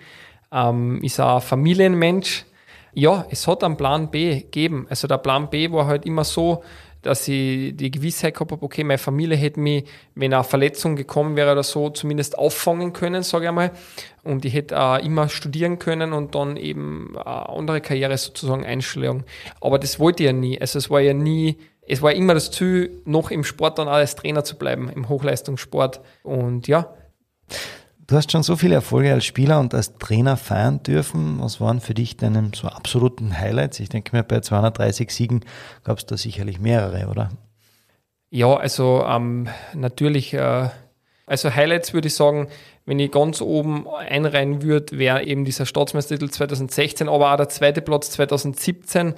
Ähm, 0.53 1.03
ist 1.03 1.19
ein 1.21 1.41
Familienmensch. 1.41 2.45
Ja, 2.93 3.27
es 3.31 3.47
hat 3.47 3.65
einen 3.65 3.77
Plan 3.77 4.11
B 4.11 4.41
gegeben. 4.41 4.87
Also 4.89 5.07
der 5.09 5.19
Plan 5.19 5.51
B 5.51 5.71
war 5.71 5.87
halt 5.87 6.07
immer 6.07 6.25
so, 6.25 6.63
dass 7.07 7.29
ich 7.29 7.77
die 7.77 7.91
Gewissheit 7.91 8.35
gehabt 8.35 8.51
habe, 8.51 8.65
okay, 8.65 8.83
meine 8.83 8.99
Familie 8.99 9.37
hätte 9.37 9.61
mich, 9.61 9.85
wenn 10.15 10.35
eine 10.35 10.43
Verletzung 10.43 10.97
gekommen 10.97 11.37
wäre 11.37 11.53
oder 11.53 11.63
so, 11.63 11.91
zumindest 11.91 12.37
auffangen 12.37 12.93
können, 12.93 13.23
sage 13.23 13.45
ich 13.45 13.49
einmal. 13.49 13.71
Und 14.25 14.45
ich 14.45 14.55
hätte 14.55 14.81
auch 14.81 14.99
immer 14.99 15.29
studieren 15.29 15.79
können 15.79 16.13
und 16.13 16.35
dann 16.35 16.57
eben 16.57 17.17
eine 17.17 17.49
andere 17.49 17.81
Karriere 17.81 18.19
sozusagen 18.19 18.65
einschlagen. 18.65 19.25
Aber 19.61 19.79
das 19.79 20.01
wollte 20.01 20.25
ich 20.25 20.27
ja 20.27 20.33
nie. 20.33 20.61
Also 20.61 20.79
es 20.79 20.91
war 20.91 21.01
ja 21.01 21.15
nie 21.15 21.59
es 21.87 22.03
war 22.03 22.13
immer 22.13 22.35
das 22.35 22.51
Ziel, 22.51 23.03
noch 23.05 23.31
im 23.31 23.45
Sport 23.45 23.79
dann 23.79 23.89
als 23.89 24.17
Trainer 24.17 24.45
zu 24.45 24.57
bleiben, 24.57 24.89
im 24.89 25.09
Hochleistungssport. 25.09 26.01
Und 26.23 26.69
ja. 26.69 26.95
Du 28.07 28.17
hast 28.17 28.31
schon 28.31 28.43
so 28.43 28.57
viele 28.57 28.77
Erfolge 28.77 29.13
als 29.13 29.25
Spieler 29.25 29.59
und 29.59 29.75
als 29.75 29.97
Trainer 29.99 30.37
feiern 30.37 30.83
dürfen. 30.83 31.41
Was 31.41 31.61
waren 31.61 31.81
für 31.81 31.95
dich 31.95 32.17
deine 32.17 32.51
so 32.55 32.69
absoluten 32.69 33.37
Highlights? 33.37 33.81
Ich 33.81 33.89
denke 33.89 34.15
mir, 34.15 34.23
bei 34.23 34.41
230 34.41 35.11
Siegen 35.11 35.45
gab 35.83 35.99
es 35.99 36.07
da 36.07 36.17
sicherlich 36.17 36.61
mehrere, 36.61 37.09
oder? 37.09 37.31
Ja, 38.31 38.55
also 38.57 39.05
ähm, 39.09 39.49
natürlich, 39.75 40.35
äh, 40.35 40.69
also 41.27 41.53
Highlights 41.53 41.95
würde 41.95 42.09
ich 42.09 42.15
sagen, 42.15 42.49
wenn 42.85 43.01
ich 43.01 43.11
ganz 43.11 43.41
oben 43.41 43.89
einreihen 43.89 44.63
würde, 44.63 44.99
wäre 44.99 45.25
eben 45.25 45.45
dieser 45.45 45.67
Staatsmeistertitel 45.67 46.31
2016, 46.31 47.09
aber 47.09 47.33
auch 47.33 47.37
der 47.37 47.49
zweite 47.49 47.83
Platz 47.83 48.11
2017 48.13 49.09
äh, 49.09 49.15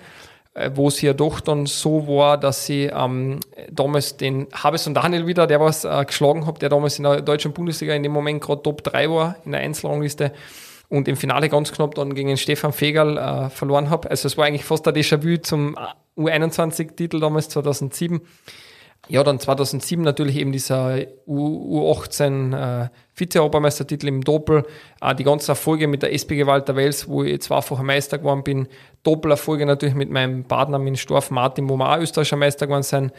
wo 0.74 0.88
es 0.88 1.00
ja 1.00 1.12
doch 1.12 1.40
dann 1.40 1.66
so 1.66 2.06
war, 2.08 2.38
dass 2.38 2.66
sie 2.66 2.84
ähm, 2.84 3.40
damals 3.70 4.16
den 4.16 4.46
Habes 4.52 4.86
und 4.86 4.94
Daniel 4.94 5.26
wieder, 5.26 5.46
der 5.46 5.60
was 5.60 5.84
äh, 5.84 6.04
geschlagen 6.04 6.46
hat, 6.46 6.62
der 6.62 6.68
damals 6.68 6.98
in 6.98 7.04
der 7.04 7.22
deutschen 7.22 7.52
Bundesliga 7.52 7.94
in 7.94 8.02
dem 8.02 8.12
Moment 8.12 8.40
gerade 8.40 8.62
Top 8.62 8.82
3 8.82 9.10
war 9.10 9.36
in 9.44 9.52
der 9.52 9.60
Einzelrangliste 9.60 10.32
und 10.88 11.06
im 11.06 11.16
Finale 11.16 11.48
ganz 11.48 11.72
knapp 11.72 11.94
dann 11.94 12.14
gegen 12.14 12.36
Stefan 12.36 12.72
Fegerl 12.72 13.18
äh, 13.18 13.50
verloren 13.50 13.90
habe. 13.90 14.10
Also 14.10 14.26
es 14.26 14.36
war 14.36 14.46
eigentlich 14.46 14.64
fast 14.64 14.88
ein 14.88 14.94
Déjà-vu 14.94 15.36
zum 15.38 15.76
äh, 15.76 16.20
U21-Titel 16.20 17.20
damals 17.20 17.48
2007 17.50 18.20
ja, 19.08 19.24
dann 19.24 19.40
2007 19.40 20.04
natürlich 20.04 20.36
eben 20.36 20.52
dieser 20.52 20.98
U 21.26 21.92
U18 21.94 22.84
äh, 22.84 22.88
Vize-Europameistertitel 23.14 24.08
im 24.08 24.22
Doppel, 24.22 24.64
äh, 25.00 25.14
die 25.14 25.24
ganzen 25.24 25.50
Erfolge 25.50 25.88
mit 25.88 26.02
der 26.02 26.12
SPG 26.12 26.46
Walter 26.46 26.76
Wels, 26.76 27.08
wo 27.08 27.22
ich 27.22 27.40
zweifacher 27.40 27.82
Meister 27.82 28.18
geworden 28.18 28.44
bin, 28.44 28.68
Doppelerfolge 29.02 29.64
natürlich 29.66 29.94
mit 29.94 30.10
meinem 30.10 30.44
Partner 30.44 30.78
mit 30.78 30.98
Storf 30.98 31.30
Martin, 31.30 31.68
wo 31.68 31.76
wir 31.76 31.90
auch 31.90 32.00
österreichischer 32.00 32.36
Meister 32.36 32.66
geworden 32.66 32.82
sind. 32.82 33.12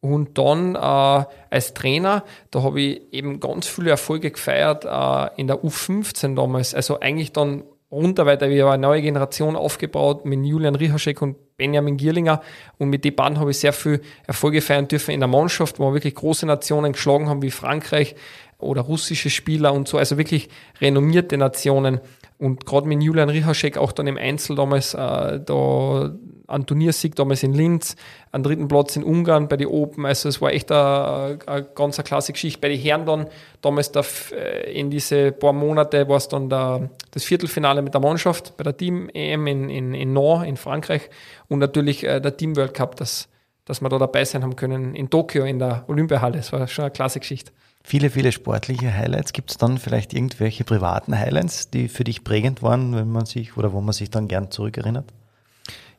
Und 0.00 0.36
dann 0.36 0.74
äh, 0.74 1.24
als 1.50 1.74
Trainer, 1.74 2.24
da 2.50 2.64
habe 2.64 2.80
ich 2.80 3.02
eben 3.12 3.38
ganz 3.38 3.68
viele 3.68 3.90
Erfolge 3.90 4.32
gefeiert 4.32 4.84
äh, 4.84 5.40
in 5.40 5.46
der 5.46 5.62
U15 5.62 6.34
damals. 6.34 6.74
Also 6.74 6.98
eigentlich 6.98 7.32
dann 7.32 7.62
runter, 7.92 8.24
weil 8.26 8.38
da 8.38 8.48
wir 8.48 8.66
eine 8.68 8.80
neue 8.80 9.02
Generation 9.02 9.54
aufgebaut 9.54 10.24
mit 10.24 10.44
Julian 10.44 10.74
Richaschek 10.74 11.20
und 11.20 11.36
Benjamin 11.58 11.98
Gierlinger 11.98 12.40
und 12.78 12.88
mit 12.88 13.04
den 13.04 13.14
beiden 13.14 13.38
habe 13.38 13.50
ich 13.50 13.58
sehr 13.58 13.74
viel 13.74 14.00
Erfolge 14.26 14.62
feiern 14.62 14.88
dürfen 14.88 15.12
in 15.12 15.20
der 15.20 15.28
Mannschaft, 15.28 15.78
wo 15.78 15.90
wir 15.90 15.94
wirklich 15.94 16.14
große 16.14 16.46
Nationen 16.46 16.92
geschlagen 16.92 17.28
haben 17.28 17.42
wie 17.42 17.50
Frankreich 17.50 18.16
oder 18.58 18.82
russische 18.82 19.28
Spieler 19.28 19.72
und 19.72 19.86
so, 19.86 19.98
also 19.98 20.16
wirklich 20.16 20.48
renommierte 20.80 21.36
Nationen. 21.36 22.00
Und 22.38 22.64
gerade 22.66 22.88
mit 22.88 23.02
Julian 23.02 23.28
Richaschek 23.28 23.76
auch 23.76 23.92
dann 23.92 24.06
im 24.06 24.16
Einzel 24.16 24.56
damals 24.56 24.94
äh, 24.94 25.40
da 25.40 26.12
ein 26.52 26.66
Turniersieg 26.66 27.16
damals 27.16 27.42
in 27.42 27.52
Linz, 27.52 27.96
einen 28.30 28.44
dritten 28.44 28.68
Platz 28.68 28.96
in 28.96 29.04
Ungarn 29.04 29.48
bei 29.48 29.56
den 29.56 29.68
Open. 29.68 30.06
Also 30.06 30.28
es 30.28 30.40
war 30.40 30.52
echt 30.52 30.70
eine, 30.70 31.38
eine 31.46 31.64
ganz 31.74 31.98
eine 31.98 32.04
klasse 32.04 32.32
Geschichte. 32.32 32.60
Bei 32.60 32.68
den 32.68 32.80
Herren 32.80 33.06
dann, 33.06 33.26
damals 33.60 33.90
da, 33.90 34.02
äh, 34.32 34.72
in 34.72 34.90
diese 34.90 35.32
paar 35.32 35.52
Monate 35.52 36.08
war 36.08 36.16
es 36.16 36.28
dann 36.28 36.48
der, 36.48 36.90
das 37.10 37.24
Viertelfinale 37.24 37.82
mit 37.82 37.94
der 37.94 38.00
Mannschaft 38.00 38.56
bei 38.56 38.64
der 38.64 38.76
Team-EM 38.76 39.46
in, 39.46 39.70
in, 39.70 39.94
in 39.94 40.12
Nord 40.12 40.46
in 40.46 40.56
Frankreich 40.56 41.08
und 41.48 41.58
natürlich 41.58 42.04
äh, 42.04 42.20
der 42.20 42.36
Team-World 42.36 42.74
Cup, 42.74 42.96
das, 42.96 43.28
dass 43.64 43.80
wir 43.80 43.88
da 43.88 43.98
dabei 43.98 44.24
sein 44.24 44.42
haben 44.42 44.56
können 44.56 44.94
in 44.94 45.10
Tokio 45.10 45.44
in 45.44 45.58
der 45.58 45.84
Olympiahalle. 45.88 46.36
Das 46.36 46.52
war 46.52 46.66
schon 46.68 46.84
eine 46.84 46.92
klasse 46.92 47.20
Geschichte. 47.20 47.52
Viele, 47.84 48.10
viele 48.10 48.30
sportliche 48.30 48.94
Highlights. 48.94 49.32
Gibt 49.32 49.50
es 49.50 49.58
dann 49.58 49.78
vielleicht 49.78 50.14
irgendwelche 50.14 50.62
privaten 50.62 51.18
Highlights, 51.18 51.70
die 51.70 51.88
für 51.88 52.04
dich 52.04 52.22
prägend 52.22 52.62
waren, 52.62 52.94
wenn 52.94 53.10
man 53.10 53.26
sich 53.26 53.56
oder 53.56 53.72
wo 53.72 53.80
man 53.80 53.92
sich 53.92 54.08
dann 54.08 54.28
gern 54.28 54.52
zurückerinnert? 54.52 55.12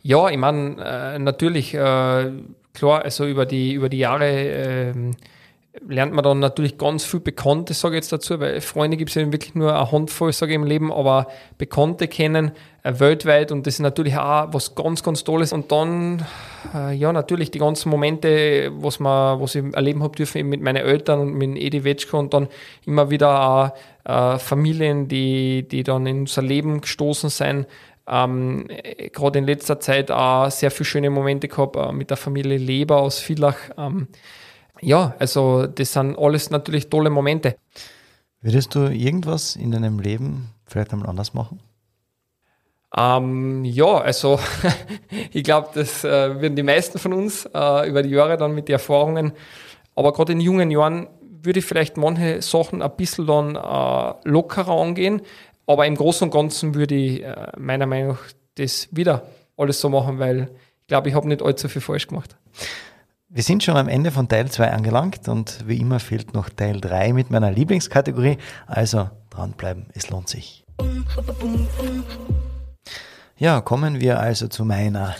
Ja, 0.03 0.29
ich 0.29 0.37
meine, 0.37 0.75
äh, 0.83 1.19
natürlich, 1.19 1.73
äh, 1.73 1.77
klar, 2.73 3.03
also 3.03 3.25
über 3.25 3.45
die, 3.45 3.71
über 3.71 3.87
die 3.87 3.99
Jahre 3.99 4.25
äh, 4.25 4.93
lernt 5.87 6.13
man 6.13 6.25
dann 6.25 6.39
natürlich 6.39 6.77
ganz 6.77 7.05
viel 7.05 7.21
Bekannte, 7.21 7.73
sage 7.73 7.95
ich 7.95 7.99
jetzt 7.99 8.11
dazu, 8.11 8.37
weil 8.41 8.59
Freunde 8.59 8.97
gibt 8.97 9.09
es 9.09 9.15
ja 9.15 9.31
wirklich 9.31 9.55
nur 9.55 9.73
eine 9.73 9.91
Handvoll, 9.91 10.33
sage 10.33 10.51
ich 10.51 10.55
im 10.57 10.65
Leben, 10.65 10.91
aber 10.91 11.27
Bekannte 11.57 12.09
kennen 12.09 12.51
äh, 12.83 12.99
weltweit 12.99 13.53
und 13.53 13.65
das 13.65 13.75
ist 13.75 13.79
natürlich 13.79 14.17
auch 14.17 14.53
was 14.53 14.75
ganz, 14.75 15.03
ganz 15.03 15.23
Tolles. 15.23 15.53
Und 15.53 15.71
dann, 15.71 16.25
äh, 16.75 16.93
ja, 16.93 17.13
natürlich 17.13 17.49
die 17.49 17.59
ganzen 17.59 17.89
Momente, 17.89 18.71
was, 18.75 18.99
man, 18.99 19.39
was 19.39 19.55
ich 19.55 19.63
erleben 19.73 20.03
habe 20.03 20.17
dürfen, 20.17 20.39
eben 20.39 20.49
mit 20.49 20.61
meinen 20.61 20.83
Eltern 20.83 21.21
und 21.21 21.33
mit 21.33 21.57
Edi 21.57 21.85
Wetschko 21.85 22.19
und 22.19 22.33
dann 22.33 22.49
immer 22.85 23.09
wieder 23.09 23.41
auch 23.41 23.71
äh, 24.03 24.37
Familien, 24.37 25.07
die, 25.07 25.65
die 25.65 25.83
dann 25.83 26.05
in 26.05 26.19
unser 26.21 26.41
Leben 26.41 26.81
gestoßen 26.81 27.29
sind, 27.29 27.67
ähm, 28.07 28.67
Gerade 29.13 29.39
in 29.39 29.45
letzter 29.45 29.79
Zeit 29.79 30.11
auch 30.11 30.51
sehr 30.51 30.71
viele 30.71 30.85
schöne 30.85 31.09
Momente 31.09 31.47
gehabt 31.47 31.75
äh, 31.75 31.91
mit 31.91 32.09
der 32.09 32.17
Familie 32.17 32.57
Leber 32.57 32.97
aus 32.97 33.19
Villach. 33.19 33.57
Ähm, 33.77 34.07
ja, 34.81 35.15
also 35.19 35.67
das 35.67 35.93
sind 35.93 36.17
alles 36.17 36.49
natürlich 36.49 36.89
tolle 36.89 37.09
Momente. 37.09 37.55
Würdest 38.41 38.75
du 38.75 38.91
irgendwas 38.91 39.55
in 39.55 39.71
deinem 39.71 39.99
Leben 39.99 40.49
vielleicht 40.65 40.91
einmal 40.91 41.09
anders 41.09 41.33
machen? 41.33 41.59
Ähm, 42.95 43.63
ja, 43.63 43.97
also 43.97 44.39
ich 45.31 45.43
glaube, 45.43 45.69
das 45.73 46.03
äh, 46.03 46.41
würden 46.41 46.55
die 46.55 46.63
meisten 46.63 46.99
von 46.99 47.13
uns 47.13 47.45
äh, 47.53 47.89
über 47.89 48.03
die 48.03 48.09
Jahre 48.09 48.37
dann 48.37 48.53
mit 48.53 48.67
den 48.67 48.73
Erfahrungen. 48.73 49.31
Aber 49.95 50.11
gerade 50.11 50.33
in 50.33 50.41
jungen 50.41 50.69
Jahren 50.71 51.07
würde 51.21 51.59
ich 51.59 51.65
vielleicht 51.65 51.97
manche 51.97 52.41
Sachen 52.41 52.81
ein 52.81 52.95
bisschen 52.95 53.27
dann 53.27 53.55
äh, 53.55 54.13
lockerer 54.29 54.79
angehen. 54.79 55.21
Aber 55.65 55.85
im 55.85 55.95
Großen 55.95 56.25
und 56.25 56.31
Ganzen 56.31 56.75
würde 56.75 56.95
ich 56.95 57.23
äh, 57.23 57.51
meiner 57.57 57.85
Meinung 57.85 58.09
nach 58.09 58.23
das 58.55 58.87
wieder 58.91 59.23
alles 59.57 59.79
so 59.79 59.89
machen, 59.89 60.19
weil 60.19 60.49
ich 60.81 60.87
glaube, 60.87 61.09
ich 61.09 61.15
habe 61.15 61.27
nicht 61.27 61.41
allzu 61.41 61.69
viel 61.69 61.81
falsch 61.81 62.07
gemacht. 62.07 62.35
Wir 63.29 63.41
sind 63.41 63.63
schon 63.63 63.77
am 63.77 63.87
Ende 63.87 64.11
von 64.11 64.27
Teil 64.27 64.51
2 64.51 64.71
angelangt 64.71 65.27
und 65.27 65.67
wie 65.67 65.77
immer 65.77 65.99
fehlt 65.99 66.33
noch 66.35 66.49
Teil 66.49 66.79
3 66.79 67.13
mit 67.13 67.31
meiner 67.31 67.51
Lieblingskategorie. 67.51 68.37
Also 68.67 69.09
dranbleiben, 69.31 69.87
es 69.93 70.09
lohnt 70.09 70.29
sich. 70.29 70.63
Ja, 73.37 73.61
kommen 73.61 73.99
wir 74.01 74.19
also 74.19 74.47
zu 74.47 74.65
meiner 74.65 75.15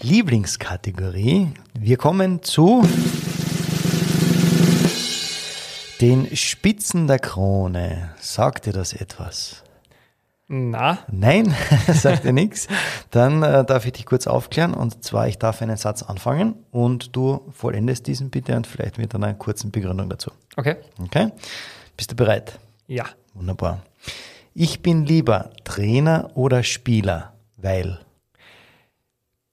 Lieblingskategorie. 0.00 1.52
Wir 1.78 1.96
kommen 1.96 2.42
zu 2.42 2.82
den 6.02 6.34
Spitzen 6.36 7.06
der 7.06 7.20
Krone. 7.20 8.10
Sagt 8.18 8.66
dir 8.66 8.72
das 8.72 8.92
etwas? 8.92 9.62
Na. 10.48 10.98
Nein, 11.08 11.54
sagt 11.86 12.24
dir 12.24 12.32
nichts. 12.32 12.66
Dann 13.12 13.44
äh, 13.44 13.64
darf 13.64 13.86
ich 13.86 13.92
dich 13.92 14.04
kurz 14.04 14.26
aufklären. 14.26 14.74
Und 14.74 15.04
zwar, 15.04 15.28
ich 15.28 15.38
darf 15.38 15.62
einen 15.62 15.76
Satz 15.76 16.02
anfangen 16.02 16.56
und 16.72 17.14
du 17.14 17.46
vollendest 17.52 18.08
diesen 18.08 18.30
bitte 18.30 18.56
und 18.56 18.66
vielleicht 18.66 18.98
mit 18.98 19.14
einer 19.14 19.32
kurzen 19.34 19.70
Begründung 19.70 20.08
dazu. 20.08 20.32
Okay. 20.56 20.74
Okay? 21.04 21.30
Bist 21.96 22.10
du 22.10 22.16
bereit? 22.16 22.58
Ja. 22.88 23.04
Wunderbar. 23.34 23.84
Ich 24.54 24.82
bin 24.82 25.06
lieber 25.06 25.50
Trainer 25.62 26.32
oder 26.34 26.64
Spieler, 26.64 27.32
weil. 27.56 28.00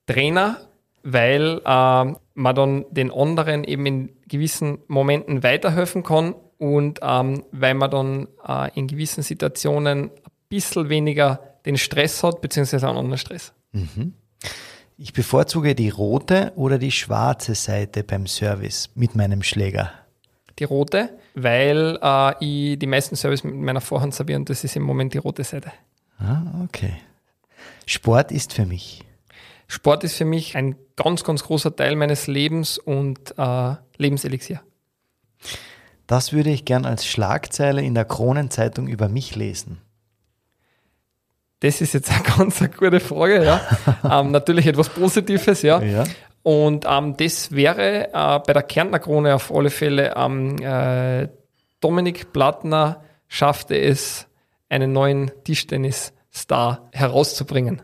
Trainer, 0.08 0.58
weil 1.04 1.62
äh, 1.64 2.14
man 2.34 2.56
dann 2.56 2.86
den 2.90 3.14
anderen 3.14 3.64
eben 3.66 3.86
in 3.86 4.10
gewissen 4.30 4.80
Momenten 4.88 5.44
weiterhelfen 5.44 6.04
kann 6.04 6.36
und 6.58 7.00
ähm, 7.02 7.44
weil 7.52 7.74
man 7.74 7.92
dann 7.92 8.28
äh, 8.48 8.70
in 8.78 8.88
gewissen 8.88 9.24
Situationen 9.24 10.04
ein 10.04 10.12
bisschen 10.48 10.90
weniger 10.90 11.40
den 11.66 11.78
Stress 11.78 12.24
hat, 12.24 12.42
beziehungsweise 12.42 12.88
einen 12.88 12.98
anderen 12.98 13.18
Stress. 13.18 13.54
Mhm. 13.72 14.14
Ich 14.98 15.14
bevorzuge 15.14 15.76
die 15.76 15.90
rote 15.90 16.52
oder 16.56 16.78
die 16.78 16.92
schwarze 16.92 17.56
Seite 17.56 18.04
beim 18.04 18.28
Service 18.28 18.90
mit 18.96 19.16
meinem 19.16 19.44
Schläger. 19.44 19.92
Die 20.60 20.66
rote, 20.66 21.18
weil 21.36 21.98
äh, 22.02 22.34
ich 22.40 22.80
die 22.80 22.88
meisten 22.88 23.16
Service 23.16 23.44
mit 23.44 23.56
meiner 23.56 23.82
Vorhand 23.82 24.14
serviere 24.14 24.40
und 24.40 24.50
das 24.50 24.64
ist 24.64 24.76
im 24.76 24.84
Moment 24.84 25.14
die 25.14 25.20
rote 25.20 25.44
Seite. 25.44 25.72
Ah, 26.18 26.42
okay. 26.64 26.94
Sport 27.86 28.32
ist 28.32 28.54
für 28.54 28.66
mich. 28.66 29.06
Sport 29.72 30.04
ist 30.04 30.18
für 30.18 30.26
mich 30.26 30.58
ein 30.58 30.76
ganz, 30.96 31.24
ganz 31.24 31.44
großer 31.44 31.76
Teil 31.76 31.96
meines 31.96 32.26
Lebens 32.26 32.80
und 32.80 33.36
äh, 33.38 33.76
Lebenselixier. 33.98 34.62
Das 36.08 36.34
würde 36.34 36.50
ich 36.50 36.66
gern 36.66 36.86
als 36.86 37.06
Schlagzeile 37.06 37.84
in 37.84 37.94
der 37.94 38.04
Kronenzeitung 38.04 38.88
über 38.88 39.10
mich 39.10 39.36
lesen. 39.36 39.80
Das 41.60 41.82
ist 41.82 41.94
jetzt 41.94 42.12
eine 42.12 42.24
ganz 42.38 42.60
eine 42.62 42.72
gute 42.72 43.00
Frage, 43.00 43.46
ja. 43.46 43.62
ähm, 44.20 44.32
natürlich 44.32 44.66
etwas 44.66 44.90
Positives, 44.90 45.62
ja. 45.62 45.80
Ja. 45.84 46.04
Und 46.42 46.86
ähm, 46.90 47.16
das 47.16 47.52
wäre 47.52 48.08
äh, 48.08 48.40
bei 48.40 48.54
der 48.54 48.64
Kärntner 48.64 48.98
Krone 48.98 49.36
auf 49.36 49.54
alle 49.54 49.70
Fälle 49.70 50.16
ähm, 50.16 50.58
äh, 50.58 51.28
Dominik 51.80 52.34
Plattner 52.34 53.04
schaffte 53.28 53.80
es, 53.80 54.26
einen 54.68 54.94
neuen 54.94 55.32
Tischtennis-Star 55.44 56.90
herauszubringen. 56.92 57.84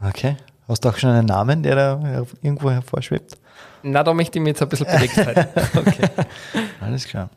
Okay. 0.00 0.36
Hast 0.66 0.84
du 0.84 0.88
auch 0.88 0.96
schon 0.96 1.10
einen 1.10 1.26
Namen, 1.26 1.62
der 1.62 1.76
da 1.76 2.24
irgendwo 2.42 2.70
hervorschwebt? 2.70 3.36
Na, 3.82 4.02
da 4.02 4.14
möchte 4.14 4.38
ich 4.38 4.42
mir 4.42 4.50
jetzt 4.50 4.62
ein 4.62 4.68
bisschen 4.68 4.86
bedeckt 4.86 5.16
halten. 5.16 5.46
Okay. 5.78 6.08
Alles 6.80 7.06
klar. 7.06 7.28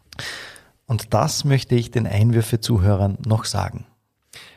Und 0.85 1.13
das 1.13 1.43
möchte 1.43 1.75
ich 1.75 1.91
den 1.91 2.07
Einwürfe-Zuhörern 2.07 3.17
noch 3.25 3.43
sagen. 3.43 3.85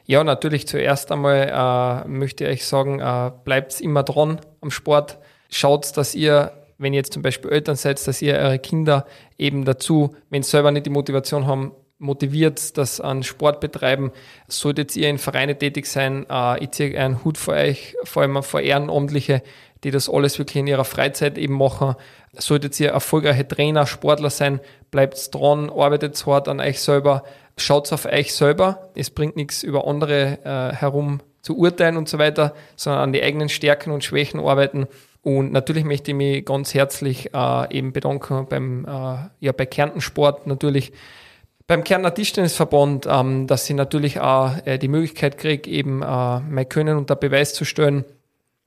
Ja, 0.06 0.22
natürlich 0.22 0.68
zuerst 0.68 1.10
einmal 1.10 2.04
äh, 2.04 2.08
möchte 2.08 2.44
ich 2.44 2.50
euch 2.50 2.64
sagen, 2.66 3.00
äh, 3.00 3.32
bleibt 3.44 3.80
immer 3.80 4.04
dran 4.04 4.40
am 4.60 4.70
Sport. 4.70 5.18
Schaut, 5.50 5.96
dass 5.96 6.14
ihr, 6.14 6.52
wenn 6.78 6.92
ihr 6.92 6.98
jetzt 6.98 7.12
zum 7.12 7.22
Beispiel 7.22 7.50
Eltern 7.50 7.76
seid, 7.76 8.06
dass 8.06 8.22
ihr 8.22 8.34
eure 8.34 8.58
Kinder 8.60 9.04
eben 9.38 9.64
dazu, 9.64 10.14
wenn 10.30 10.42
sie 10.44 10.50
selber 10.50 10.70
nicht 10.70 10.86
die 10.86 10.90
Motivation 10.90 11.46
haben, 11.46 11.72
motiviert, 12.00 12.76
das 12.76 13.00
an 13.00 13.22
Sport 13.22 13.60
betreiben. 13.60 14.10
Solltet 14.48 14.96
ihr 14.96 15.08
in 15.08 15.18
Vereine 15.18 15.56
tätig 15.56 15.86
sein, 15.86 16.26
äh, 16.28 16.62
ich 16.64 16.72
ziehe 16.72 16.98
einen 16.98 17.24
Hut 17.24 17.38
vor 17.38 17.54
euch, 17.54 17.94
vor 18.04 18.22
allem 18.22 18.42
vor 18.42 18.60
Ehrenamtliche, 18.60 19.42
die 19.84 19.90
das 19.90 20.08
alles 20.08 20.38
wirklich 20.38 20.56
in 20.56 20.66
ihrer 20.66 20.84
Freizeit 20.84 21.38
eben 21.38 21.54
machen. 21.54 21.94
Solltet 22.32 22.78
ihr 22.80 22.90
erfolgreiche 22.90 23.46
Trainer, 23.46 23.86
Sportler 23.86 24.30
sein, 24.30 24.60
bleibt 24.90 25.34
dran, 25.34 25.70
arbeitet 25.70 26.24
hart 26.26 26.48
an 26.48 26.60
euch 26.60 26.80
selber, 26.80 27.22
schaut 27.56 27.92
auf 27.92 28.06
euch 28.06 28.34
selber. 28.34 28.90
Es 28.94 29.10
bringt 29.10 29.36
nichts 29.36 29.62
über 29.62 29.86
andere 29.86 30.38
äh, 30.44 30.74
herum 30.76 31.20
zu 31.42 31.56
urteilen 31.56 31.96
und 31.96 32.08
so 32.08 32.18
weiter, 32.18 32.54
sondern 32.76 33.02
an 33.02 33.12
die 33.12 33.22
eigenen 33.22 33.48
Stärken 33.48 33.92
und 33.92 34.04
Schwächen 34.04 34.40
arbeiten. 34.40 34.86
Und 35.22 35.52
natürlich 35.52 35.84
möchte 35.84 36.12
ich 36.12 36.16
mich 36.16 36.44
ganz 36.44 36.72
herzlich 36.72 37.34
äh, 37.34 37.76
eben 37.76 37.92
bedanken 37.92 38.46
beim, 38.48 38.84
äh, 38.86 39.28
ja, 39.40 39.52
bei 39.52 39.66
Kärntensport 39.66 40.46
natürlich, 40.46 40.92
beim 41.70 41.84
Kärntner 41.84 42.12
Tischtennisverband, 42.12 43.06
ähm, 43.08 43.46
dass 43.46 43.70
ich 43.70 43.76
natürlich 43.76 44.18
auch 44.18 44.56
äh, 44.64 44.76
die 44.76 44.88
Möglichkeit 44.88 45.38
kriege, 45.38 45.70
eben 45.70 46.02
äh, 46.02 46.40
mein 46.40 46.68
Können 46.68 46.96
unter 46.96 47.14
Beweis 47.14 47.54
zu 47.54 47.64
stellen. 47.64 48.04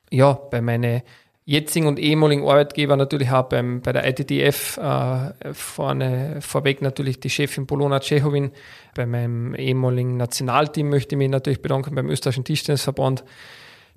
Ja, 0.10 0.32
bei 0.32 0.62
meinen 0.62 1.02
jetzigen 1.44 1.88
und 1.88 2.00
ehemaligen 2.00 2.48
Arbeitgeber 2.48 2.96
natürlich 2.96 3.30
auch 3.30 3.44
beim, 3.44 3.82
bei 3.82 3.92
der 3.92 4.08
ITTF 4.08 4.78
äh, 4.78 5.54
vorne, 5.54 6.38
vorweg 6.40 6.82
natürlich 6.82 7.20
die 7.20 7.30
Chefin 7.30 7.68
Polona 7.68 8.00
Cehowin. 8.00 8.52
Bei 8.96 9.06
meinem 9.06 9.54
ehemaligen 9.54 10.16
Nationalteam 10.16 10.88
möchte 10.88 11.16
ich 11.16 11.18
mich 11.20 11.30
natürlich 11.30 11.62
bedanken 11.62 11.96
beim 11.96 12.10
österreichischen 12.10 12.46
Tischtennisverband. 12.46 13.26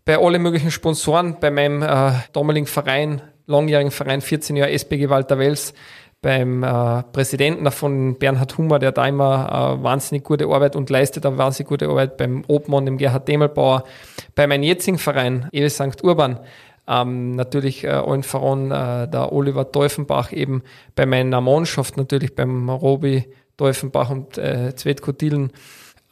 Bei 0.05 0.19
allen 0.19 0.43
möglichen 0.43 0.73
Sponsoren, 0.73 1.39
bei 1.39 1.53
meinem 1.53 1.83
äh, 1.83 2.11
damaligen 2.33 2.67
Verein, 2.67 3.23
langjährigen 3.47 3.93
Verein, 3.93 4.21
14 4.21 4.57
Jahre 4.57 4.73
SPG 4.73 5.09
Walter 5.11 5.39
Wels, 5.39 5.75
beim 6.23 6.63
äh, 6.63 7.03
Präsidenten 7.13 7.71
von 7.71 8.19
Bernhard 8.19 8.57
Hummer, 8.59 8.79
der 8.79 8.93
da 8.93 9.07
immer 9.07 9.79
äh, 9.79 9.83
wahnsinnig 9.83 10.25
gute 10.25 10.47
Arbeit 10.47 10.75
und 10.75 10.91
leistet 10.91 11.25
da 11.25 11.37
wahnsinnig 11.37 11.69
gute 11.69 11.89
Arbeit, 11.89 12.17
beim 12.17 12.45
Obmann, 12.49 12.87
dem 12.87 12.99
Gerhard 12.99 13.29
Demelbauer, 13.29 13.85
bei 14.35 14.47
meinem 14.47 14.63
jetzigen 14.63 14.99
Verein, 14.99 15.49
Ewe 15.53 15.71
St. 15.71 16.03
Urban, 16.03 16.41
ähm, 16.89 17.37
natürlich 17.37 17.85
äh, 17.85 17.89
allen 17.89 18.23
voran 18.23 18.71
äh, 18.71 19.09
der 19.09 19.33
Oliver 19.33 19.71
Teufenbach, 19.71 20.33
eben 20.33 20.63
bei 20.95 21.07
meiner 21.07 21.41
Mannschaft 21.41 21.97
natürlich 21.97 22.35
beim 22.35 22.69
Robi 22.69 23.25
Teufenbach 23.57 24.11
und 24.11 24.39
äh, 24.39 24.75
Zvetko 24.75 25.13
Dillen. 25.13 25.51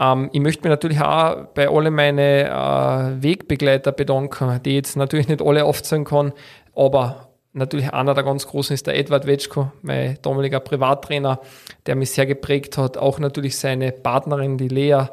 Ähm, 0.01 0.31
ich 0.33 0.41
möchte 0.41 0.63
mich 0.63 0.71
natürlich 0.71 1.01
auch 1.01 1.47
bei 1.55 1.69
allen 1.69 1.95
meinen 1.95 2.19
äh, 2.19 3.23
Wegbegleiter 3.23 3.93
bedanken, 3.93 4.61
die 4.65 4.75
jetzt 4.75 4.97
natürlich 4.97 5.29
nicht 5.29 5.43
alle 5.43 5.65
aufzählen 5.65 6.05
kann, 6.05 6.33
aber 6.75 7.34
natürlich 7.55 7.93
einer 7.93 8.15
der 8.15 8.25
ganz 8.25 8.47
großen 8.47 8.75
ist 8.75 8.87
der 8.87 8.97
Edward 8.97 9.27
Wetschko, 9.27 9.73
mein 9.83 10.19
damaliger 10.23 10.61
Privattrainer, 10.61 11.41
der 11.87 11.97
mich 11.97 12.11
sehr 12.11 12.27
geprägt 12.27 12.77
hat. 12.77 12.99
Auch 12.99 13.19
natürlich 13.19 13.57
seine 13.57 13.93
Partnerin, 13.93 14.59
die 14.59 14.69
Lea, 14.69 15.07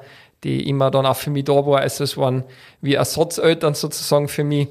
die 0.43 0.67
immer 0.67 0.91
dann 0.91 1.05
auch 1.05 1.15
für 1.15 1.29
mich 1.29 1.45
da 1.45 1.65
war. 1.65 1.79
Also 1.79 2.03
es 2.03 2.17
waren 2.17 2.43
wie 2.81 2.95
Ersatzeltern 2.95 3.75
sozusagen 3.75 4.27
für 4.27 4.43
mich. 4.43 4.67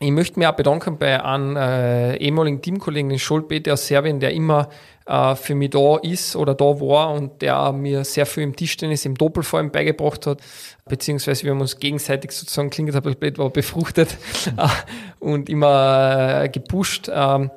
Ich 0.00 0.12
möchte 0.12 0.38
mich 0.38 0.46
auch 0.46 0.54
bedanken 0.54 0.96
bei 0.96 1.22
einem 1.22 1.56
äh, 1.56 2.16
ehemaligen 2.18 2.62
Teamkollegen, 2.62 3.08
den 3.08 3.18
Scholpete 3.18 3.72
aus 3.72 3.88
Serbien, 3.88 4.20
der 4.20 4.32
immer 4.32 4.68
äh, 5.06 5.34
für 5.34 5.56
mich 5.56 5.70
da 5.70 5.96
ist 5.96 6.36
oder 6.36 6.54
da 6.54 6.66
war 6.66 7.12
und 7.12 7.42
der 7.42 7.72
mir 7.72 8.04
sehr 8.04 8.24
viel 8.24 8.44
im 8.44 8.54
Tischtennis, 8.54 9.04
im 9.04 9.16
Doppel 9.16 9.42
vor 9.42 9.58
allem 9.58 9.72
beigebracht 9.72 10.26
hat, 10.26 10.40
beziehungsweise 10.88 11.42
wir 11.42 11.50
haben 11.50 11.60
uns 11.60 11.80
gegenseitig 11.80 12.30
sozusagen, 12.30 12.70
klingt 12.70 12.94
ein 12.94 13.02
bisschen 13.02 13.18
blöd, 13.18 13.38
war 13.38 13.50
befruchtet 13.50 14.16
äh, 14.56 14.68
und 15.18 15.48
immer 15.48 16.44
äh, 16.44 16.48
gepusht. 16.48 17.10
Ähm, 17.12 17.50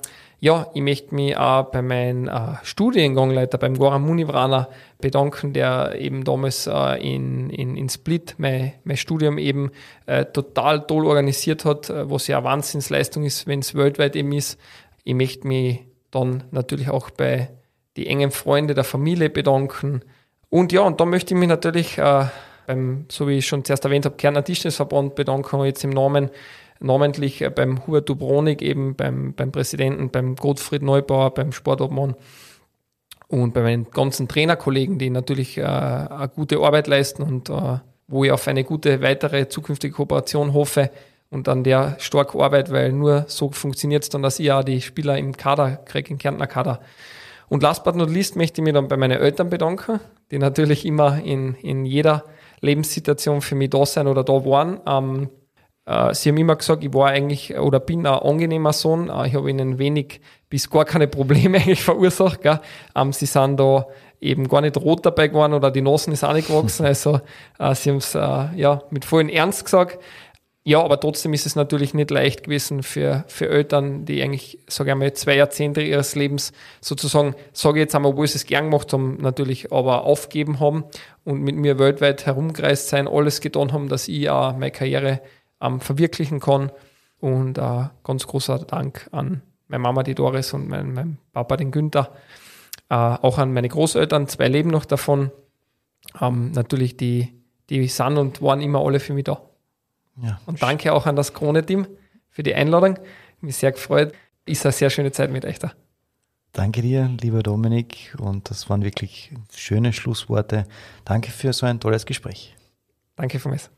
ja, 0.44 0.66
ich 0.74 0.82
möchte 0.82 1.14
mich 1.14 1.38
auch 1.38 1.66
bei 1.66 1.84
meinem 1.84 2.28
äh, 2.28 2.56
Studiengangleiter, 2.64 3.60
beim 3.60 3.78
Goran 3.78 4.02
Munivrana, 4.02 4.70
bedanken, 5.00 5.54
der 5.54 5.94
eben 6.00 6.24
damals 6.24 6.66
äh, 6.66 6.96
in, 7.00 7.52
in, 7.52 7.78
in 7.78 7.90
Split 7.90 8.36
mein, 8.40 8.74
mein 8.84 8.98
Studium 8.98 9.38
eben 9.38 9.70
äh, 10.08 10.26
total 10.26 10.88
toll 10.88 11.06
organisiert 11.06 11.64
hat, 11.64 11.92
äh, 11.92 12.10
was 12.10 12.26
ja 12.26 12.40
eine 12.40 12.46
Wahnsinnsleistung 12.46 13.24
ist, 13.24 13.46
wenn 13.46 13.60
es 13.60 13.76
weltweit 13.76 14.16
eben 14.16 14.32
ist. 14.32 14.60
Ich 15.04 15.14
möchte 15.14 15.48
mich 15.48 15.82
dann 16.10 16.44
natürlich 16.50 16.90
auch 16.90 17.12
bei 17.12 17.50
die 17.96 18.08
engen 18.08 18.32
Freunde 18.32 18.74
der 18.74 18.84
Familie 18.84 19.30
bedanken. 19.30 20.02
Und 20.50 20.72
ja, 20.72 20.82
und 20.82 21.00
da 21.00 21.06
möchte 21.06 21.36
ich 21.36 21.40
mich 21.40 21.50
natürlich 21.50 22.00
äh, 22.00 22.26
beim, 22.66 23.06
so 23.10 23.28
wie 23.28 23.38
ich 23.38 23.46
schon 23.46 23.64
zuerst 23.64 23.86
erwähnt 23.86 24.06
habe, 24.06 24.16
Kerner 24.16 24.44
Tischtennisverband 24.44 25.14
bedanken, 25.14 25.64
jetzt 25.66 25.84
im 25.84 25.92
Namen 25.92 26.32
namentlich 26.82 27.42
äh, 27.42 27.50
beim 27.50 27.86
Hubert 27.86 28.10
Dubronik, 28.10 28.62
eben 28.62 28.96
beim, 28.96 29.34
beim 29.34 29.52
Präsidenten, 29.52 30.10
beim 30.10 30.36
Gottfried 30.36 30.82
Neubauer, 30.82 31.34
beim 31.34 31.52
Sportobmann 31.52 32.16
und 33.28 33.54
bei 33.54 33.62
meinen 33.62 33.90
ganzen 33.92 34.28
Trainerkollegen, 34.28 34.98
die 34.98 35.10
natürlich 35.10 35.58
äh, 35.58 35.64
eine 35.64 36.30
gute 36.34 36.60
Arbeit 36.60 36.88
leisten 36.88 37.24
und 37.24 37.50
äh, 37.50 37.80
wo 38.08 38.26
ich 38.26 38.32
auf 38.32 38.48
eine 38.48 38.64
gute 38.64 39.02
weitere 39.02 39.48
zukünftige 39.48 39.94
Kooperation 39.94 40.54
hoffe 40.54 40.92
und 41.30 41.48
an 41.48 41.64
der 41.64 41.96
stark 42.00 42.36
Arbeit, 42.36 42.72
weil 42.72 42.92
nur 42.92 43.24
so 43.28 43.52
funktioniert 43.52 44.04
es 44.04 44.10
dann, 44.10 44.22
dass 44.22 44.40
ich 44.40 44.52
auch 44.52 44.64
die 44.64 44.82
Spieler 44.82 45.18
im 45.18 45.36
Kader 45.38 45.78
kriege, 45.78 46.12
im 46.12 46.18
Kärntner 46.18 46.48
Kader. 46.48 46.82
Und 47.48 47.64
last 47.64 47.84
but 47.84 47.96
not 47.96 48.10
least 48.10 48.36
möchte 48.36 48.62
ich 48.62 48.66
mich 48.66 48.74
dann 48.74 48.88
bei 48.88 48.98
meinen 48.98 49.20
Eltern 49.20 49.50
bedanken, 49.50 50.00
die 50.30 50.40
natürlich 50.40 50.86
immer 50.86 51.22
in, 51.24 51.56
in 51.56 51.86
jeder 51.86 52.26
Lebenssituation 52.60 53.42
für 53.42 53.56
mich 53.56 53.70
da 53.70 53.86
sein 53.86 54.08
oder 54.08 54.24
da 54.24 54.46
waren. 54.46 54.80
Ähm, 54.86 55.24
äh, 55.24 55.41
sie 55.86 56.30
haben 56.30 56.38
immer 56.38 56.56
gesagt, 56.56 56.84
ich 56.84 56.94
war 56.94 57.08
eigentlich 57.08 57.58
oder 57.58 57.80
bin 57.80 58.06
ein 58.06 58.14
angenehmer 58.14 58.74
Sohn. 58.74 59.10
Äh, 59.10 59.28
ich 59.28 59.36
habe 59.36 59.50
ihnen 59.50 59.80
wenig 59.80 60.22
bis 60.50 60.70
gar 60.70 60.86
keine 60.86 61.08
Probleme 61.08 61.58
eigentlich 61.60 61.84
verursacht. 61.84 62.42
Gell. 62.42 62.60
Ähm, 62.96 63.14
sie 63.14 63.26
sind 63.26 63.60
da 63.60 63.88
eben 64.20 64.48
gar 64.48 64.62
nicht 64.62 64.78
rot 64.78 65.06
dabei 65.06 65.28
geworden 65.28 65.54
oder 65.54 65.72
die 65.72 65.82
Nosen 65.82 66.14
ist 66.14 66.24
auch 66.24 66.34
nicht 66.34 66.48
gewachsen. 66.48 66.86
Also 66.92 67.20
äh, 67.60 67.74
sie 67.76 67.90
haben 67.90 67.98
es 67.98 68.14
ja 68.14 68.84
mit 68.92 69.06
vollem 69.06 69.30
Ernst 69.30 69.66
gesagt. 69.66 70.00
Ja, 70.64 70.84
aber 70.84 71.00
trotzdem 71.00 71.34
ist 71.34 71.48
es 71.48 71.56
natürlich 71.56 71.96
nicht 71.96 72.12
leicht 72.12 72.44
gewesen 72.44 72.84
für, 72.84 73.24
für 73.28 73.50
Eltern, 73.50 74.06
die 74.06 74.22
eigentlich, 74.22 74.60
sage 74.68 74.92
ich 74.92 74.96
mal, 74.96 75.12
zwei 75.14 75.36
Jahrzehnte 75.36 75.82
ihres 75.82 76.14
Lebens 76.14 76.54
sozusagen, 76.82 77.34
sage 77.52 77.80
ich 77.80 77.86
jetzt 77.86 77.96
einmal, 77.96 78.12
obwohl 78.12 78.28
sie 78.28 78.38
es 78.38 78.46
gern 78.46 78.66
gemacht 78.66 78.94
haben, 78.94 79.18
natürlich 79.20 79.74
aber 79.74 80.04
aufgeben 80.04 80.60
haben 80.60 80.84
und 81.24 81.42
mit 81.42 81.56
mir 81.56 81.80
weltweit 81.80 82.28
herumgereist 82.28 82.90
sein, 82.90 83.08
alles 83.08 83.42
getan 83.42 83.74
haben, 83.74 83.90
dass 83.90 84.08
ich 84.08 84.30
auch 84.30 84.54
meine 84.54 84.70
Karriere 84.70 85.22
ähm, 85.62 85.80
verwirklichen 85.80 86.40
kann. 86.40 86.72
Und 87.20 87.58
äh, 87.58 87.86
ganz 88.04 88.26
großer 88.26 88.60
Dank 88.60 89.08
an 89.12 89.42
meine 89.68 89.82
Mama, 89.82 90.04
die 90.04 90.16
Doris, 90.16 90.54
und 90.54 90.68
mein, 90.68 90.94
mein 90.94 91.18
Papa, 91.34 91.58
den 91.58 91.72
Günther. 91.72 92.12
Äh, 92.90 92.96
auch 92.96 93.38
an 93.38 93.54
meine 93.54 93.70
Großeltern, 93.70 94.28
zwei 94.28 94.48
leben 94.48 94.70
noch 94.70 94.86
davon. 94.86 95.32
Ähm, 96.20 96.52
natürlich, 96.52 96.98
die, 96.98 97.34
die 97.70 97.88
sind 97.88 98.18
und 98.18 98.42
waren 98.42 98.62
immer 98.62 98.86
alle 98.86 99.00
für 99.00 99.14
mich 99.14 99.24
da. 99.24 99.42
Ja. 100.22 100.42
Und 100.46 100.62
danke 100.62 100.92
auch 100.94 101.06
an 101.06 101.16
das 101.16 101.34
Krone-Team 101.34 101.88
für 102.30 102.44
die 102.44 102.54
Einladung. 102.54 103.00
Mich 103.40 103.58
sehr 103.58 103.72
gefreut. 103.72 104.14
Ist 104.46 104.66
eine 104.66 104.74
sehr 104.74 104.90
schöne 104.90 105.12
Zeit 105.12 105.32
mit 105.32 105.46
euch 105.46 105.60
da. 105.60 105.72
Danke 106.52 106.82
dir, 106.82 107.10
lieber 107.22 107.44
Dominik. 107.44 108.14
Und 108.20 108.50
das 108.50 108.70
waren 108.70 108.84
wirklich 108.84 109.32
schöne 109.56 109.94
Schlussworte. 109.94 110.66
Danke 111.06 111.32
für 111.32 111.54
so 111.54 111.66
ein 111.66 111.80
tolles 111.80 112.06
Gespräch. 112.06 112.56
Danke, 113.16 113.40
Vermess. 113.40 113.70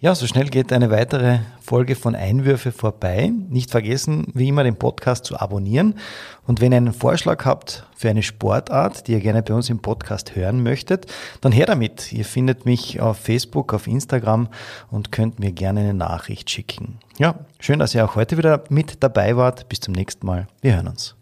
Ja, 0.00 0.14
so 0.14 0.26
schnell 0.26 0.48
geht 0.48 0.70
eine 0.72 0.90
weitere 0.90 1.38
Folge 1.62 1.94
von 1.94 2.14
Einwürfe 2.14 2.72
vorbei. 2.72 3.32
Nicht 3.48 3.70
vergessen, 3.70 4.26
wie 4.34 4.48
immer 4.48 4.62
den 4.62 4.76
Podcast 4.76 5.24
zu 5.24 5.38
abonnieren. 5.38 5.98
Und 6.46 6.60
wenn 6.60 6.72
ihr 6.72 6.76
einen 6.76 6.92
Vorschlag 6.92 7.44
habt 7.46 7.86
für 7.96 8.10
eine 8.10 8.22
Sportart, 8.22 9.06
die 9.06 9.12
ihr 9.12 9.20
gerne 9.20 9.42
bei 9.42 9.54
uns 9.54 9.70
im 9.70 9.80
Podcast 9.80 10.36
hören 10.36 10.62
möchtet, 10.62 11.06
dann 11.40 11.52
her 11.52 11.64
damit. 11.64 12.12
Ihr 12.12 12.26
findet 12.26 12.66
mich 12.66 13.00
auf 13.00 13.16
Facebook, 13.16 13.72
auf 13.72 13.86
Instagram 13.86 14.48
und 14.90 15.10
könnt 15.10 15.38
mir 15.38 15.52
gerne 15.52 15.80
eine 15.80 15.94
Nachricht 15.94 16.50
schicken. 16.50 16.98
Ja, 17.16 17.46
schön, 17.58 17.78
dass 17.78 17.94
ihr 17.94 18.04
auch 18.04 18.14
heute 18.14 18.36
wieder 18.36 18.64
mit 18.68 19.02
dabei 19.02 19.38
wart. 19.38 19.70
Bis 19.70 19.80
zum 19.80 19.94
nächsten 19.94 20.26
Mal. 20.26 20.48
Wir 20.60 20.74
hören 20.74 20.88
uns. 20.88 21.14